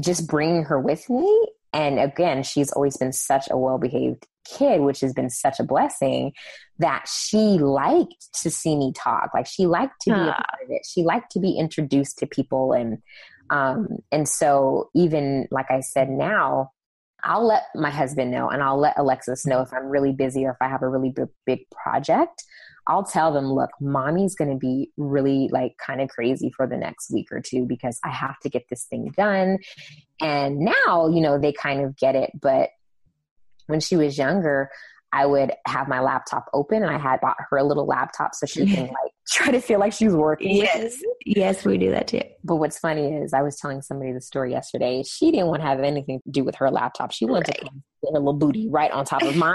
just 0.00 0.26
bringing 0.26 0.64
her 0.64 0.80
with 0.80 1.08
me 1.08 1.48
and 1.74 1.98
again, 1.98 2.44
she's 2.44 2.70
always 2.70 2.96
been 2.96 3.12
such 3.12 3.48
a 3.50 3.58
well 3.58 3.78
behaved 3.78 4.26
kid, 4.44 4.80
which 4.80 5.00
has 5.00 5.12
been 5.12 5.28
such 5.28 5.58
a 5.58 5.64
blessing 5.64 6.32
that 6.78 7.08
she 7.08 7.58
liked 7.58 8.28
to 8.42 8.50
see 8.50 8.76
me 8.76 8.92
talk. 8.96 9.30
Like 9.34 9.46
she 9.46 9.66
liked 9.66 10.00
to 10.02 10.10
be 10.10 10.20
a 10.20 10.32
part 10.32 10.62
of 10.64 10.70
it. 10.70 10.82
She 10.88 11.02
liked 11.02 11.32
to 11.32 11.40
be 11.40 11.58
introduced 11.58 12.18
to 12.18 12.26
people. 12.26 12.72
And, 12.72 12.98
um, 13.50 13.88
and 14.12 14.28
so 14.28 14.90
even 14.94 15.48
like 15.50 15.70
I 15.70 15.80
said 15.80 16.10
now, 16.10 16.70
I'll 17.24 17.46
let 17.46 17.64
my 17.74 17.90
husband 17.90 18.30
know 18.30 18.50
and 18.50 18.62
I'll 18.62 18.78
let 18.78 18.98
Alexis 18.98 19.44
know 19.44 19.60
if 19.60 19.72
I'm 19.72 19.86
really 19.86 20.12
busy 20.12 20.44
or 20.44 20.50
if 20.50 20.56
I 20.60 20.68
have 20.68 20.82
a 20.82 20.88
really 20.88 21.10
big, 21.10 21.28
big 21.44 21.60
project. 21.70 22.44
I'll 22.86 23.04
tell 23.04 23.32
them, 23.32 23.46
look, 23.46 23.70
mommy's 23.80 24.34
going 24.34 24.50
to 24.50 24.56
be 24.56 24.90
really 24.96 25.48
like 25.50 25.76
kind 25.84 26.00
of 26.00 26.08
crazy 26.08 26.52
for 26.54 26.66
the 26.66 26.76
next 26.76 27.10
week 27.10 27.28
or 27.32 27.40
two 27.40 27.64
because 27.66 27.98
I 28.04 28.10
have 28.10 28.38
to 28.40 28.48
get 28.48 28.64
this 28.68 28.84
thing 28.84 29.12
done. 29.16 29.58
And 30.20 30.58
now, 30.58 31.08
you 31.08 31.20
know, 31.20 31.38
they 31.38 31.52
kind 31.52 31.82
of 31.82 31.96
get 31.96 32.14
it. 32.14 32.30
But 32.40 32.70
when 33.66 33.80
she 33.80 33.96
was 33.96 34.18
younger, 34.18 34.70
I 35.14 35.26
would 35.26 35.52
have 35.66 35.86
my 35.86 36.00
laptop 36.00 36.46
open 36.52 36.82
and 36.82 36.90
I 36.90 36.98
had 36.98 37.20
bought 37.20 37.36
her 37.50 37.56
a 37.56 37.64
little 37.64 37.86
laptop 37.86 38.34
so 38.34 38.46
she 38.46 38.66
can 38.66 38.86
like 38.88 39.12
try 39.30 39.50
to 39.52 39.60
feel 39.60 39.78
like 39.78 39.92
she's 39.92 40.12
working. 40.12 40.56
Yes. 40.56 41.00
Yes, 41.24 41.64
we 41.64 41.78
do 41.78 41.90
that 41.92 42.08
too. 42.08 42.22
But 42.42 42.56
what's 42.56 42.78
funny 42.78 43.14
is 43.14 43.32
I 43.32 43.42
was 43.42 43.56
telling 43.56 43.80
somebody 43.80 44.12
the 44.12 44.20
story 44.20 44.50
yesterday. 44.50 45.04
She 45.04 45.30
didn't 45.30 45.46
want 45.46 45.62
to 45.62 45.68
have 45.68 45.80
anything 45.80 46.20
to 46.24 46.30
do 46.30 46.44
with 46.44 46.56
her 46.56 46.70
laptop. 46.70 47.12
She 47.12 47.24
wanted 47.24 47.48
right. 47.48 47.60
to 47.60 47.64
put 47.64 48.12
her 48.12 48.18
little 48.18 48.34
booty 48.34 48.68
right 48.68 48.90
on 48.90 49.04
top 49.04 49.22
of 49.22 49.36
mine. 49.36 49.54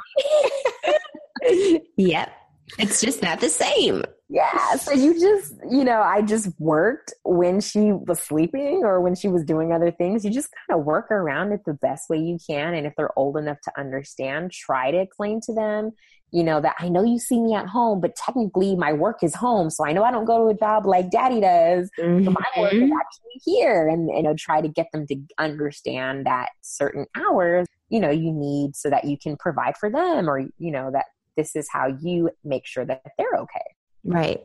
yep. 1.98 2.32
It's 2.78 3.02
just 3.02 3.22
not 3.22 3.40
the 3.40 3.50
same. 3.50 4.04
Yeah. 4.30 4.76
So 4.76 4.92
you 4.92 5.20
just, 5.20 5.56
you 5.70 5.84
know, 5.84 6.02
I 6.02 6.22
just 6.22 6.50
worked 6.60 7.14
when 7.24 7.62
she 7.62 7.92
was 7.92 8.20
sleeping 8.20 8.84
or 8.84 9.02
when 9.02 9.16
she 9.16 9.28
was 9.28 9.44
doing 9.44 9.74
other 9.74 9.90
things. 9.90 10.24
You 10.24 10.30
just 10.30 10.50
kind 10.68 10.80
of 10.80 10.86
work 10.86 11.10
around 11.10 11.52
it 11.52 11.62
the 11.66 11.74
best 11.74 12.10
way 12.10 12.20
you 12.20 12.38
can. 12.48 12.76
And 12.76 12.86
if 12.86 12.94
they're 12.96 13.18
old 13.18 13.38
enough 13.38 13.58
to 13.64 13.80
understand, 13.80 14.52
try 14.52 14.92
to 14.92 15.00
explain 15.00 15.42
to 15.46 15.54
them, 15.54 15.92
you 16.32 16.44
know, 16.44 16.62
that 16.62 16.76
I 16.80 16.90
know 16.90 17.04
you 17.04 17.18
see 17.18 17.42
me 17.42 17.56
at 17.56 17.66
home, 17.66 18.02
but 18.02 18.16
technically 18.16 18.76
my 18.76 18.94
work 18.94 19.24
is 19.24 19.34
home. 19.34 19.72
So 19.72 19.84
I 19.84 19.94
know 19.94 20.04
I 20.04 20.12
don't 20.12 20.26
go 20.26 20.44
to 20.44 20.56
a 20.56 20.58
job 20.58 20.86
like 20.86 21.10
daddy 21.10 21.42
does. 21.42 21.90
Mm-hmm. 22.00 22.26
So 22.26 22.32
my 22.32 22.62
work 22.62 22.74
is 22.74 22.82
mm-hmm. 22.84 22.94
actually 22.94 23.42
here. 23.44 23.88
And, 23.88 24.10
you 24.16 24.22
know, 24.22 24.36
try 24.38 24.62
to 24.62 24.68
get 24.68 24.92
them 24.94 25.08
to 25.08 25.16
understand 25.40 26.28
that 26.28 26.50
certain 26.62 27.08
hours, 27.16 27.66
you 27.90 28.00
know, 28.00 28.12
you 28.12 28.32
need 28.32 28.76
so 28.76 28.92
that 28.92 29.06
you 29.06 29.18
can 29.18 29.38
provide 29.38 29.76
for 29.76 29.90
them 29.90 30.30
or, 30.30 30.38
you 30.38 30.72
know, 30.72 30.92
that 30.92 31.06
this 31.40 31.56
is 31.56 31.70
how 31.72 31.88
you 31.88 32.30
make 32.44 32.66
sure 32.66 32.86
that 32.86 33.02
they're 33.18 33.38
okay. 33.38 33.66
Right. 34.04 34.42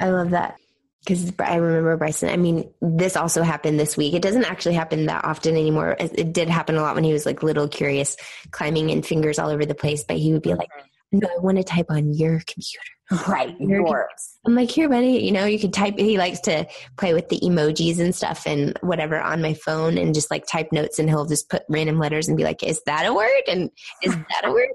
I 0.00 0.08
love 0.08 0.30
that. 0.30 0.56
Because 1.04 1.32
I 1.38 1.56
remember 1.56 1.96
Bryson, 1.96 2.28
I 2.28 2.36
mean, 2.36 2.70
this 2.80 3.16
also 3.16 3.42
happened 3.42 3.78
this 3.78 3.96
week. 3.96 4.14
It 4.14 4.22
doesn't 4.22 4.44
actually 4.44 4.74
happen 4.74 5.06
that 5.06 5.24
often 5.24 5.54
anymore. 5.54 5.96
It 5.98 6.32
did 6.32 6.48
happen 6.48 6.76
a 6.76 6.82
lot 6.82 6.94
when 6.94 7.04
he 7.04 7.12
was 7.12 7.24
like 7.24 7.42
little 7.42 7.68
curious, 7.68 8.16
climbing 8.50 8.90
in 8.90 9.02
fingers 9.02 9.38
all 9.38 9.50
over 9.50 9.64
the 9.64 9.74
place, 9.74 10.04
but 10.06 10.16
he 10.16 10.32
would 10.32 10.42
be 10.42 10.54
like, 10.54 10.68
mm-hmm. 10.68 11.18
no, 11.20 11.28
I 11.28 11.40
want 11.40 11.58
to 11.58 11.64
type 11.64 11.86
on 11.90 12.14
your 12.14 12.40
computer. 12.46 12.82
Right, 13.26 13.58
your 13.58 13.86
yours. 13.86 14.38
I'm 14.44 14.54
like, 14.54 14.70
here, 14.70 14.88
buddy, 14.88 15.12
you 15.12 15.32
know, 15.32 15.46
you 15.46 15.58
can 15.58 15.70
type. 15.70 15.98
He 15.98 16.18
likes 16.18 16.40
to 16.40 16.66
play 16.98 17.14
with 17.14 17.30
the 17.30 17.40
emojis 17.40 18.00
and 18.00 18.14
stuff 18.14 18.46
and 18.46 18.76
whatever 18.82 19.18
on 19.18 19.40
my 19.40 19.54
phone 19.54 19.96
and 19.96 20.14
just 20.14 20.30
like 20.30 20.46
type 20.46 20.72
notes 20.72 20.98
and 20.98 21.08
he'll 21.08 21.24
just 21.24 21.48
put 21.48 21.62
random 21.70 21.98
letters 21.98 22.28
and 22.28 22.36
be 22.36 22.44
like, 22.44 22.62
is 22.62 22.82
that 22.84 23.06
a 23.06 23.14
word? 23.14 23.42
And 23.46 23.70
is 24.02 24.14
that 24.14 24.44
a 24.44 24.50
word? 24.50 24.68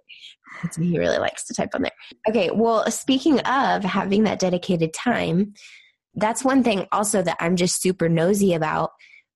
That's 0.64 0.78
what 0.78 0.88
he 0.88 0.98
really 0.98 1.18
likes 1.18 1.46
to 1.46 1.54
type 1.54 1.76
on 1.76 1.84
there. 1.84 1.92
Okay, 2.28 2.50
well, 2.52 2.90
speaking 2.90 3.40
of 3.42 3.84
having 3.84 4.24
that 4.24 4.40
dedicated 4.40 4.94
time, 4.94 5.54
that's 6.16 6.44
one 6.44 6.64
thing 6.64 6.88
also 6.92 7.22
that 7.22 7.38
I'm 7.40 7.56
just 7.56 7.82
super 7.82 8.10
nosy 8.10 8.54
about 8.54 8.92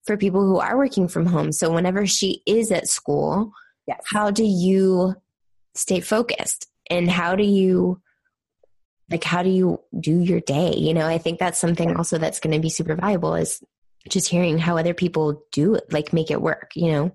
for 0.06 0.18
people 0.18 0.42
who 0.42 0.58
are 0.60 0.78
working 0.78 1.08
from 1.08 1.26
home. 1.26 1.52
So 1.52 1.72
whenever 1.72 2.08
she 2.08 2.42
is 2.48 2.72
at 2.72 2.88
school, 2.88 3.52
yes. 3.88 4.02
how 4.06 4.32
do 4.32 4.44
you 4.44 5.16
stay 5.76 6.00
focused? 6.00 6.68
And 6.90 7.12
how 7.12 7.36
do 7.36 7.44
you 7.44 8.02
like 9.10 9.24
how 9.24 9.44
do 9.44 9.50
you 9.50 9.82
do 10.00 10.20
your 10.20 10.40
day? 10.40 10.74
You 10.76 10.94
know, 10.94 11.06
I 11.06 11.18
think 11.18 11.40
that's 11.40 11.60
something 11.60 11.96
also 11.96 12.18
that's 12.18 12.40
going 12.40 12.54
to 12.54 12.62
be 12.62 12.70
super 12.70 12.96
valuable 12.96 13.36
is 13.36 13.62
just 14.10 14.30
hearing 14.30 14.58
how 14.58 14.78
other 14.78 14.94
people 14.94 15.44
do 15.52 15.76
it, 15.76 15.92
like 15.92 16.14
make 16.14 16.32
it 16.32 16.42
work, 16.42 16.72
you 16.76 16.92
know? 16.92 17.12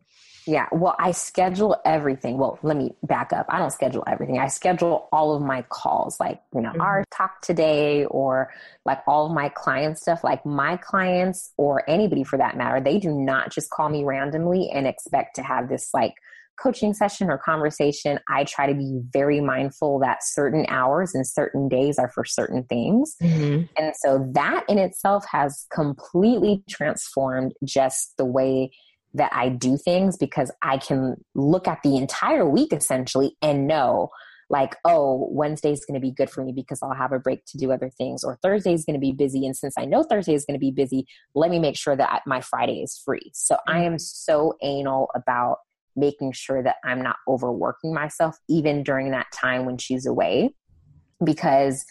Yeah, 0.47 0.67
well, 0.73 0.97
I 0.99 1.13
schedule 1.13 1.77
everything. 1.85 2.39
Well, 2.39 2.59
let 2.63 2.77
me 2.77 2.95
back 3.03 3.33
up. 3.33 3.47
I 3.49 3.59
don't 3.59 3.71
schedule 3.71 4.05
everything. 4.07 4.39
I 4.39 4.49
schedule 4.49 5.09
all 5.13 5.35
of 5.35 5.43
my 5.43 5.63
calls, 5.63 6.19
like, 6.19 6.41
you 6.55 6.61
know, 6.61 6.71
mm-hmm. 6.71 6.81
our 6.81 7.05
talk 7.17 7.41
today 7.43 8.05
or 8.07 8.53
like 8.85 9.01
all 9.07 9.27
of 9.27 9.33
my 9.33 9.49
client 9.49 9.99
stuff. 9.99 10.25
Like, 10.25 10.45
my 10.45 10.77
clients 10.77 11.53
or 11.57 11.89
anybody 11.89 12.25
for 12.25 12.39
that 12.39 12.57
matter, 12.57 12.81
they 12.81 12.99
do 12.99 13.13
not 13.13 13.53
just 13.53 13.71
call 13.71 13.89
me 13.89 14.05
randomly 14.05 14.71
and 14.73 14.87
expect 14.87 15.37
to 15.37 15.43
have 15.43 15.69
this 15.69 15.91
like 15.95 16.15
coaching 16.61 16.95
session 16.95 17.31
or 17.31 17.39
conversation. 17.39 18.19
I 18.29 18.45
try 18.45 18.67
to 18.67 18.75
be 18.75 19.01
very 19.13 19.41
mindful 19.41 20.01
that 20.01 20.23
certain 20.23 20.67
hours 20.69 21.15
and 21.15 21.27
certain 21.27 21.69
days 21.69 21.99
are 21.99 22.11
for 22.11 22.25
certain 22.25 22.65
things. 22.65 23.17
Mm-hmm. 23.23 23.65
And 23.77 23.95
so 23.97 24.29
that 24.35 24.65
in 24.69 24.79
itself 24.79 25.25
has 25.31 25.67
completely 25.73 26.63
transformed 26.69 27.55
just 27.65 28.17
the 28.17 28.25
way 28.25 28.71
that 29.15 29.33
I 29.35 29.49
do 29.51 29.77
things 29.77 30.17
because 30.17 30.51
I 30.63 30.79
can 30.79 31.17
look 31.35 31.69
at 31.69 31.83
the 31.83 31.97
entire 31.97 32.49
week 32.49 32.73
essentially 32.73 33.37
and 33.43 33.67
know 33.67 34.11
like, 34.53 34.77
oh, 34.85 35.29
Wednesday 35.31 35.73
is 35.73 35.85
going 35.85 35.99
to 35.99 36.01
be 36.01 36.13
good 36.13 36.29
for 36.29 36.45
me 36.45 36.53
because 36.53 36.79
I'll 36.83 36.95
have 36.95 37.13
a 37.13 37.19
break 37.19 37.45
to 37.47 37.59
do 37.59 37.73
other 37.73 37.91
things, 37.91 38.23
or 38.23 38.39
Thursday 38.43 38.75
is 38.75 38.85
going 38.85 38.95
to 38.95 39.01
be 39.01 39.13
busy. 39.13 39.47
And 39.47 39.57
since 39.57 39.75
I 39.79 39.87
know 39.87 40.03
Thursday 40.03 40.35
is 40.35 40.45
going 40.45 40.57
to 40.57 40.61
be 40.61 40.71
busy, 40.71 41.07
let 41.35 41.51
me 41.51 41.59
make 41.59 41.77
sure 41.77 41.97
that 41.97 42.23
my 42.27 42.43
Friday 42.43 42.83
is 42.83 43.01
free. 43.03 43.31
So 43.33 43.57
I 43.67 43.77
mm-hmm. 43.77 43.95
am 43.95 43.99
so 43.99 44.55
anal 44.63 45.09
about 45.15 45.59
making 45.97 46.33
sure 46.33 46.63
that 46.63 46.77
I'm 46.85 47.03
not 47.03 47.17
overworking 47.27 47.95
myself, 47.95 48.37
even 48.49 48.83
during 48.83 49.11
that 49.13 49.27
time 49.33 49.65
when 49.65 49.79
she's 49.79 50.05
away, 50.05 50.55
because 51.25 51.85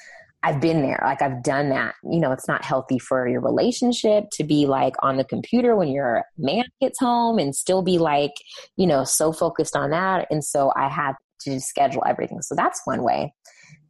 I've 0.44 0.60
been 0.60 0.82
there. 0.82 1.00
Like 1.04 1.22
I've 1.22 1.44
done 1.44 1.70
that. 1.70 1.96
You 2.04 2.20
know, 2.20 2.32
it's 2.32 2.48
not 2.48 2.66
healthy 2.66 2.98
for 2.98 3.28
your 3.28 3.42
relationship 3.42 4.26
to 4.34 4.44
be 4.44 4.66
like 4.66 4.96
on 5.04 5.18
the 5.18 5.24
computer 5.24 5.76
when 5.76 5.90
your 5.90 6.24
man 6.38 6.66
gets 6.80 7.00
home 7.00 7.38
and 7.38 7.56
still 7.56 7.84
be 7.84 8.00
like, 8.00 8.34
you 8.76 8.88
know, 8.88 9.04
so 9.04 9.32
focused 9.32 9.76
on 9.76 9.92
that. 9.92 10.28
And 10.32 10.44
so 10.44 10.72
I 10.76 10.90
had 10.90 11.14
to 11.42 11.60
schedule 11.60 12.04
everything. 12.08 12.42
So 12.42 12.56
that's 12.56 12.82
one 12.86 13.04
way 13.04 13.34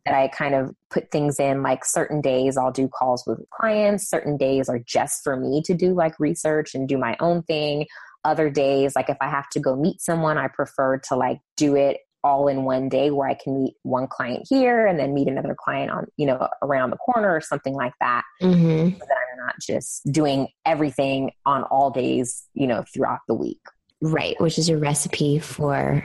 that 0.06 0.16
I 0.16 0.28
kind 0.30 0.56
of 0.56 0.72
put 0.90 1.12
things 1.12 1.40
in 1.40 1.62
like 1.62 1.86
certain 1.86 2.22
days 2.22 2.58
I'll 2.58 2.72
do 2.72 2.88
calls 2.88 3.24
with 3.28 3.40
clients, 3.52 4.10
certain 4.10 4.36
days 4.36 4.68
are 4.68 4.80
just 4.80 5.24
for 5.24 5.38
me 5.38 5.62
to 5.66 5.74
do 5.74 5.94
like 5.94 6.20
research 6.20 6.74
and 6.74 6.88
do 6.88 6.98
my 6.98 7.16
own 7.20 7.44
thing. 7.44 7.86
Other 8.24 8.50
days, 8.50 8.96
like 8.96 9.10
if 9.10 9.18
I 9.22 9.30
have 9.30 9.50
to 9.50 9.60
go 9.60 9.76
meet 9.76 10.02
someone, 10.02 10.38
I 10.38 10.48
prefer 10.48 10.98
to 11.10 11.16
like 11.16 11.40
do 11.56 11.76
it 11.76 11.98
all 12.23 12.47
in 12.47 12.63
one 12.63 12.89
day 12.89 13.12
where 13.12 13.27
I 13.27 13.34
can 13.34 13.63
meet 13.63 13.75
one 13.84 14.07
client 14.07 14.45
here 14.49 14.86
and 14.86 14.99
then 14.99 15.13
meet 15.13 15.27
another 15.27 15.55
client 15.57 15.91
on, 15.91 16.07
you 16.17 16.25
know, 16.25 16.47
around 16.62 16.91
the 16.91 16.97
corner 16.97 17.34
or 17.34 17.41
something 17.41 17.73
like 17.73 17.93
that. 17.99 18.23
Mm-hmm. 18.41 18.99
So 18.99 19.05
that 19.05 19.17
I'm 19.34 19.45
not 19.45 19.55
just 19.60 20.12
doing 20.12 20.47
everything 20.65 21.31
on 21.45 21.63
all 21.63 21.89
days, 21.89 22.47
you 22.53 22.67
know, 22.67 22.84
throughout 22.93 23.19
the 23.27 23.34
week. 23.34 23.62
Right. 24.01 24.39
Which 24.39 24.57
is 24.57 24.69
a 24.69 24.77
recipe 24.77 25.39
for 25.39 26.03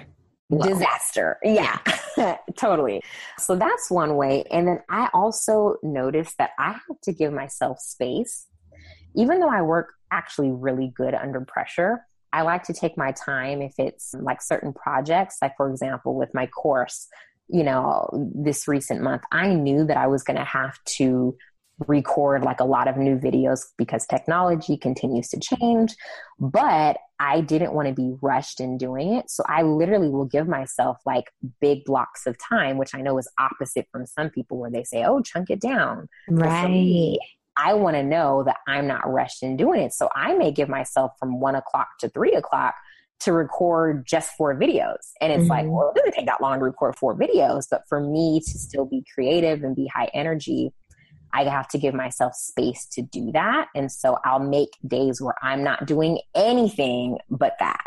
well, 0.48 0.68
disaster. 0.68 1.38
Yeah, 1.42 1.78
totally. 2.56 3.02
So 3.38 3.56
that's 3.56 3.90
one 3.90 4.16
way. 4.16 4.44
And 4.50 4.68
then 4.68 4.80
I 4.88 5.08
also 5.12 5.76
noticed 5.82 6.38
that 6.38 6.50
I 6.58 6.72
have 6.72 7.00
to 7.04 7.12
give 7.12 7.32
myself 7.32 7.80
space. 7.80 8.46
Even 9.14 9.40
though 9.40 9.50
I 9.50 9.62
work 9.62 9.94
actually 10.12 10.52
really 10.52 10.92
good 10.94 11.14
under 11.14 11.40
pressure, 11.40 12.06
I 12.36 12.42
like 12.42 12.64
to 12.64 12.74
take 12.74 12.98
my 12.98 13.12
time 13.12 13.62
if 13.62 13.72
it's 13.78 14.14
like 14.20 14.42
certain 14.42 14.74
projects, 14.74 15.38
like 15.40 15.56
for 15.56 15.70
example, 15.70 16.14
with 16.14 16.34
my 16.34 16.46
course, 16.48 17.08
you 17.48 17.64
know, 17.64 18.10
this 18.34 18.68
recent 18.68 19.00
month, 19.00 19.22
I 19.32 19.54
knew 19.54 19.86
that 19.86 19.96
I 19.96 20.06
was 20.06 20.22
going 20.22 20.36
to 20.36 20.44
have 20.44 20.78
to 20.98 21.34
record 21.88 22.42
like 22.42 22.60
a 22.60 22.64
lot 22.64 22.88
of 22.88 22.98
new 22.98 23.16
videos 23.16 23.60
because 23.78 24.06
technology 24.06 24.76
continues 24.76 25.28
to 25.28 25.40
change, 25.40 25.94
but 26.38 26.98
I 27.18 27.40
didn't 27.40 27.72
want 27.72 27.88
to 27.88 27.94
be 27.94 28.12
rushed 28.20 28.60
in 28.60 28.76
doing 28.76 29.14
it. 29.14 29.30
So 29.30 29.42
I 29.48 29.62
literally 29.62 30.10
will 30.10 30.26
give 30.26 30.46
myself 30.46 30.98
like 31.06 31.30
big 31.58 31.84
blocks 31.86 32.26
of 32.26 32.36
time, 32.38 32.76
which 32.76 32.94
I 32.94 33.00
know 33.00 33.16
is 33.16 33.30
opposite 33.38 33.86
from 33.90 34.04
some 34.04 34.28
people 34.28 34.58
where 34.58 34.70
they 34.70 34.84
say, 34.84 35.04
oh, 35.04 35.22
chunk 35.22 35.48
it 35.48 35.60
down. 35.60 36.08
Right. 36.28 37.16
I 37.56 37.74
want 37.74 37.96
to 37.96 38.02
know 38.02 38.42
that 38.44 38.56
I'm 38.66 38.86
not 38.86 39.10
rushed 39.10 39.42
in 39.42 39.56
doing 39.56 39.80
it. 39.80 39.92
So 39.92 40.08
I 40.14 40.34
may 40.34 40.52
give 40.52 40.68
myself 40.68 41.12
from 41.18 41.40
one 41.40 41.54
o'clock 41.54 41.88
to 42.00 42.08
three 42.08 42.32
o'clock 42.32 42.74
to 43.20 43.32
record 43.32 44.06
just 44.06 44.30
four 44.36 44.54
videos. 44.54 44.98
And 45.20 45.32
it's 45.32 45.42
mm-hmm. 45.42 45.50
like, 45.50 45.66
well, 45.68 45.90
it 45.90 45.98
doesn't 45.98 46.12
take 46.12 46.26
that 46.26 46.42
long 46.42 46.58
to 46.58 46.64
record 46.64 46.96
four 46.96 47.16
videos. 47.16 47.64
But 47.70 47.82
for 47.88 48.00
me 48.00 48.40
to 48.40 48.58
still 48.58 48.84
be 48.84 49.04
creative 49.14 49.62
and 49.62 49.74
be 49.74 49.86
high 49.86 50.10
energy, 50.12 50.72
I 51.32 51.44
have 51.44 51.68
to 51.68 51.78
give 51.78 51.94
myself 51.94 52.34
space 52.34 52.86
to 52.92 53.02
do 53.02 53.32
that. 53.32 53.68
And 53.74 53.90
so 53.90 54.18
I'll 54.24 54.40
make 54.40 54.70
days 54.86 55.20
where 55.20 55.34
I'm 55.42 55.62
not 55.62 55.86
doing 55.86 56.20
anything 56.34 57.18
but 57.30 57.56
that. 57.58 57.84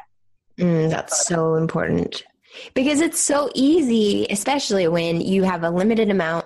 Mm, 0.57 0.89
that's 0.89 1.25
so 1.25 1.55
important 1.55 2.23
because 2.73 2.99
it's 3.01 3.19
so 3.19 3.49
easy, 3.55 4.27
especially 4.29 4.87
when 4.87 5.21
you 5.21 5.43
have 5.43 5.63
a 5.63 5.69
limited 5.69 6.09
amount 6.09 6.45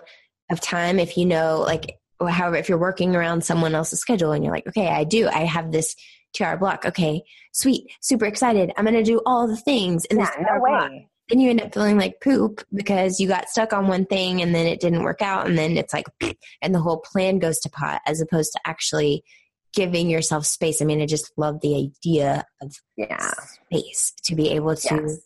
of 0.51 0.61
time. 0.61 0.99
If 0.99 1.17
you 1.17 1.25
know, 1.25 1.61
like, 1.61 1.97
however, 2.21 2.55
if 2.55 2.69
you're 2.69 2.77
working 2.77 3.15
around 3.15 3.43
someone 3.43 3.75
else's 3.75 3.99
schedule 3.99 4.31
and 4.31 4.43
you're 4.43 4.53
like, 4.53 4.67
okay, 4.67 4.87
I 4.87 5.03
do, 5.03 5.27
I 5.27 5.45
have 5.45 5.71
this 5.71 5.95
two 6.33 6.43
hour 6.43 6.57
block. 6.57 6.85
Okay, 6.85 7.23
sweet, 7.51 7.91
super 8.01 8.25
excited. 8.25 8.71
I'm 8.77 8.85
going 8.85 8.95
to 8.95 9.03
do 9.03 9.21
all 9.25 9.47
the 9.47 9.57
things 9.57 10.05
in 10.05 10.17
yeah, 10.17 10.25
this 10.25 10.35
no 10.39 10.59
way. 10.59 10.69
Block. 10.71 10.91
Then 11.29 11.39
you 11.39 11.49
end 11.49 11.61
up 11.61 11.73
feeling 11.73 11.97
like 11.97 12.21
poop 12.21 12.63
because 12.73 13.19
you 13.19 13.27
got 13.27 13.49
stuck 13.49 13.71
on 13.71 13.87
one 13.87 14.05
thing 14.05 14.41
and 14.41 14.53
then 14.53 14.67
it 14.67 14.81
didn't 14.81 15.03
work 15.03 15.21
out. 15.21 15.47
And 15.47 15.57
then 15.57 15.77
it's 15.77 15.93
like, 15.93 16.05
and 16.61 16.75
the 16.75 16.81
whole 16.81 16.99
plan 16.99 17.39
goes 17.39 17.59
to 17.59 17.69
pot 17.69 18.01
as 18.05 18.19
opposed 18.19 18.51
to 18.53 18.59
actually 18.65 19.23
giving 19.73 20.09
yourself 20.09 20.45
space. 20.45 20.81
I 20.81 20.85
mean, 20.85 21.01
I 21.01 21.05
just 21.05 21.31
love 21.37 21.61
the 21.61 21.75
idea 21.75 22.45
of 22.61 22.75
yeah. 22.97 23.31
space 23.65 24.13
to 24.25 24.35
be 24.35 24.49
able 24.49 24.75
to 24.75 24.95
yes 24.95 25.19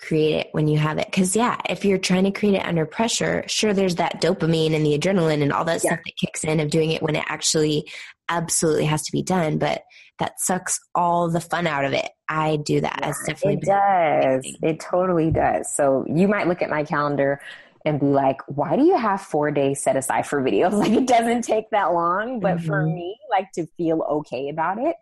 create 0.00 0.34
it 0.34 0.48
when 0.52 0.68
you 0.68 0.78
have 0.78 0.98
it. 0.98 1.10
Cause 1.12 1.34
yeah, 1.34 1.56
if 1.68 1.84
you're 1.84 1.98
trying 1.98 2.24
to 2.24 2.30
create 2.30 2.54
it 2.54 2.64
under 2.64 2.86
pressure, 2.86 3.44
sure, 3.46 3.72
there's 3.72 3.96
that 3.96 4.20
dopamine 4.20 4.74
and 4.74 4.84
the 4.86 4.98
adrenaline 4.98 5.42
and 5.42 5.52
all 5.52 5.64
that 5.64 5.82
yeah. 5.84 5.90
stuff 5.90 6.00
that 6.04 6.16
kicks 6.16 6.44
in 6.44 6.60
of 6.60 6.70
doing 6.70 6.92
it 6.92 7.02
when 7.02 7.16
it 7.16 7.24
actually 7.26 7.90
absolutely 8.28 8.84
has 8.84 9.02
to 9.02 9.12
be 9.12 9.22
done. 9.22 9.58
But 9.58 9.82
that 10.18 10.40
sucks 10.40 10.80
all 10.94 11.30
the 11.30 11.40
fun 11.40 11.66
out 11.66 11.84
of 11.84 11.92
it. 11.92 12.08
I 12.28 12.56
do 12.56 12.80
that. 12.80 12.98
Yeah, 13.00 13.12
definitely 13.26 13.54
it 13.54 13.62
does. 13.62 14.56
It 14.62 14.80
totally 14.80 15.30
does. 15.30 15.72
So 15.74 16.04
you 16.08 16.28
might 16.28 16.46
look 16.46 16.62
at 16.62 16.70
my 16.70 16.84
calendar 16.84 17.40
and 17.84 18.00
be 18.00 18.06
like, 18.06 18.40
why 18.46 18.76
do 18.76 18.84
you 18.84 18.96
have 18.96 19.20
four 19.20 19.50
days 19.50 19.82
set 19.82 19.96
aside 19.96 20.26
for 20.26 20.42
videos? 20.42 20.72
Like 20.78 20.92
it 20.92 21.06
doesn't 21.06 21.42
take 21.42 21.70
that 21.70 21.92
long. 21.92 22.40
But 22.40 22.58
mm-hmm. 22.58 22.66
for 22.66 22.84
me, 22.84 23.16
like 23.30 23.50
to 23.52 23.66
feel 23.76 24.02
okay 24.02 24.48
about 24.48 24.78
it, 24.78 24.96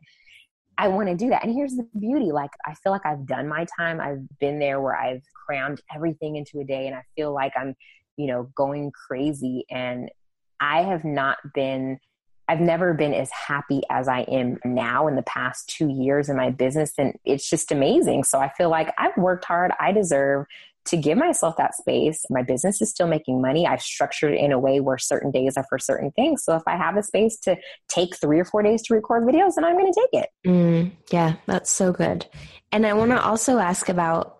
I 0.78 0.88
want 0.88 1.08
to 1.08 1.14
do 1.14 1.30
that. 1.30 1.44
And 1.44 1.54
here's 1.54 1.74
the 1.74 1.88
beauty 1.98 2.32
like, 2.32 2.50
I 2.66 2.74
feel 2.74 2.92
like 2.92 3.06
I've 3.06 3.26
done 3.26 3.48
my 3.48 3.66
time. 3.76 4.00
I've 4.00 4.26
been 4.38 4.58
there 4.58 4.80
where 4.80 4.96
I've 4.96 5.22
crammed 5.46 5.80
everything 5.94 6.36
into 6.36 6.60
a 6.60 6.64
day 6.64 6.86
and 6.86 6.94
I 6.94 7.02
feel 7.16 7.32
like 7.32 7.52
I'm, 7.56 7.74
you 8.16 8.26
know, 8.26 8.50
going 8.54 8.92
crazy. 9.08 9.64
And 9.70 10.10
I 10.60 10.82
have 10.82 11.04
not 11.04 11.38
been, 11.54 11.98
I've 12.48 12.60
never 12.60 12.94
been 12.94 13.14
as 13.14 13.30
happy 13.30 13.82
as 13.90 14.06
I 14.06 14.20
am 14.22 14.58
now 14.64 15.08
in 15.08 15.16
the 15.16 15.22
past 15.22 15.68
two 15.68 15.88
years 15.88 16.28
in 16.28 16.36
my 16.36 16.50
business. 16.50 16.92
And 16.98 17.14
it's 17.24 17.48
just 17.48 17.72
amazing. 17.72 18.24
So 18.24 18.38
I 18.38 18.50
feel 18.50 18.68
like 18.68 18.92
I've 18.98 19.16
worked 19.16 19.46
hard. 19.46 19.72
I 19.80 19.92
deserve 19.92 20.46
to 20.86 20.96
give 20.96 21.18
myself 21.18 21.56
that 21.56 21.74
space. 21.74 22.24
My 22.30 22.42
business 22.42 22.80
is 22.80 22.90
still 22.90 23.06
making 23.06 23.40
money. 23.40 23.66
I've 23.66 23.82
structured 23.82 24.34
it 24.34 24.40
in 24.40 24.52
a 24.52 24.58
way 24.58 24.80
where 24.80 24.98
certain 24.98 25.30
days 25.30 25.56
are 25.56 25.66
for 25.68 25.78
certain 25.78 26.10
things. 26.12 26.44
So 26.44 26.56
if 26.56 26.62
I 26.66 26.76
have 26.76 26.96
a 26.96 27.02
space 27.02 27.38
to 27.40 27.56
take 27.88 28.16
three 28.16 28.38
or 28.38 28.44
four 28.44 28.62
days 28.62 28.82
to 28.82 28.94
record 28.94 29.24
videos, 29.24 29.54
then 29.56 29.64
I'm 29.64 29.76
going 29.76 29.92
to 29.92 30.08
take 30.12 30.22
it. 30.22 30.30
Mm, 30.46 30.92
yeah, 31.10 31.34
that's 31.46 31.70
so 31.70 31.92
good. 31.92 32.26
And 32.72 32.86
I 32.86 32.94
want 32.94 33.10
to 33.10 33.22
also 33.22 33.58
ask 33.58 33.88
about 33.88 34.38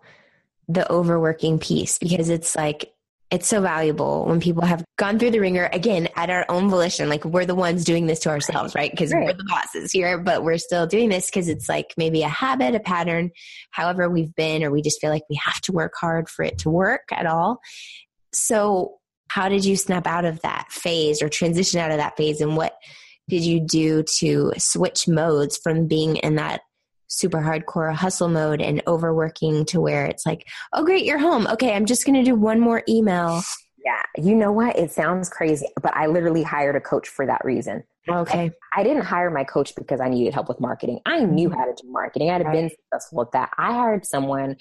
the 0.69 0.91
overworking 0.91 1.59
piece 1.59 1.99
because 1.99 2.29
it's 2.29 2.57
like 2.57 2.93
it's 3.31 3.49
so 3.49 3.61
valuable 3.61 4.25
when 4.27 4.41
people 4.41 4.65
have 4.65 4.85
gone 4.97 5.19
through 5.19 5.33
the 5.33 5.41
ringer 5.41 5.69
again 5.73 6.09
at 6.15 6.31
our 6.31 6.47
own 6.49 6.71
volition 6.71 7.09
like 7.09 7.25
we're 7.25 7.45
the 7.45 7.55
ones 7.55 7.85
doing 7.85 8.07
this 8.07 8.21
to 8.21 8.29
ourselves 8.29 8.75
right 8.75 8.91
because 8.91 9.13
right. 9.13 9.25
we're 9.25 9.33
the 9.33 9.45
bosses 9.49 9.91
here 9.91 10.19
but 10.19 10.45
we're 10.45 10.59
still 10.59 10.87
doing 10.87 11.09
this 11.09 11.27
because 11.27 11.49
it's 11.49 11.69
like 11.69 11.93
maybe 11.97 12.23
a 12.23 12.29
habit 12.29 12.75
a 12.75 12.81
pattern 12.81 13.31
however 13.71 14.09
we've 14.09 14.35
been 14.35 14.63
or 14.63 14.71
we 14.71 14.81
just 14.81 15.01
feel 15.01 15.11
like 15.11 15.25
we 15.29 15.37
have 15.43 15.61
to 15.61 15.73
work 15.73 15.93
hard 15.99 16.29
for 16.29 16.45
it 16.45 16.59
to 16.59 16.71
work 16.71 17.09
at 17.13 17.27
all 17.27 17.59
so 18.33 18.95
how 19.29 19.49
did 19.49 19.65
you 19.65 19.77
snap 19.77 20.07
out 20.07 20.25
of 20.25 20.41
that 20.43 20.71
phase 20.71 21.21
or 21.21 21.29
transition 21.29 21.81
out 21.81 21.91
of 21.91 21.99
that 21.99 22.17
phase 22.17 22.41
and 22.41 22.57
what 22.57 22.75
did 23.29 23.43
you 23.43 23.61
do 23.61 24.05
to 24.19 24.53
switch 24.57 25.09
modes 25.09 25.59
from 25.59 25.89
being 25.89 26.17
in 26.17 26.37
that 26.37 26.61
super 27.09 27.39
hardcore 27.39 27.95
hustle 27.95 28.29
mode 28.29 28.61
and 28.61 28.83
overworking 28.87 29.65
to 29.67 29.81
where 29.81 30.07
it's 30.07 30.27
like, 30.27 30.47
oh, 30.73 30.85
great, 30.85 31.05
you're 31.05 31.19
home. 31.19 31.47
Okay, 31.47 31.75
I'm 31.75 31.87
just 31.87 32.05
going 32.05 32.17
to 32.17 32.25
do 32.25 32.35
one 32.35 32.61
more 32.61 32.83
email. 32.89 33.43
Yeah, 33.85 34.03
you 34.17 34.35
know 34.35 34.51
what? 34.51 34.77
It 34.77 34.91
sounds 34.91 35.29
crazy, 35.29 35.69
but 35.81 35.97
I 35.97 36.07
literally 36.07 36.43
hired 36.43 36.77
a 36.77 36.81
coach 36.81 37.09
for 37.09 37.25
that 37.27 37.45
reason. 37.45 37.85
Okay. 38.09 38.53
I, 38.73 38.81
I 38.81 38.83
didn't 38.85 39.05
hire 39.05 39.31
my 39.31 39.45
coach 39.45 39.75
because 39.75 40.01
I 40.01 40.09
needed 40.09 40.35
help 40.35 40.49
with 40.49 40.61
marketing. 40.61 41.01
I 41.07 41.21
knew 41.21 41.49
mm-hmm. 41.49 41.59
how 41.59 41.65
to 41.67 41.73
do 41.73 41.91
marketing. 41.91 42.31
I 42.31 42.35
had 42.35 42.45
right. 42.45 42.53
been 42.53 42.71
successful 42.71 43.23
at 43.23 43.33
that. 43.33 43.51
I 43.59 43.73
hired 43.73 44.05
someone 44.05 44.57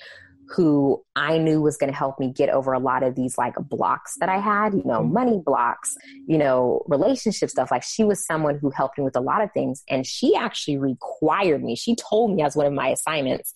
who 0.50 1.04
I 1.16 1.38
knew 1.38 1.62
was 1.62 1.78
going 1.78 1.92
to 1.92 1.98
help 1.98 2.20
me 2.20 2.32
get 2.32 2.50
over 2.50 2.74
a 2.74 2.80
lot 2.80 3.04
of 3.04 3.16
these 3.16 3.38
like 3.38 3.56
blocks 3.56 4.16
that 4.20 4.30
I 4.30 4.40
had, 4.40 4.74
you 4.74 4.84
know, 4.86 5.00
mm-hmm. 5.00 5.14
money 5.14 5.42
blocks, 5.44 5.96
you 6.28 6.38
know, 6.38 6.84
relationship 6.88 7.50
stuff. 7.50 7.72
Like 7.72 7.84
she 7.84 8.04
was 8.04 8.26
someone 8.26 8.60
who 8.60 8.70
helped 8.70 8.98
me 8.98 9.04
with 9.04 9.16
a 9.16 9.22
lot 9.22 9.42
of 9.42 9.52
things. 9.54 9.84
And 9.90 10.06
she 10.06 10.36
actually 10.36 10.78
required 10.78 11.64
me, 11.64 11.76
she 11.76 11.96
told 11.96 12.36
me 12.36 12.44
as 12.44 12.56
one 12.56 12.66
of 12.66 12.74
my 12.74 12.90
assignments, 12.90 13.54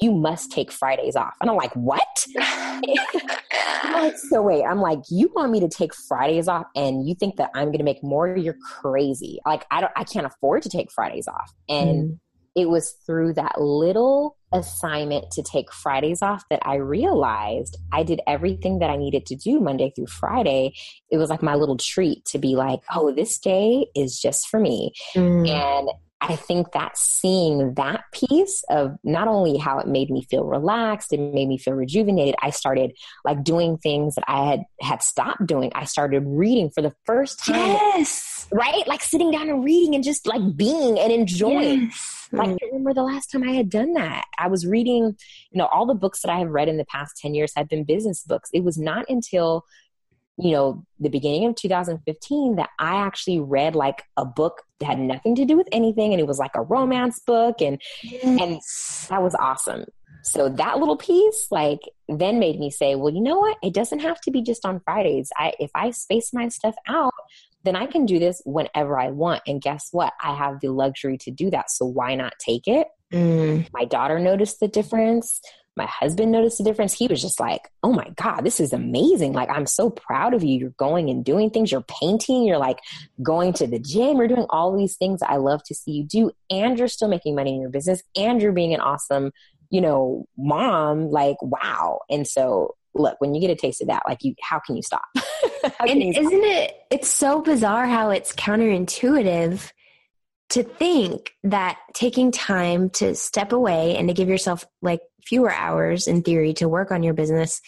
you 0.00 0.12
must 0.12 0.50
take 0.50 0.72
Fridays 0.72 1.14
off. 1.14 1.34
And 1.40 1.48
I'm 1.48 1.56
like, 1.56 1.72
what? 1.74 2.26
so 4.28 4.42
wait, 4.42 4.64
I'm 4.64 4.80
like, 4.80 5.00
you 5.10 5.30
want 5.34 5.52
me 5.52 5.60
to 5.60 5.68
take 5.68 5.94
Fridays 5.94 6.48
off 6.48 6.66
and 6.74 7.06
you 7.06 7.14
think 7.14 7.36
that 7.36 7.50
I'm 7.54 7.66
going 7.66 7.78
to 7.78 7.84
make 7.84 8.02
more? 8.02 8.36
You're 8.36 8.56
crazy. 8.80 9.38
Like, 9.46 9.64
I 9.70 9.80
don't, 9.80 9.92
I 9.94 10.04
can't 10.04 10.26
afford 10.26 10.62
to 10.62 10.68
take 10.68 10.90
Fridays 10.90 11.28
off. 11.28 11.52
And 11.68 12.10
mm. 12.10 12.18
It 12.54 12.68
was 12.68 12.92
through 13.06 13.34
that 13.34 13.60
little 13.60 14.36
assignment 14.52 15.30
to 15.32 15.42
take 15.42 15.72
Fridays 15.72 16.22
off 16.22 16.44
that 16.50 16.60
I 16.64 16.76
realized 16.76 17.76
I 17.92 18.04
did 18.04 18.20
everything 18.26 18.78
that 18.78 18.90
I 18.90 18.96
needed 18.96 19.26
to 19.26 19.36
do 19.36 19.58
Monday 19.58 19.92
through 19.94 20.06
Friday. 20.06 20.74
It 21.10 21.18
was 21.18 21.30
like 21.30 21.42
my 21.42 21.56
little 21.56 21.76
treat 21.76 22.24
to 22.26 22.38
be 22.38 22.54
like, 22.54 22.80
oh, 22.94 23.12
this 23.12 23.38
day 23.38 23.86
is 23.96 24.20
just 24.20 24.48
for 24.48 24.60
me. 24.60 24.92
Mm. 25.16 25.48
And 25.48 25.88
I 26.26 26.36
think 26.36 26.72
that 26.72 26.96
seeing 26.96 27.74
that 27.74 28.04
piece 28.12 28.64
of 28.70 28.96
not 29.04 29.28
only 29.28 29.58
how 29.58 29.78
it 29.78 29.86
made 29.86 30.10
me 30.10 30.26
feel 30.30 30.44
relaxed, 30.44 31.12
it 31.12 31.20
made 31.20 31.48
me 31.48 31.58
feel 31.58 31.74
rejuvenated. 31.74 32.34
I 32.40 32.50
started 32.50 32.96
like 33.24 33.44
doing 33.44 33.76
things 33.76 34.14
that 34.14 34.24
I 34.26 34.46
had 34.46 34.60
had 34.80 35.02
stopped 35.02 35.46
doing. 35.46 35.70
I 35.74 35.84
started 35.84 36.22
reading 36.26 36.70
for 36.70 36.80
the 36.80 36.94
first 37.04 37.44
time. 37.44 37.56
Yes. 37.56 38.48
Right? 38.52 38.86
Like 38.86 39.02
sitting 39.02 39.30
down 39.30 39.50
and 39.50 39.62
reading 39.64 39.94
and 39.94 40.02
just 40.02 40.26
like 40.26 40.56
being 40.56 40.98
and 40.98 41.12
enjoying. 41.12 41.82
Yes. 41.82 42.28
Like 42.32 42.48
I 42.48 42.66
remember 42.66 42.94
the 42.94 43.02
last 43.02 43.30
time 43.30 43.42
I 43.42 43.52
had 43.52 43.68
done 43.68 43.92
that. 43.94 44.24
I 44.38 44.48
was 44.48 44.66
reading, 44.66 45.16
you 45.50 45.58
know, 45.58 45.66
all 45.66 45.86
the 45.86 45.94
books 45.94 46.22
that 46.22 46.30
I 46.30 46.38
have 46.38 46.50
read 46.50 46.68
in 46.68 46.78
the 46.78 46.84
past 46.86 47.18
10 47.18 47.34
years 47.34 47.52
have 47.54 47.68
been 47.68 47.84
business 47.84 48.22
books. 48.22 48.48
It 48.52 48.64
was 48.64 48.78
not 48.78 49.04
until 49.08 49.64
you 50.36 50.50
know, 50.50 50.84
the 50.98 51.08
beginning 51.08 51.46
of 51.46 51.54
2015 51.54 52.56
that 52.56 52.70
I 52.78 52.96
actually 52.96 53.38
read 53.40 53.76
like 53.76 54.02
a 54.16 54.24
book 54.24 54.62
that 54.80 54.86
had 54.86 54.98
nothing 54.98 55.36
to 55.36 55.44
do 55.44 55.56
with 55.56 55.68
anything 55.70 56.12
and 56.12 56.20
it 56.20 56.26
was 56.26 56.38
like 56.38 56.56
a 56.56 56.62
romance 56.62 57.20
book 57.24 57.60
and 57.60 57.80
yes. 58.02 58.24
and 58.24 58.60
that 59.10 59.22
was 59.22 59.34
awesome. 59.36 59.84
So 60.24 60.48
that 60.48 60.78
little 60.78 60.96
piece 60.96 61.46
like 61.50 61.80
then 62.08 62.38
made 62.38 62.58
me 62.58 62.70
say, 62.70 62.94
well, 62.94 63.12
you 63.12 63.20
know 63.20 63.38
what? 63.38 63.58
It 63.62 63.74
doesn't 63.74 64.00
have 64.00 64.20
to 64.22 64.30
be 64.30 64.42
just 64.42 64.64
on 64.64 64.80
Fridays. 64.80 65.30
I 65.36 65.52
if 65.60 65.70
I 65.74 65.90
space 65.90 66.30
my 66.32 66.48
stuff 66.48 66.74
out, 66.88 67.12
then 67.62 67.76
I 67.76 67.86
can 67.86 68.04
do 68.04 68.18
this 68.18 68.42
whenever 68.44 68.98
I 68.98 69.10
want. 69.10 69.42
And 69.46 69.60
guess 69.60 69.88
what? 69.92 70.12
I 70.20 70.34
have 70.34 70.60
the 70.60 70.68
luxury 70.68 71.18
to 71.18 71.30
do 71.30 71.50
that. 71.50 71.70
So 71.70 71.86
why 71.86 72.14
not 72.14 72.32
take 72.38 72.66
it? 72.66 72.88
Mm. 73.12 73.68
My 73.72 73.84
daughter 73.84 74.18
noticed 74.18 74.60
the 74.60 74.68
difference 74.68 75.40
my 75.76 75.86
husband 75.86 76.30
noticed 76.30 76.58
the 76.58 76.64
difference. 76.64 76.92
He 76.92 77.08
was 77.08 77.20
just 77.20 77.40
like, 77.40 77.68
oh 77.82 77.92
my 77.92 78.08
God, 78.16 78.42
this 78.42 78.60
is 78.60 78.72
amazing. 78.72 79.32
Like, 79.32 79.50
I'm 79.50 79.66
so 79.66 79.90
proud 79.90 80.32
of 80.32 80.44
you. 80.44 80.58
You're 80.58 80.70
going 80.70 81.10
and 81.10 81.24
doing 81.24 81.50
things. 81.50 81.72
You're 81.72 81.82
painting. 82.00 82.44
You're 82.44 82.58
like 82.58 82.78
going 83.22 83.52
to 83.54 83.66
the 83.66 83.80
gym. 83.80 84.18
You're 84.18 84.28
doing 84.28 84.46
all 84.50 84.76
these 84.76 84.96
things 84.96 85.20
I 85.22 85.36
love 85.36 85.62
to 85.64 85.74
see 85.74 85.92
you 85.92 86.04
do. 86.04 86.30
And 86.48 86.78
you're 86.78 86.88
still 86.88 87.08
making 87.08 87.34
money 87.34 87.54
in 87.54 87.60
your 87.60 87.70
business. 87.70 88.02
And 88.16 88.40
you're 88.40 88.52
being 88.52 88.74
an 88.74 88.80
awesome, 88.80 89.32
you 89.70 89.80
know, 89.80 90.26
mom. 90.38 91.10
Like, 91.10 91.36
wow. 91.42 92.00
And 92.08 92.26
so, 92.26 92.76
look, 92.94 93.20
when 93.20 93.34
you 93.34 93.40
get 93.40 93.50
a 93.50 93.56
taste 93.56 93.82
of 93.82 93.88
that, 93.88 94.04
like, 94.06 94.22
you, 94.22 94.34
how 94.40 94.60
can 94.60 94.76
you 94.76 94.82
stop? 94.82 95.04
and 95.80 96.02
you 96.02 96.10
isn't 96.10 96.44
it, 96.44 96.74
it's 96.90 97.08
so 97.08 97.40
bizarre 97.40 97.86
how 97.86 98.10
it's 98.10 98.32
counterintuitive 98.32 99.72
to 100.50 100.62
think 100.62 101.32
that 101.42 101.78
taking 101.94 102.30
time 102.30 102.90
to 102.90 103.14
step 103.14 103.52
away 103.52 103.96
and 103.96 104.08
to 104.08 104.14
give 104.14 104.28
yourself 104.28 104.64
like 104.82 105.00
fewer 105.26 105.52
hours 105.52 106.06
in 106.06 106.22
theory 106.22 106.52
to 106.54 106.68
work 106.68 106.90
on 106.90 107.02
your 107.02 107.14
business 107.14 107.60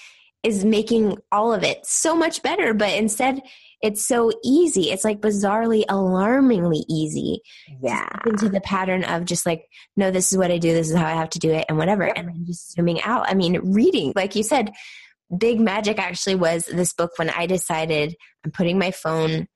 is 0.43 0.65
making 0.65 1.17
all 1.33 1.53
of 1.53 1.63
it 1.65 1.85
so 1.85 2.15
much 2.15 2.43
better 2.43 2.75
but 2.75 2.93
instead 2.93 3.41
it's 3.83 4.07
so 4.07 4.33
easy. 4.43 4.91
It's 4.91 5.05
like 5.05 5.21
bizarrely 5.21 5.85
alarmingly 5.89 6.85
easy 6.89 7.41
yeah. 7.81 8.09
into 8.27 8.49
the 8.49 8.61
pattern 8.61 9.05
of 9.05 9.25
just 9.25 9.45
like 9.45 9.67
no 9.97 10.11
this 10.11 10.33
is 10.33 10.39
what 10.39 10.51
i 10.51 10.59
do 10.59 10.73
this 10.73 10.91
is 10.91 10.97
how 10.97 11.07
i 11.07 11.13
have 11.13 11.31
to 11.31 11.39
do 11.39 11.51
it 11.51 11.67
and 11.69 11.79
whatever 11.79 12.05
and 12.05 12.29
then 12.29 12.45
just 12.47 12.73
zooming 12.73 13.01
out. 13.03 13.29
I 13.29 13.35
mean 13.35 13.61
reading 13.73 14.13
like 14.17 14.35
you 14.35 14.43
said 14.43 14.73
big 15.37 15.61
magic 15.61 15.99
actually 15.99 16.37
was 16.37 16.67
this 16.67 16.93
book 16.93 17.13
when 17.17 17.29
i 17.31 17.47
decided 17.47 18.15
i'm 18.45 18.53
putting 18.53 18.79
my 18.79 18.93
phone 18.93 19.49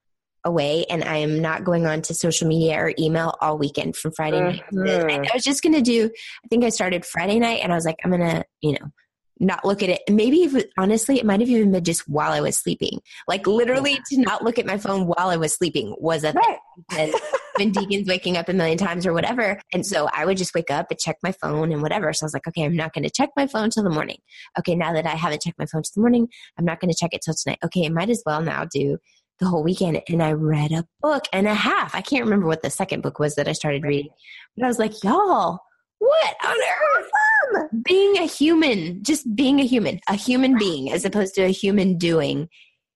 away 0.43 0.85
and 0.89 1.03
I 1.03 1.17
am 1.17 1.41
not 1.41 1.63
going 1.63 1.85
on 1.85 2.01
to 2.03 2.13
social 2.13 2.47
media 2.47 2.79
or 2.79 2.93
email 2.97 3.35
all 3.41 3.57
weekend 3.57 3.95
from 3.95 4.11
Friday 4.11 4.39
mm-hmm. 4.39 5.07
night. 5.07 5.29
I 5.31 5.35
was 5.35 5.43
just 5.43 5.63
going 5.63 5.75
to 5.75 5.81
do, 5.81 6.09
I 6.43 6.47
think 6.47 6.63
I 6.63 6.69
started 6.69 7.05
Friday 7.05 7.39
night 7.39 7.59
and 7.61 7.71
I 7.71 7.75
was 7.75 7.85
like, 7.85 7.97
I'm 8.03 8.11
going 8.11 8.21
to, 8.21 8.43
you 8.61 8.73
know, 8.73 8.91
not 9.39 9.65
look 9.65 9.81
at 9.81 9.89
it. 9.89 10.01
Maybe 10.09 10.43
if, 10.43 10.65
honestly, 10.77 11.17
it 11.17 11.25
might 11.25 11.39
have 11.39 11.49
even 11.49 11.71
been 11.71 11.83
just 11.83 12.07
while 12.07 12.31
I 12.31 12.41
was 12.41 12.57
sleeping. 12.57 12.99
Like 13.27 13.47
literally 13.47 13.97
to 14.11 14.21
not 14.21 14.43
look 14.43 14.59
at 14.59 14.67
my 14.67 14.77
phone 14.77 15.07
while 15.07 15.29
I 15.29 15.37
was 15.37 15.53
sleeping 15.53 15.95
was 15.97 16.23
a 16.23 16.31
right. 16.31 16.57
thing. 16.91 17.13
been 17.57 17.71
Deacon's 17.71 18.07
waking 18.07 18.37
up 18.37 18.49
a 18.49 18.53
million 18.53 18.77
times 18.77 19.05
or 19.05 19.13
whatever. 19.13 19.59
And 19.73 19.85
so 19.85 20.07
I 20.13 20.25
would 20.25 20.37
just 20.37 20.53
wake 20.53 20.71
up 20.71 20.87
and 20.89 20.99
check 20.99 21.17
my 21.23 21.31
phone 21.31 21.71
and 21.71 21.81
whatever. 21.81 22.13
So 22.13 22.23
I 22.23 22.27
was 22.27 22.33
like, 22.33 22.47
okay, 22.47 22.63
I'm 22.63 22.75
not 22.75 22.93
going 22.93 23.03
to 23.03 23.09
check 23.09 23.29
my 23.35 23.47
phone 23.47 23.69
till 23.69 23.83
the 23.83 23.89
morning. 23.89 24.17
Okay, 24.59 24.75
now 24.75 24.93
that 24.93 25.05
I 25.05 25.15
haven't 25.15 25.41
checked 25.41 25.59
my 25.59 25.65
phone 25.65 25.83
till 25.83 25.93
the 25.95 26.01
morning, 26.01 26.27
I'm 26.57 26.65
not 26.65 26.79
going 26.79 26.91
to 26.91 26.97
check 26.97 27.13
it 27.13 27.21
till 27.23 27.33
tonight. 27.33 27.59
Okay, 27.65 27.85
I 27.85 27.89
might 27.89 28.09
as 28.09 28.23
well 28.25 28.41
now 28.41 28.65
do 28.65 28.97
the 29.41 29.47
whole 29.47 29.63
weekend 29.63 30.01
and 30.07 30.23
I 30.23 30.31
read 30.33 30.71
a 30.71 30.87
book 31.01 31.25
and 31.33 31.47
a 31.47 31.53
half. 31.53 31.93
I 31.95 32.01
can't 32.01 32.23
remember 32.23 32.47
what 32.47 32.61
the 32.61 32.69
second 32.69 33.01
book 33.01 33.19
was 33.19 33.35
that 33.35 33.47
I 33.47 33.53
started 33.53 33.83
reading, 33.83 34.11
but 34.55 34.63
I 34.63 34.67
was 34.67 34.79
like, 34.79 35.03
y'all, 35.03 35.59
what 35.97 36.35
on 36.45 36.57
earth? 36.57 37.69
Being 37.83 38.17
a 38.17 38.25
human, 38.27 39.03
just 39.03 39.35
being 39.35 39.59
a 39.59 39.65
human, 39.65 39.99
a 40.07 40.15
human 40.15 40.57
being 40.57 40.91
as 40.91 41.03
opposed 41.03 41.35
to 41.35 41.41
a 41.41 41.49
human 41.49 41.97
doing. 41.97 42.47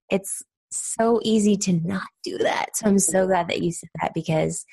It's 0.10 0.44
so 0.72 1.20
easy 1.24 1.58
to 1.58 1.74
not 1.74 2.08
do 2.24 2.38
that. 2.38 2.78
So 2.78 2.88
I'm 2.88 3.00
so 3.00 3.26
glad 3.26 3.50
that 3.50 3.62
you 3.62 3.72
said 3.72 3.90
that 4.02 4.14
because 4.14 4.66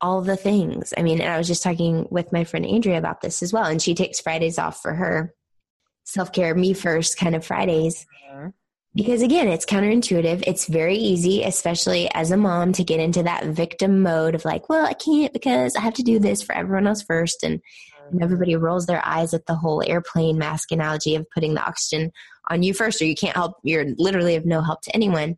all 0.00 0.20
the 0.20 0.36
things. 0.36 0.92
I 0.98 1.02
mean, 1.02 1.20
and 1.20 1.32
I 1.32 1.38
was 1.38 1.46
just 1.46 1.62
talking 1.62 2.06
with 2.10 2.32
my 2.32 2.44
friend 2.44 2.66
Andrea 2.66 2.98
about 2.98 3.20
this 3.20 3.42
as 3.42 3.52
well, 3.52 3.64
and 3.64 3.80
she 3.80 3.94
takes 3.94 4.20
Fridays 4.20 4.58
off 4.58 4.82
for 4.82 4.92
her 4.92 5.32
self 6.04 6.32
care, 6.32 6.54
me 6.54 6.74
first 6.74 7.16
kind 7.16 7.34
of 7.34 7.46
Fridays. 7.46 8.04
Mhm. 8.30 8.52
Because 8.94 9.22
again, 9.22 9.48
it's 9.48 9.66
counterintuitive. 9.66 10.44
It's 10.46 10.66
very 10.66 10.96
easy, 10.96 11.42
especially 11.42 12.08
as 12.14 12.30
a 12.30 12.36
mom, 12.36 12.72
to 12.74 12.84
get 12.84 13.00
into 13.00 13.24
that 13.24 13.46
victim 13.46 14.02
mode 14.02 14.34
of 14.34 14.44
like, 14.44 14.68
well, 14.68 14.86
I 14.86 14.92
can't 14.92 15.32
because 15.32 15.74
I 15.74 15.80
have 15.80 15.94
to 15.94 16.02
do 16.02 16.20
this 16.20 16.42
for 16.42 16.54
everyone 16.54 16.86
else 16.86 17.02
first. 17.02 17.42
And, 17.42 17.60
and 18.10 18.22
everybody 18.22 18.54
rolls 18.54 18.86
their 18.86 19.04
eyes 19.04 19.34
at 19.34 19.46
the 19.46 19.56
whole 19.56 19.82
airplane 19.84 20.38
mask 20.38 20.70
analogy 20.70 21.16
of 21.16 21.28
putting 21.30 21.54
the 21.54 21.66
oxygen 21.66 22.12
on 22.50 22.62
you 22.62 22.72
first, 22.72 23.02
or 23.02 23.06
you 23.06 23.16
can't 23.16 23.36
help, 23.36 23.56
you're 23.62 23.86
literally 23.96 24.36
of 24.36 24.44
no 24.44 24.60
help 24.60 24.82
to 24.82 24.94
anyone. 24.94 25.36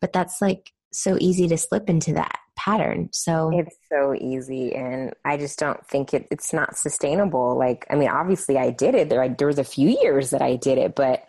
But 0.00 0.12
that's 0.12 0.42
like 0.42 0.72
so 0.92 1.16
easy 1.20 1.48
to 1.48 1.56
slip 1.56 1.88
into 1.88 2.12
that 2.14 2.38
pattern. 2.56 3.08
So, 3.12 3.50
It's 3.54 3.76
so 3.88 4.14
easy, 4.14 4.74
and 4.74 5.14
I 5.24 5.36
just 5.36 5.58
don't 5.58 5.86
think 5.86 6.12
it, 6.12 6.26
it's 6.30 6.52
not 6.52 6.76
sustainable. 6.76 7.56
Like, 7.56 7.86
I 7.88 7.94
mean, 7.94 8.08
obviously, 8.08 8.58
I 8.58 8.70
did 8.70 8.94
it. 8.94 9.08
There, 9.08 9.22
I, 9.22 9.28
there 9.28 9.46
was 9.46 9.58
a 9.58 9.64
few 9.64 9.88
years 9.88 10.30
that 10.30 10.42
I 10.42 10.56
did 10.56 10.78
it, 10.78 10.94
but 10.94 11.24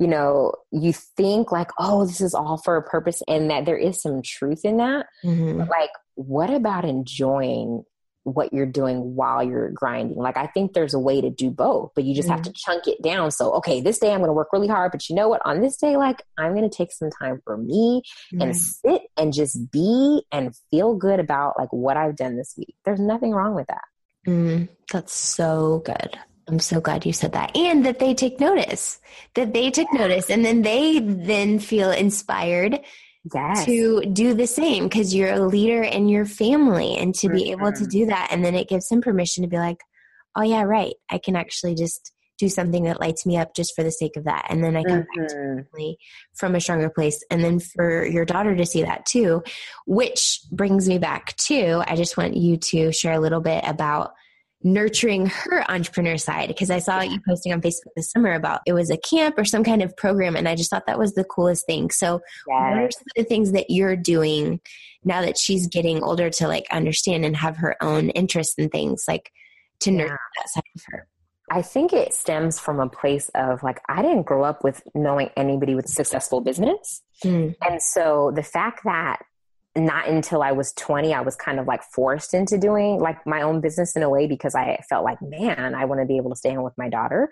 you 0.00 0.08
know, 0.08 0.52
you 0.72 0.92
think 0.92 1.52
like, 1.52 1.70
oh, 1.78 2.06
this 2.06 2.22
is 2.22 2.34
all 2.34 2.56
for 2.56 2.76
a 2.76 2.82
purpose, 2.82 3.22
and 3.28 3.50
that 3.50 3.66
there 3.66 3.76
is 3.76 4.00
some 4.00 4.22
truth 4.22 4.64
in 4.64 4.78
that. 4.78 5.06
mhm. 5.22 5.58
But 5.58 5.68
like, 5.68 5.90
what 6.14 6.50
about 6.50 6.84
enjoying 6.84 7.84
what 8.24 8.52
you're 8.52 8.66
doing 8.66 9.14
while 9.14 9.42
you're 9.42 9.70
grinding? 9.70 10.16
Like, 10.18 10.36
I 10.36 10.46
think 10.46 10.72
there's 10.72 10.94
a 10.94 10.98
way 10.98 11.20
to 11.20 11.30
do 11.30 11.50
both, 11.50 11.92
but 11.94 12.04
you 12.04 12.14
just 12.14 12.28
have 12.28 12.42
to 12.42 12.52
chunk 12.52 12.86
it 12.86 13.02
down. 13.02 13.30
So, 13.30 13.52
okay, 13.54 13.80
this 13.80 13.98
day 13.98 14.12
I'm 14.12 14.18
going 14.20 14.28
to 14.28 14.34
work 14.34 14.48
really 14.52 14.68
hard, 14.68 14.92
but 14.92 15.08
you 15.08 15.16
know 15.16 15.28
what? 15.28 15.42
On 15.44 15.60
this 15.60 15.76
day, 15.76 15.96
like, 15.96 16.22
I'm 16.38 16.54
going 16.54 16.68
to 16.68 16.74
take 16.74 16.92
some 16.92 17.10
time 17.10 17.40
for 17.44 17.56
me 17.56 18.02
and 18.32 18.56
sit 18.56 19.02
and 19.16 19.32
just 19.32 19.70
be 19.70 20.22
and 20.32 20.54
feel 20.70 20.94
good 20.96 21.20
about 21.20 21.58
like 21.58 21.72
what 21.72 21.96
I've 21.96 22.16
done 22.16 22.36
this 22.36 22.54
week. 22.56 22.74
There's 22.84 23.00
nothing 23.00 23.32
wrong 23.32 23.54
with 23.54 23.66
that. 23.68 23.84
Mm, 24.26 24.68
that's 24.92 25.14
so 25.14 25.82
good. 25.84 26.18
I'm 26.50 26.58
so 26.58 26.80
glad 26.80 27.06
you 27.06 27.12
said 27.12 27.32
that. 27.32 27.56
And 27.56 27.86
that 27.86 28.00
they 28.00 28.12
take 28.12 28.40
notice, 28.40 29.00
that 29.34 29.52
they 29.52 29.70
took 29.70 29.92
notice, 29.92 30.30
and 30.30 30.44
then 30.44 30.62
they 30.62 30.98
then 30.98 31.58
feel 31.60 31.90
inspired 31.90 32.80
Yes. 33.32 33.66
to 33.66 34.02
do 34.12 34.34
the 34.34 34.46
same 34.46 34.84
because 34.84 35.14
you're 35.14 35.32
a 35.32 35.46
leader 35.46 35.82
in 35.82 36.08
your 36.08 36.24
family 36.24 36.96
and 36.96 37.14
to 37.16 37.28
be 37.28 37.50
able 37.50 37.72
to 37.72 37.84
Mhm. 37.84 37.90
do 37.90 38.06
that. 38.06 38.28
And 38.32 38.44
then 38.44 38.54
it 38.54 38.68
gives 38.68 38.90
him 38.90 39.00
permission 39.00 39.42
to 39.42 39.48
be 39.48 39.58
like, 39.58 39.78
oh, 40.34 40.42
yeah, 40.42 40.62
right. 40.62 40.94
I 41.10 41.18
can 41.18 41.36
actually 41.36 41.74
just 41.74 42.12
do 42.38 42.48
something 42.48 42.84
that 42.84 43.00
lights 43.00 43.26
me 43.26 43.36
up 43.36 43.54
just 43.54 43.74
for 43.76 43.84
the 43.84 43.92
sake 43.92 44.16
of 44.16 44.24
that. 44.24 44.46
And 44.48 44.64
then 44.64 44.74
I 44.74 44.82
come 44.84 45.00
back 45.00 45.28
to 45.28 45.34
Mhm. 45.36 45.66
family 45.70 45.98
from 46.34 46.54
a 46.54 46.60
stronger 46.60 46.88
place. 46.88 47.22
And 47.30 47.44
then 47.44 47.60
for 47.60 48.06
your 48.06 48.24
daughter 48.24 48.56
to 48.56 48.64
see 48.66 48.82
that 48.82 49.04
too, 49.04 49.42
which 49.86 50.40
brings 50.50 50.88
me 50.88 50.98
back 50.98 51.36
to 51.48 51.84
I 51.86 51.94
just 51.96 52.16
want 52.16 52.36
you 52.36 52.56
to 52.56 52.90
share 52.92 53.12
a 53.12 53.20
little 53.20 53.40
bit 53.42 53.62
about 53.66 54.12
nurturing 54.62 55.26
her 55.26 55.64
entrepreneur 55.70 56.18
side 56.18 56.48
because 56.48 56.70
I 56.70 56.80
saw 56.80 57.00
you 57.00 57.18
posting 57.26 57.52
on 57.52 57.62
Facebook 57.62 57.92
this 57.96 58.10
summer 58.10 58.32
about 58.34 58.60
it 58.66 58.74
was 58.74 58.90
a 58.90 58.98
camp 58.98 59.38
or 59.38 59.44
some 59.44 59.64
kind 59.64 59.82
of 59.82 59.96
program 59.96 60.36
and 60.36 60.46
I 60.46 60.54
just 60.54 60.68
thought 60.70 60.86
that 60.86 60.98
was 60.98 61.14
the 61.14 61.24
coolest 61.24 61.64
thing. 61.66 61.90
So 61.90 62.20
what 62.46 62.56
are 62.74 62.90
some 62.90 63.04
of 63.16 63.16
the 63.16 63.24
things 63.24 63.52
that 63.52 63.70
you're 63.70 63.96
doing 63.96 64.60
now 65.02 65.22
that 65.22 65.38
she's 65.38 65.66
getting 65.66 66.02
older 66.02 66.28
to 66.28 66.46
like 66.48 66.66
understand 66.70 67.24
and 67.24 67.36
have 67.36 67.56
her 67.56 67.74
own 67.82 68.10
interests 68.10 68.54
and 68.58 68.70
things 68.70 69.04
like 69.08 69.30
to 69.80 69.90
Yeah. 69.92 69.96
nurture 69.98 70.18
that 70.36 70.48
side 70.50 70.62
of 70.76 70.82
her? 70.88 71.06
I 71.52 71.62
think 71.62 71.92
it 71.92 72.12
stems 72.14 72.60
from 72.60 72.78
a 72.78 72.88
place 72.88 73.28
of 73.34 73.62
like, 73.62 73.80
I 73.88 74.02
didn't 74.02 74.22
grow 74.22 74.44
up 74.44 74.62
with 74.62 74.82
knowing 74.94 75.30
anybody 75.36 75.74
with 75.74 75.88
successful 75.88 76.40
business. 76.42 77.02
Mm, 77.24 77.56
And 77.66 77.82
so 77.82 78.30
the 78.32 78.42
fact 78.44 78.82
that 78.84 79.22
not 79.76 80.08
until 80.08 80.42
I 80.42 80.52
was 80.52 80.72
20, 80.72 81.14
I 81.14 81.20
was 81.20 81.36
kind 81.36 81.60
of 81.60 81.66
like 81.66 81.82
forced 81.82 82.34
into 82.34 82.58
doing 82.58 82.98
like 82.98 83.24
my 83.26 83.42
own 83.42 83.60
business 83.60 83.94
in 83.94 84.02
a 84.02 84.10
way 84.10 84.26
because 84.26 84.54
I 84.54 84.82
felt 84.88 85.04
like, 85.04 85.18
man, 85.22 85.74
I 85.74 85.84
want 85.84 86.00
to 86.00 86.06
be 86.06 86.16
able 86.16 86.30
to 86.30 86.36
stay 86.36 86.54
home 86.54 86.64
with 86.64 86.76
my 86.76 86.88
daughter. 86.88 87.30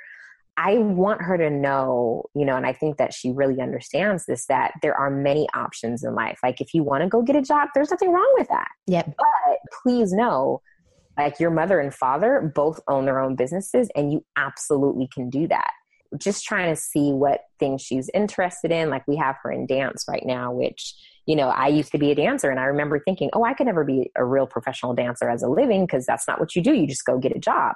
I 0.57 0.79
want 0.79 1.23
her 1.23 1.39
to 1.39 1.51
know, 1.51 2.25
you 2.35 2.45
know, 2.45 2.57
and 2.57 2.67
I 2.67 2.73
think 2.73 2.97
that 2.97 3.15
she 3.15 3.31
really 3.31 3.61
understands 3.61 4.27
this 4.27 4.47
that 4.47 4.73
there 4.83 4.95
are 4.95 5.11
many 5.11 5.49
options 5.55 6.03
in 6.03 6.15
life. 6.15 6.41
Like 6.43 6.61
if 6.61 6.75
you 6.75 6.83
want 6.83 7.03
to 7.03 7.09
go 7.09 7.23
get 7.23 7.37
a 7.37 7.43
job, 7.43 7.69
there's 7.75 7.91
nothing 7.91 8.13
wrong 8.13 8.35
with 8.37 8.49
that. 8.49 8.69
Yep. 8.89 9.15
But 9.17 9.59
please 9.83 10.13
know, 10.13 10.61
like 11.17 11.39
your 11.39 11.51
mother 11.51 11.79
and 11.79 11.95
father 11.95 12.53
both 12.55 12.81
own 12.89 13.05
their 13.05 13.21
own 13.21 13.37
businesses 13.37 13.89
and 13.95 14.13
you 14.13 14.25
absolutely 14.37 15.09
can 15.13 15.31
do 15.31 15.47
that. 15.49 15.71
Just 16.17 16.45
trying 16.45 16.75
to 16.75 16.81
see 16.81 17.13
what 17.13 17.41
things 17.59 17.83
she's 17.83 18.09
interested 18.15 18.73
in. 18.73 18.89
Like 18.89 19.07
we 19.07 19.17
have 19.17 19.37
her 19.43 19.53
in 19.53 19.67
dance 19.67 20.07
right 20.09 20.25
now, 20.25 20.53
which, 20.53 20.95
you 21.27 21.37
know, 21.37 21.49
I 21.49 21.67
used 21.69 21.93
to 21.93 21.99
be 21.99 22.11
a 22.11 22.15
dancer 22.15 22.51
and 22.51 22.59
I 22.59 22.65
remember 22.65 22.99
thinking, 22.99 23.29
oh, 23.35 23.45
I 23.45 23.53
could 23.53 23.67
never 23.67 23.85
be 23.85 24.11
a 24.17 24.25
real 24.25 24.47
professional 24.47 24.95
dancer 24.95 25.29
as 25.29 25.43
a 25.43 25.49
living 25.49 25.85
because 25.85 26.07
that's 26.07 26.27
not 26.27 26.41
what 26.41 26.57
you 26.57 26.63
do. 26.63 26.73
You 26.73 26.87
just 26.87 27.05
go 27.05 27.19
get 27.19 27.37
a 27.37 27.39
job. 27.39 27.75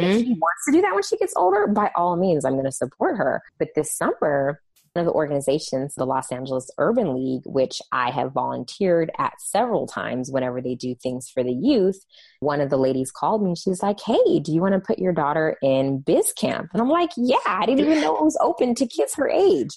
But 0.00 0.04
if 0.04 0.18
she 0.20 0.28
wants 0.34 0.64
to 0.66 0.72
do 0.72 0.80
that 0.82 0.94
when 0.94 1.02
she 1.02 1.16
gets 1.16 1.34
older, 1.36 1.66
by 1.66 1.90
all 1.96 2.16
means, 2.16 2.44
I'm 2.44 2.52
going 2.52 2.64
to 2.64 2.72
support 2.72 3.16
her. 3.16 3.42
But 3.58 3.68
this 3.74 3.92
summer, 3.92 4.60
of 4.96 5.06
the 5.06 5.12
organizations, 5.12 5.94
the 5.94 6.06
Los 6.06 6.30
Angeles 6.30 6.70
Urban 6.78 7.14
League, 7.14 7.42
which 7.46 7.80
I 7.90 8.10
have 8.10 8.32
volunteered 8.32 9.10
at 9.18 9.40
several 9.40 9.86
times 9.86 10.30
whenever 10.30 10.60
they 10.60 10.74
do 10.74 10.94
things 10.94 11.28
for 11.28 11.42
the 11.42 11.52
youth, 11.52 12.04
one 12.40 12.60
of 12.60 12.70
the 12.70 12.76
ladies 12.76 13.10
called 13.10 13.42
me 13.42 13.50
and 13.50 13.58
she's 13.58 13.82
like, 13.82 14.00
Hey, 14.00 14.38
do 14.40 14.52
you 14.52 14.60
want 14.60 14.74
to 14.74 14.80
put 14.80 14.98
your 14.98 15.12
daughter 15.12 15.56
in 15.62 15.98
biz 15.98 16.32
camp? 16.32 16.70
And 16.72 16.80
I'm 16.80 16.88
like, 16.88 17.10
Yeah, 17.16 17.36
I 17.46 17.66
didn't 17.66 17.84
even 17.84 18.00
know 18.00 18.16
it 18.16 18.24
was 18.24 18.38
open 18.40 18.74
to 18.76 18.86
kids 18.86 19.14
her 19.14 19.28
age. 19.28 19.70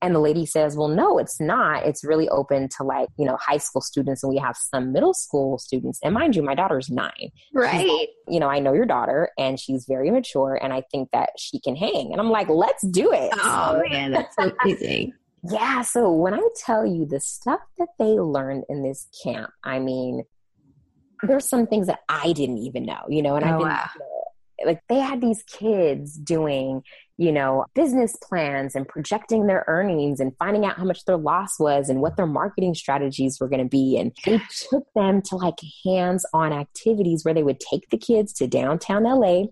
And 0.00 0.14
the 0.14 0.20
lady 0.20 0.46
says, 0.46 0.76
Well, 0.76 0.88
no, 0.88 1.18
it's 1.18 1.40
not. 1.40 1.84
It's 1.86 2.04
really 2.04 2.28
open 2.28 2.68
to 2.76 2.84
like, 2.84 3.08
you 3.18 3.24
know, 3.26 3.36
high 3.40 3.56
school 3.58 3.80
students 3.82 4.22
and 4.22 4.30
we 4.30 4.38
have 4.38 4.56
some 4.56 4.92
middle 4.92 5.14
school 5.14 5.58
students. 5.58 5.98
And 6.02 6.14
mind 6.14 6.36
you, 6.36 6.42
my 6.42 6.54
daughter's 6.54 6.88
nine 6.90 7.30
Right. 7.52 8.08
you 8.28 8.38
know, 8.40 8.48
I 8.48 8.58
know 8.60 8.72
your 8.72 8.86
daughter 8.86 9.30
and 9.38 9.58
she's 9.58 9.86
very 9.88 10.10
mature 10.10 10.58
and 10.62 10.72
I 10.72 10.82
think 10.92 11.08
that 11.12 11.30
she 11.38 11.60
can 11.60 11.76
hang. 11.76 12.12
And 12.12 12.20
I'm 12.20 12.30
like, 12.30 12.48
let's 12.48 12.86
do 12.86 13.12
it. 13.12 13.32
Oh 13.42 13.82
man, 13.90 14.12
that's 14.12 14.34
so 14.36 14.50
amazing. 14.62 15.12
Yeah. 15.48 15.82
So 15.82 16.10
when 16.12 16.34
I 16.34 16.42
tell 16.56 16.84
you 16.84 17.06
the 17.06 17.20
stuff 17.20 17.60
that 17.78 17.88
they 17.98 18.06
learned 18.18 18.64
in 18.68 18.82
this 18.82 19.06
camp, 19.22 19.50
I 19.62 19.78
mean, 19.78 20.24
there's 21.22 21.48
some 21.48 21.68
things 21.68 21.86
that 21.86 22.00
I 22.08 22.32
didn't 22.32 22.58
even 22.58 22.84
know, 22.84 23.02
you 23.08 23.22
know, 23.22 23.36
and 23.36 23.44
I've 23.44 23.54
Oh, 23.54 23.58
been, 23.58 23.68
wow. 23.68 23.88
know, 23.98 24.66
like 24.66 24.80
they 24.88 24.98
had 24.98 25.20
these 25.20 25.44
kids 25.44 26.18
doing, 26.18 26.82
you 27.18 27.32
know, 27.32 27.66
business 27.74 28.16
plans 28.22 28.76
and 28.76 28.86
projecting 28.86 29.46
their 29.48 29.64
earnings 29.66 30.20
and 30.20 30.36
finding 30.38 30.64
out 30.64 30.76
how 30.76 30.84
much 30.84 31.04
their 31.04 31.16
loss 31.16 31.58
was 31.58 31.88
and 31.88 32.00
what 32.00 32.16
their 32.16 32.28
marketing 32.28 32.74
strategies 32.74 33.38
were 33.40 33.48
going 33.48 33.62
to 33.62 33.68
be. 33.68 33.98
And 33.98 34.12
they 34.24 34.40
took 34.70 34.86
them 34.94 35.20
to 35.22 35.36
like 35.36 35.58
hands 35.84 36.24
on 36.32 36.52
activities 36.52 37.24
where 37.24 37.34
they 37.34 37.42
would 37.42 37.58
take 37.58 37.90
the 37.90 37.98
kids 37.98 38.32
to 38.34 38.46
downtown 38.46 39.02
LA, 39.02 39.46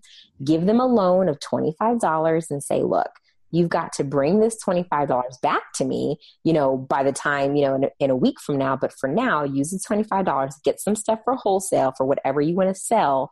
give 0.45 0.65
them 0.65 0.79
a 0.79 0.87
loan 0.87 1.29
of 1.29 1.41
$25 1.41 2.51
and 2.51 2.63
say, 2.63 2.83
look, 2.85 3.11
you've 3.51 3.69
got 3.69 3.93
to 3.95 4.05
bring 4.05 4.39
this 4.39 4.57
$25 4.65 5.41
back 5.41 5.63
to 5.75 5.85
me, 5.85 6.19
you 6.45 6.53
know, 6.53 6.77
by 6.77 7.03
the 7.03 7.13
time, 7.13 7.57
you 7.57 7.67
know, 7.67 7.75
in 7.75 7.85
a, 7.85 7.91
in 7.99 8.11
a 8.11 8.17
week 8.17 8.41
from 8.41 8.59
now. 8.59 8.77
But 8.77 8.93
for 8.93 9.09
now, 9.09 9.43
use 9.43 9.71
the 9.71 9.79
$25, 9.79 10.53
get 10.63 10.81
some 10.81 10.95
stuff 10.95 11.19
for 11.25 11.35
wholesale 11.35 11.95
for 11.97 12.07
whatever 12.07 12.41
you 12.41 12.55
want 12.55 12.69
to 12.69 12.81
sell 12.81 13.31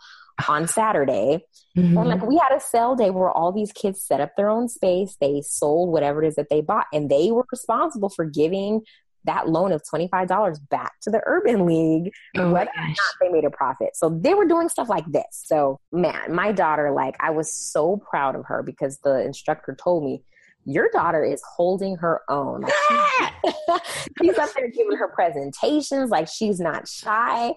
on 0.49 0.67
Saturday. 0.67 1.45
Mhm. 1.77 1.99
And 2.01 2.09
like 2.09 2.23
we 2.27 2.37
had 2.37 2.55
a 2.55 2.61
sale 2.61 2.95
day 2.97 3.11
where 3.11 3.31
all 3.31 3.53
these 3.53 3.73
kids 3.73 4.03
set 4.03 4.21
up 4.21 4.31
their 4.37 4.49
own 4.51 4.69
space, 4.69 5.17
they 5.21 5.41
sold 5.43 5.91
whatever 5.91 6.23
it 6.23 6.29
is 6.29 6.35
that 6.37 6.49
they 6.51 6.61
bought, 6.61 6.87
and 6.93 7.11
they 7.11 7.31
were 7.31 7.45
responsible 7.53 8.09
for 8.09 8.25
giving 8.25 8.83
that 9.27 9.49
loan 9.49 9.73
of 9.73 9.83
$25 9.91 10.59
back 10.69 10.93
to 11.01 11.11
the 11.11 11.23
Urban 11.25 11.65
League 11.65 12.13
Oh 12.37 12.53
whether 12.53 12.71
or 12.77 12.89
not 12.89 12.97
they 13.23 13.29
made 13.31 13.45
a 13.47 13.51
profit. 13.51 13.97
So 13.97 14.11
they 14.11 14.35
were 14.35 14.45
doing 14.45 14.69
stuff 14.69 14.89
like 14.91 15.11
this. 15.11 15.25
So 15.31 15.79
man, 15.93 16.35
my 16.35 16.53
daughter, 16.53 16.91
like 16.93 17.17
I 17.21 17.31
was 17.31 17.51
so 17.51 17.97
proud 18.11 18.35
of 18.37 18.45
her 18.47 18.63
because 18.63 18.99
the 18.99 19.21
instructor 19.25 19.75
told 19.83 20.05
me, 20.05 20.23
your 20.67 20.89
daughter 20.93 21.23
is 21.25 21.43
holding 21.57 21.97
her 21.97 22.21
own. 22.29 22.63
Like, 22.63 22.73
she's- 22.89 23.81
she's 24.23 24.39
up 24.39 24.51
there 24.55 24.69
giving 24.69 24.97
her 24.97 25.09
presentations, 25.09 26.11
like 26.11 26.29
she's 26.29 26.61
not 26.61 26.87
shy. 26.89 27.55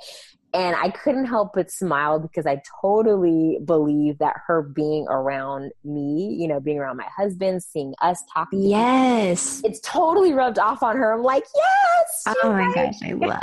And 0.54 0.76
I 0.76 0.90
couldn't 0.90 1.26
help 1.26 1.52
but 1.54 1.70
smile 1.70 2.20
because 2.20 2.46
I 2.46 2.62
totally 2.82 3.60
believe 3.64 4.18
that 4.20 4.36
her 4.48 4.62
being 4.64 5.06
around 5.10 5.72
me, 5.84 6.36
you 6.40 6.48
know, 6.48 6.60
being 6.60 6.80
around 6.80 6.98
my 6.98 7.08
husband, 7.16 7.62
seeing 7.64 7.94
us 8.02 8.20
talking, 8.34 8.64
Yes. 8.64 9.62
it's 9.64 9.80
totally 9.82 10.34
rubbed 10.34 10.58
off 10.58 10.82
on 10.84 10.96
her. 10.96 11.14
I'm 11.14 11.22
like, 11.22 11.44
yes. 11.54 12.36
Oh 12.44 12.52
my 12.54 12.74
gosh, 12.74 12.96
I 13.04 13.12
love. 13.12 13.42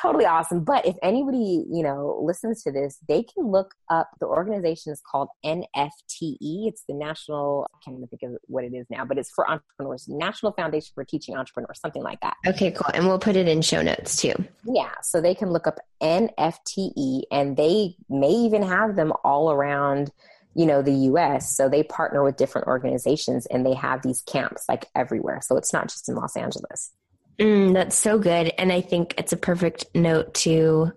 Totally 0.00 0.24
awesome. 0.24 0.64
But 0.64 0.86
if 0.86 0.96
anybody, 1.02 1.64
you 1.70 1.82
know, 1.82 2.20
listens 2.22 2.62
to 2.62 2.72
this, 2.72 2.98
they 3.08 3.22
can 3.22 3.50
look 3.50 3.74
up 3.90 4.10
the 4.20 4.26
organization 4.26 4.92
is 4.92 5.00
called 5.00 5.28
NFTE. 5.44 6.68
It's 6.68 6.84
the 6.88 6.94
National, 6.94 7.66
I 7.74 7.78
can't 7.84 7.96
even 7.96 8.08
think 8.08 8.22
of 8.22 8.38
what 8.46 8.64
it 8.64 8.74
is 8.74 8.86
now, 8.90 9.04
but 9.04 9.18
it's 9.18 9.30
for 9.30 9.48
entrepreneurs, 9.50 10.06
National 10.08 10.52
Foundation 10.52 10.92
for 10.94 11.04
Teaching 11.04 11.36
Entrepreneurs, 11.36 11.80
something 11.80 12.02
like 12.02 12.20
that. 12.20 12.34
Okay, 12.46 12.70
cool. 12.70 12.90
And 12.94 13.06
we'll 13.06 13.18
put 13.18 13.36
it 13.36 13.48
in 13.48 13.62
show 13.62 13.82
notes 13.82 14.16
too. 14.16 14.34
Yeah. 14.64 14.92
So 15.02 15.20
they 15.20 15.34
can 15.34 15.50
look 15.50 15.66
up 15.66 15.78
NFTE 16.02 17.22
and 17.30 17.56
they 17.56 17.96
may 18.08 18.30
even 18.30 18.62
have 18.62 18.96
them 18.96 19.12
all 19.24 19.50
around, 19.50 20.10
you 20.54 20.66
know, 20.66 20.82
the 20.82 20.92
US. 20.92 21.56
So 21.56 21.68
they 21.68 21.82
partner 21.82 22.22
with 22.22 22.36
different 22.36 22.68
organizations 22.68 23.46
and 23.46 23.66
they 23.66 23.74
have 23.74 24.02
these 24.02 24.22
camps 24.22 24.64
like 24.68 24.86
everywhere. 24.94 25.40
So 25.42 25.56
it's 25.56 25.72
not 25.72 25.88
just 25.88 26.08
in 26.08 26.14
Los 26.14 26.36
Angeles. 26.36 26.92
Mm, 27.40 27.74
that's 27.74 27.96
so 27.96 28.18
good. 28.18 28.52
And 28.58 28.72
I 28.72 28.80
think 28.80 29.14
it's 29.16 29.32
a 29.32 29.36
perfect 29.36 29.86
note 29.94 30.34
to 30.34 30.92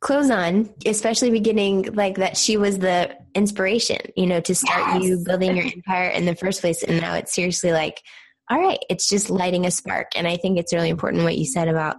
close 0.00 0.28
on, 0.28 0.68
especially 0.84 1.30
beginning 1.30 1.94
like 1.94 2.16
that 2.16 2.36
she 2.36 2.56
was 2.56 2.78
the 2.78 3.16
inspiration, 3.34 3.98
you 4.16 4.26
know, 4.26 4.40
to 4.40 4.54
start 4.54 4.86
yes. 4.94 5.04
you 5.04 5.24
building 5.24 5.56
your 5.56 5.66
empire 5.74 6.08
in 6.08 6.26
the 6.26 6.34
first 6.34 6.60
place. 6.60 6.82
And 6.82 7.00
now 7.00 7.14
it's 7.14 7.34
seriously 7.34 7.72
like, 7.72 8.02
all 8.50 8.60
right, 8.60 8.78
it's 8.90 9.08
just 9.08 9.30
lighting 9.30 9.64
a 9.64 9.70
spark. 9.70 10.08
And 10.16 10.28
I 10.28 10.36
think 10.36 10.58
it's 10.58 10.74
really 10.74 10.90
important 10.90 11.22
what 11.22 11.38
you 11.38 11.46
said 11.46 11.68
about, 11.68 11.96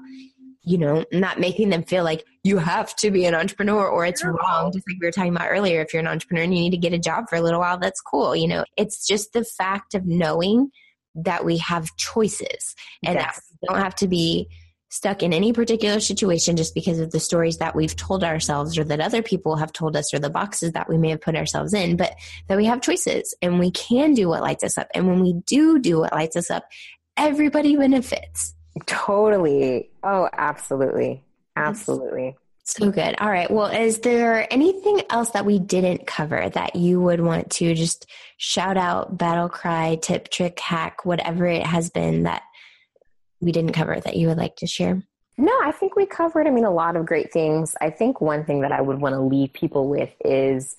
you 0.62 0.78
know, 0.78 1.06
not 1.12 1.40
making 1.40 1.70
them 1.70 1.84
feel 1.84 2.04
like 2.04 2.24
you 2.44 2.58
have 2.58 2.96
to 2.98 3.10
be 3.10 3.26
an 3.26 3.34
entrepreneur 3.34 3.88
or 3.88 4.06
it's 4.06 4.24
wrong. 4.24 4.72
Just 4.72 4.88
like 4.88 4.98
we 5.02 5.08
were 5.08 5.12
talking 5.12 5.36
about 5.36 5.50
earlier, 5.50 5.82
if 5.82 5.94
you're 5.94 6.02
an 6.02 6.08
entrepreneur 6.08 6.44
and 6.44 6.54
you 6.54 6.62
need 6.62 6.72
to 6.72 6.78
get 6.78 6.94
a 6.94 7.00
job 7.00 7.26
for 7.30 7.38
a 7.38 7.42
little 7.42 7.60
while, 7.60 7.80
that's 7.80 8.02
cool. 8.02 8.36
You 8.36 8.48
know, 8.48 8.66
it's 8.78 9.08
just 9.08 9.34
the 9.34 9.44
fact 9.44 9.96
of 9.96 10.06
knowing 10.06 10.70
that 11.16 11.46
we 11.46 11.58
have 11.58 11.96
choices 11.98 12.76
and 13.04 13.16
yes. 13.16 13.36
that 13.36 13.44
we 13.62 13.68
don't 13.68 13.84
have 13.84 13.96
to 13.96 14.08
be 14.08 14.50
stuck 14.90 15.24
in 15.24 15.34
any 15.34 15.52
particular 15.52 16.00
situation 16.00 16.56
just 16.56 16.74
because 16.74 17.00
of 17.00 17.12
the 17.12 17.20
stories 17.20 17.58
that 17.58 17.76
we've 17.76 17.96
told 17.96 18.24
ourselves 18.24 18.78
or 18.78 18.84
that 18.84 19.02
other 19.02 19.22
people 19.22 19.58
have 19.58 19.74
told 19.74 19.96
us 19.98 20.14
or 20.14 20.20
the 20.20 20.30
boxes 20.30 20.72
that 20.72 20.88
we 20.88 20.98
may 20.98 21.10
have 21.10 21.20
put 21.20 21.36
ourselves 21.36 21.74
in, 21.74 21.98
but 21.98 22.16
that 22.48 22.58
we 22.58 22.66
have 22.66 22.82
choices 22.82 23.34
and 23.42 23.60
we 23.60 23.72
can 23.72 24.14
do 24.14 24.30
what 24.30 24.42
lights 24.42 24.64
us 24.64 24.78
up. 24.78 24.88
And 24.94 25.08
when 25.08 25.20
we 25.20 25.34
do 25.46 25.80
do 25.80 26.00
what 26.00 26.14
lights 26.14 26.36
us 26.36 26.50
up, 26.50 26.66
everybody 27.18 27.76
benefits. 27.76 28.56
Totally. 28.86 29.90
Oh, 30.04 30.30
absolutely. 30.32 31.24
Absolutely. 31.56 32.36
So 32.68 32.90
good. 32.90 33.16
All 33.20 33.30
right. 33.30 33.50
Well, 33.50 33.68
is 33.68 34.00
there 34.00 34.52
anything 34.52 35.04
else 35.12 35.30
that 35.32 35.46
we 35.46 35.60
didn't 35.60 36.08
cover 36.08 36.50
that 36.50 36.76
you 36.76 37.00
would 37.00 37.22
want 37.22 37.52
to 37.52 37.76
just 37.76 38.10
shout 38.38 38.76
out, 38.76 39.20
battle 39.20 39.50
cry, 39.50 40.00
tip, 40.02 40.30
trick, 40.30 40.60
hack, 40.60 41.06
whatever 41.06 41.46
it 41.46 41.64
has 41.64 41.92
been 41.92 42.24
that 42.24 42.42
we 43.40 43.52
didn't 43.52 43.74
cover 43.74 44.00
that 44.00 44.16
you 44.16 44.30
would 44.30 44.38
like 44.38 44.56
to 44.58 44.68
share? 44.68 45.04
No, 45.38 45.52
I 45.64 45.74
think 45.74 45.96
we 45.96 46.08
covered, 46.08 46.48
I 46.48 46.50
mean, 46.50 46.66
a 46.66 46.74
lot 46.74 46.96
of 46.96 47.06
great 47.06 47.32
things. 47.32 47.76
I 47.82 47.92
think 47.92 48.20
one 48.20 48.46
thing 48.46 48.62
that 48.62 48.72
I 48.72 48.82
would 48.82 49.00
want 49.00 49.14
to 49.14 49.22
leave 49.22 49.54
people 49.54 49.88
with 49.88 50.14
is 50.24 50.76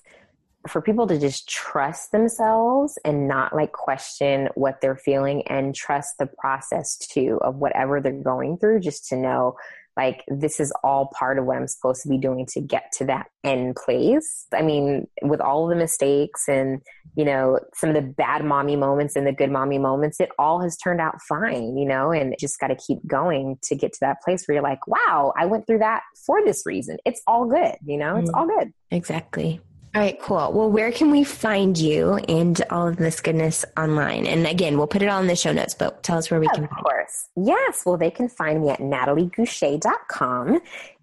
for 0.67 0.81
people 0.81 1.07
to 1.07 1.17
just 1.17 1.47
trust 1.47 2.11
themselves 2.11 2.97
and 3.05 3.29
not 3.29 3.55
like 3.55 3.71
question 3.71 4.49
what 4.55 4.81
they're 4.81 4.97
feeling 4.97 5.47
and 5.47 5.73
trust 5.73 6.17
the 6.17 6.25
process 6.25 6.97
too 6.97 7.39
of 7.41 7.55
whatever 7.55 8.01
they're 8.01 8.11
going 8.11 8.57
through, 8.57 8.81
just 8.81 9.07
to 9.07 9.15
know 9.15 9.55
like 9.97 10.23
this 10.27 10.59
is 10.59 10.71
all 10.83 11.11
part 11.17 11.39
of 11.39 11.45
what 11.45 11.57
I'm 11.57 11.67
supposed 11.67 12.03
to 12.03 12.09
be 12.09 12.19
doing 12.19 12.45
to 12.53 12.61
get 12.61 12.91
to 12.97 13.05
that 13.05 13.27
end 13.43 13.75
place. 13.75 14.45
I 14.53 14.61
mean, 14.61 15.07
with 15.23 15.41
all 15.41 15.67
the 15.67 15.75
mistakes 15.75 16.47
and, 16.47 16.81
you 17.15 17.25
know, 17.25 17.59
some 17.73 17.89
of 17.89 17.95
the 17.95 18.03
bad 18.03 18.45
mommy 18.45 18.75
moments 18.75 19.15
and 19.15 19.25
the 19.25 19.33
good 19.33 19.49
mommy 19.49 19.79
moments, 19.79 20.19
it 20.19 20.29
all 20.37 20.61
has 20.61 20.77
turned 20.77 21.01
out 21.01 21.15
fine, 21.27 21.75
you 21.75 21.87
know, 21.87 22.11
and 22.11 22.35
just 22.39 22.59
got 22.59 22.67
to 22.67 22.75
keep 22.75 22.99
going 23.07 23.57
to 23.63 23.75
get 23.75 23.91
to 23.93 23.99
that 24.01 24.21
place 24.23 24.45
where 24.45 24.55
you're 24.55 24.63
like, 24.63 24.85
wow, 24.85 25.33
I 25.35 25.47
went 25.47 25.65
through 25.65 25.79
that 25.79 26.03
for 26.25 26.45
this 26.45 26.63
reason. 26.65 26.97
It's 27.03 27.21
all 27.25 27.45
good, 27.47 27.75
you 27.83 27.97
know, 27.97 28.17
it's 28.17 28.31
mm, 28.31 28.37
all 28.37 28.47
good. 28.47 28.71
Exactly. 28.91 29.59
All 29.97 30.03
right, 30.03 30.21
cool. 30.21 30.53
Well, 30.53 30.69
where 30.69 30.91
can 30.91 31.09
we 31.09 31.23
find 31.23 31.75
you 31.75 32.17
and 32.29 32.61
all 32.69 32.87
of 32.87 32.97
this 32.97 33.19
goodness 33.19 33.65
online? 33.75 34.27
And 34.27 34.45
again, 34.45 34.77
we'll 34.77 34.85
put 34.85 35.01
it 35.01 35.07
all 35.07 35.19
in 35.19 35.25
the 35.25 35.35
show 35.35 35.51
notes, 35.51 35.73
but 35.73 36.03
tell 36.03 36.19
us 36.19 36.29
where 36.29 36.39
we 36.39 36.45
of 36.45 36.53
can 36.53 36.65
Of 36.65 36.69
course. 36.69 37.29
Yes. 37.35 37.81
Well, 37.83 37.97
they 37.97 38.11
can 38.11 38.29
find 38.29 38.61
me 38.61 38.69
at 38.69 38.77
nataliegoucher.com. 38.77 40.59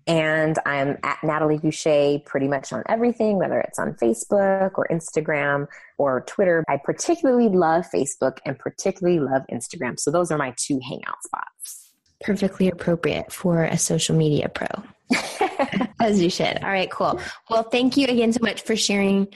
And 0.07 0.59
I'm 0.65 0.97
at 1.03 1.19
Natalie 1.25 1.59
Goucher 1.59 2.25
pretty 2.25 2.47
much 2.47 2.73
on 2.73 2.85
everything, 2.89 3.37
whether 3.37 3.59
it's 3.59 3.81
on 3.81 3.95
Facebook 3.95 4.79
or 4.79 4.87
Instagram 4.93 5.67
or 5.99 6.21
Twitter. 6.29 6.63
I 6.69 6.77
particularly 6.77 7.49
love 7.49 7.87
Facebook 7.93 8.39
and 8.47 8.57
particularly 8.57 9.19
love 9.19 9.43
Instagram. 9.51 9.99
So 9.99 10.13
those 10.13 10.31
are 10.31 10.39
my 10.39 10.55
two 10.57 10.79
hangout 10.89 11.21
spots. 11.25 11.91
Perfectly 12.21 12.69
appropriate 12.69 13.33
for 13.33 13.65
a 13.65 13.77
social 13.77 14.15
media 14.15 14.49
pro. 14.49 14.69
As 16.01 16.21
you 16.21 16.31
should. 16.31 16.63
All 16.63 16.71
right, 16.71 16.91
cool. 16.91 17.21
Well, 17.51 17.65
thank 17.65 17.97
you 17.97 18.07
again 18.07 18.33
so 18.33 18.41
much 18.43 18.63
for 18.63 18.77
sharing 18.77 19.29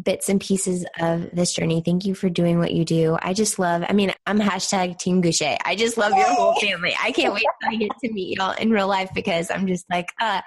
bits 0.00 0.28
and 0.28 0.40
pieces 0.40 0.84
of 0.98 1.30
this 1.32 1.54
journey. 1.54 1.82
Thank 1.84 2.04
you 2.04 2.14
for 2.14 2.28
doing 2.28 2.58
what 2.58 2.72
you 2.72 2.84
do. 2.84 3.16
I 3.20 3.32
just 3.32 3.58
love, 3.58 3.84
I 3.88 3.92
mean, 3.92 4.12
I'm 4.26 4.38
hashtag 4.38 4.98
Team 4.98 5.22
Goucher. 5.22 5.56
I 5.64 5.74
just 5.74 5.96
love 5.96 6.12
your 6.12 6.26
whole 6.34 6.54
family. 6.60 6.94
I 7.02 7.12
can't 7.12 7.32
wait 7.32 7.46
to 7.70 7.76
get 7.76 7.90
to 8.04 8.12
meet 8.12 8.36
y'all 8.36 8.52
in 8.52 8.70
real 8.70 8.88
life 8.88 9.10
because 9.14 9.50
I'm 9.50 9.66
just 9.66 9.86
like, 9.90 10.08
uh, 10.20 10.42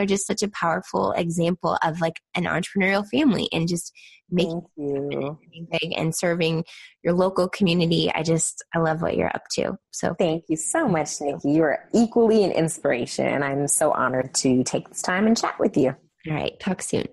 are 0.00 0.06
just 0.06 0.26
such 0.26 0.42
a 0.42 0.48
powerful 0.48 1.12
example 1.12 1.78
of 1.82 2.00
like 2.00 2.20
an 2.34 2.44
entrepreneurial 2.44 3.06
family 3.06 3.48
and 3.52 3.68
just 3.68 3.92
making 4.30 4.62
big 5.70 5.92
and 5.96 6.14
serving 6.14 6.64
your 7.02 7.14
local 7.14 7.48
community. 7.48 8.10
I 8.12 8.22
just 8.22 8.64
I 8.74 8.78
love 8.78 9.02
what 9.02 9.16
you're 9.16 9.34
up 9.34 9.44
to. 9.52 9.78
So 9.90 10.14
thank 10.18 10.44
you 10.48 10.56
so 10.56 10.88
much, 10.88 11.20
Nikki. 11.20 11.52
You 11.52 11.62
are 11.62 11.88
equally 11.94 12.44
an 12.44 12.52
inspiration, 12.52 13.26
and 13.26 13.44
I'm 13.44 13.68
so 13.68 13.92
honored 13.92 14.34
to 14.36 14.64
take 14.64 14.88
this 14.88 15.02
time 15.02 15.26
and 15.26 15.36
chat 15.36 15.58
with 15.58 15.76
you. 15.76 15.94
All 16.28 16.34
right, 16.34 16.58
talk 16.60 16.82
soon. 16.82 17.06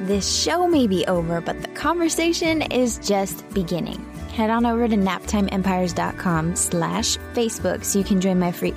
This 0.00 0.42
show 0.42 0.68
may 0.68 0.86
be 0.86 1.04
over, 1.06 1.40
but 1.40 1.60
the 1.62 1.68
conversation 1.68 2.62
is 2.62 2.98
just 2.98 3.48
beginning. 3.50 4.04
Head 4.28 4.50
on 4.50 4.66
over 4.66 4.86
to 4.86 4.94
naptimeempires.com 4.94 6.56
slash 6.56 7.16
Facebook 7.34 7.84
so 7.84 7.98
you 7.98 8.04
can 8.04 8.20
join 8.20 8.38
my 8.38 8.52
free 8.52 8.74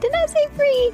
did 0.00 0.14
I 0.14 0.26
say 0.26 0.46
free? 0.54 0.92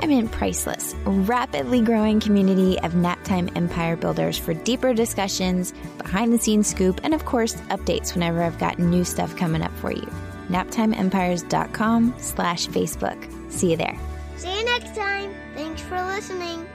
I 0.00 0.06
mean 0.06 0.28
priceless, 0.28 0.94
rapidly 1.04 1.80
growing 1.80 2.20
community 2.20 2.78
of 2.80 2.92
Naptime 2.92 3.54
Empire 3.56 3.96
builders 3.96 4.38
for 4.38 4.54
deeper 4.54 4.94
discussions, 4.94 5.72
behind 5.98 6.32
the 6.32 6.38
scenes 6.38 6.68
scoop, 6.68 7.00
and 7.02 7.14
of 7.14 7.24
course, 7.24 7.54
updates 7.70 8.14
whenever 8.14 8.42
I've 8.42 8.58
got 8.58 8.78
new 8.78 9.04
stuff 9.04 9.36
coming 9.36 9.62
up 9.62 9.76
for 9.78 9.92
you. 9.92 10.06
NaptimeEmpires.com 10.48 12.14
slash 12.18 12.66
Facebook. 12.68 13.52
See 13.52 13.70
you 13.70 13.76
there. 13.76 13.98
See 14.36 14.56
you 14.56 14.64
next 14.64 14.94
time. 14.94 15.34
Thanks 15.54 15.82
for 15.82 16.00
listening. 16.02 16.66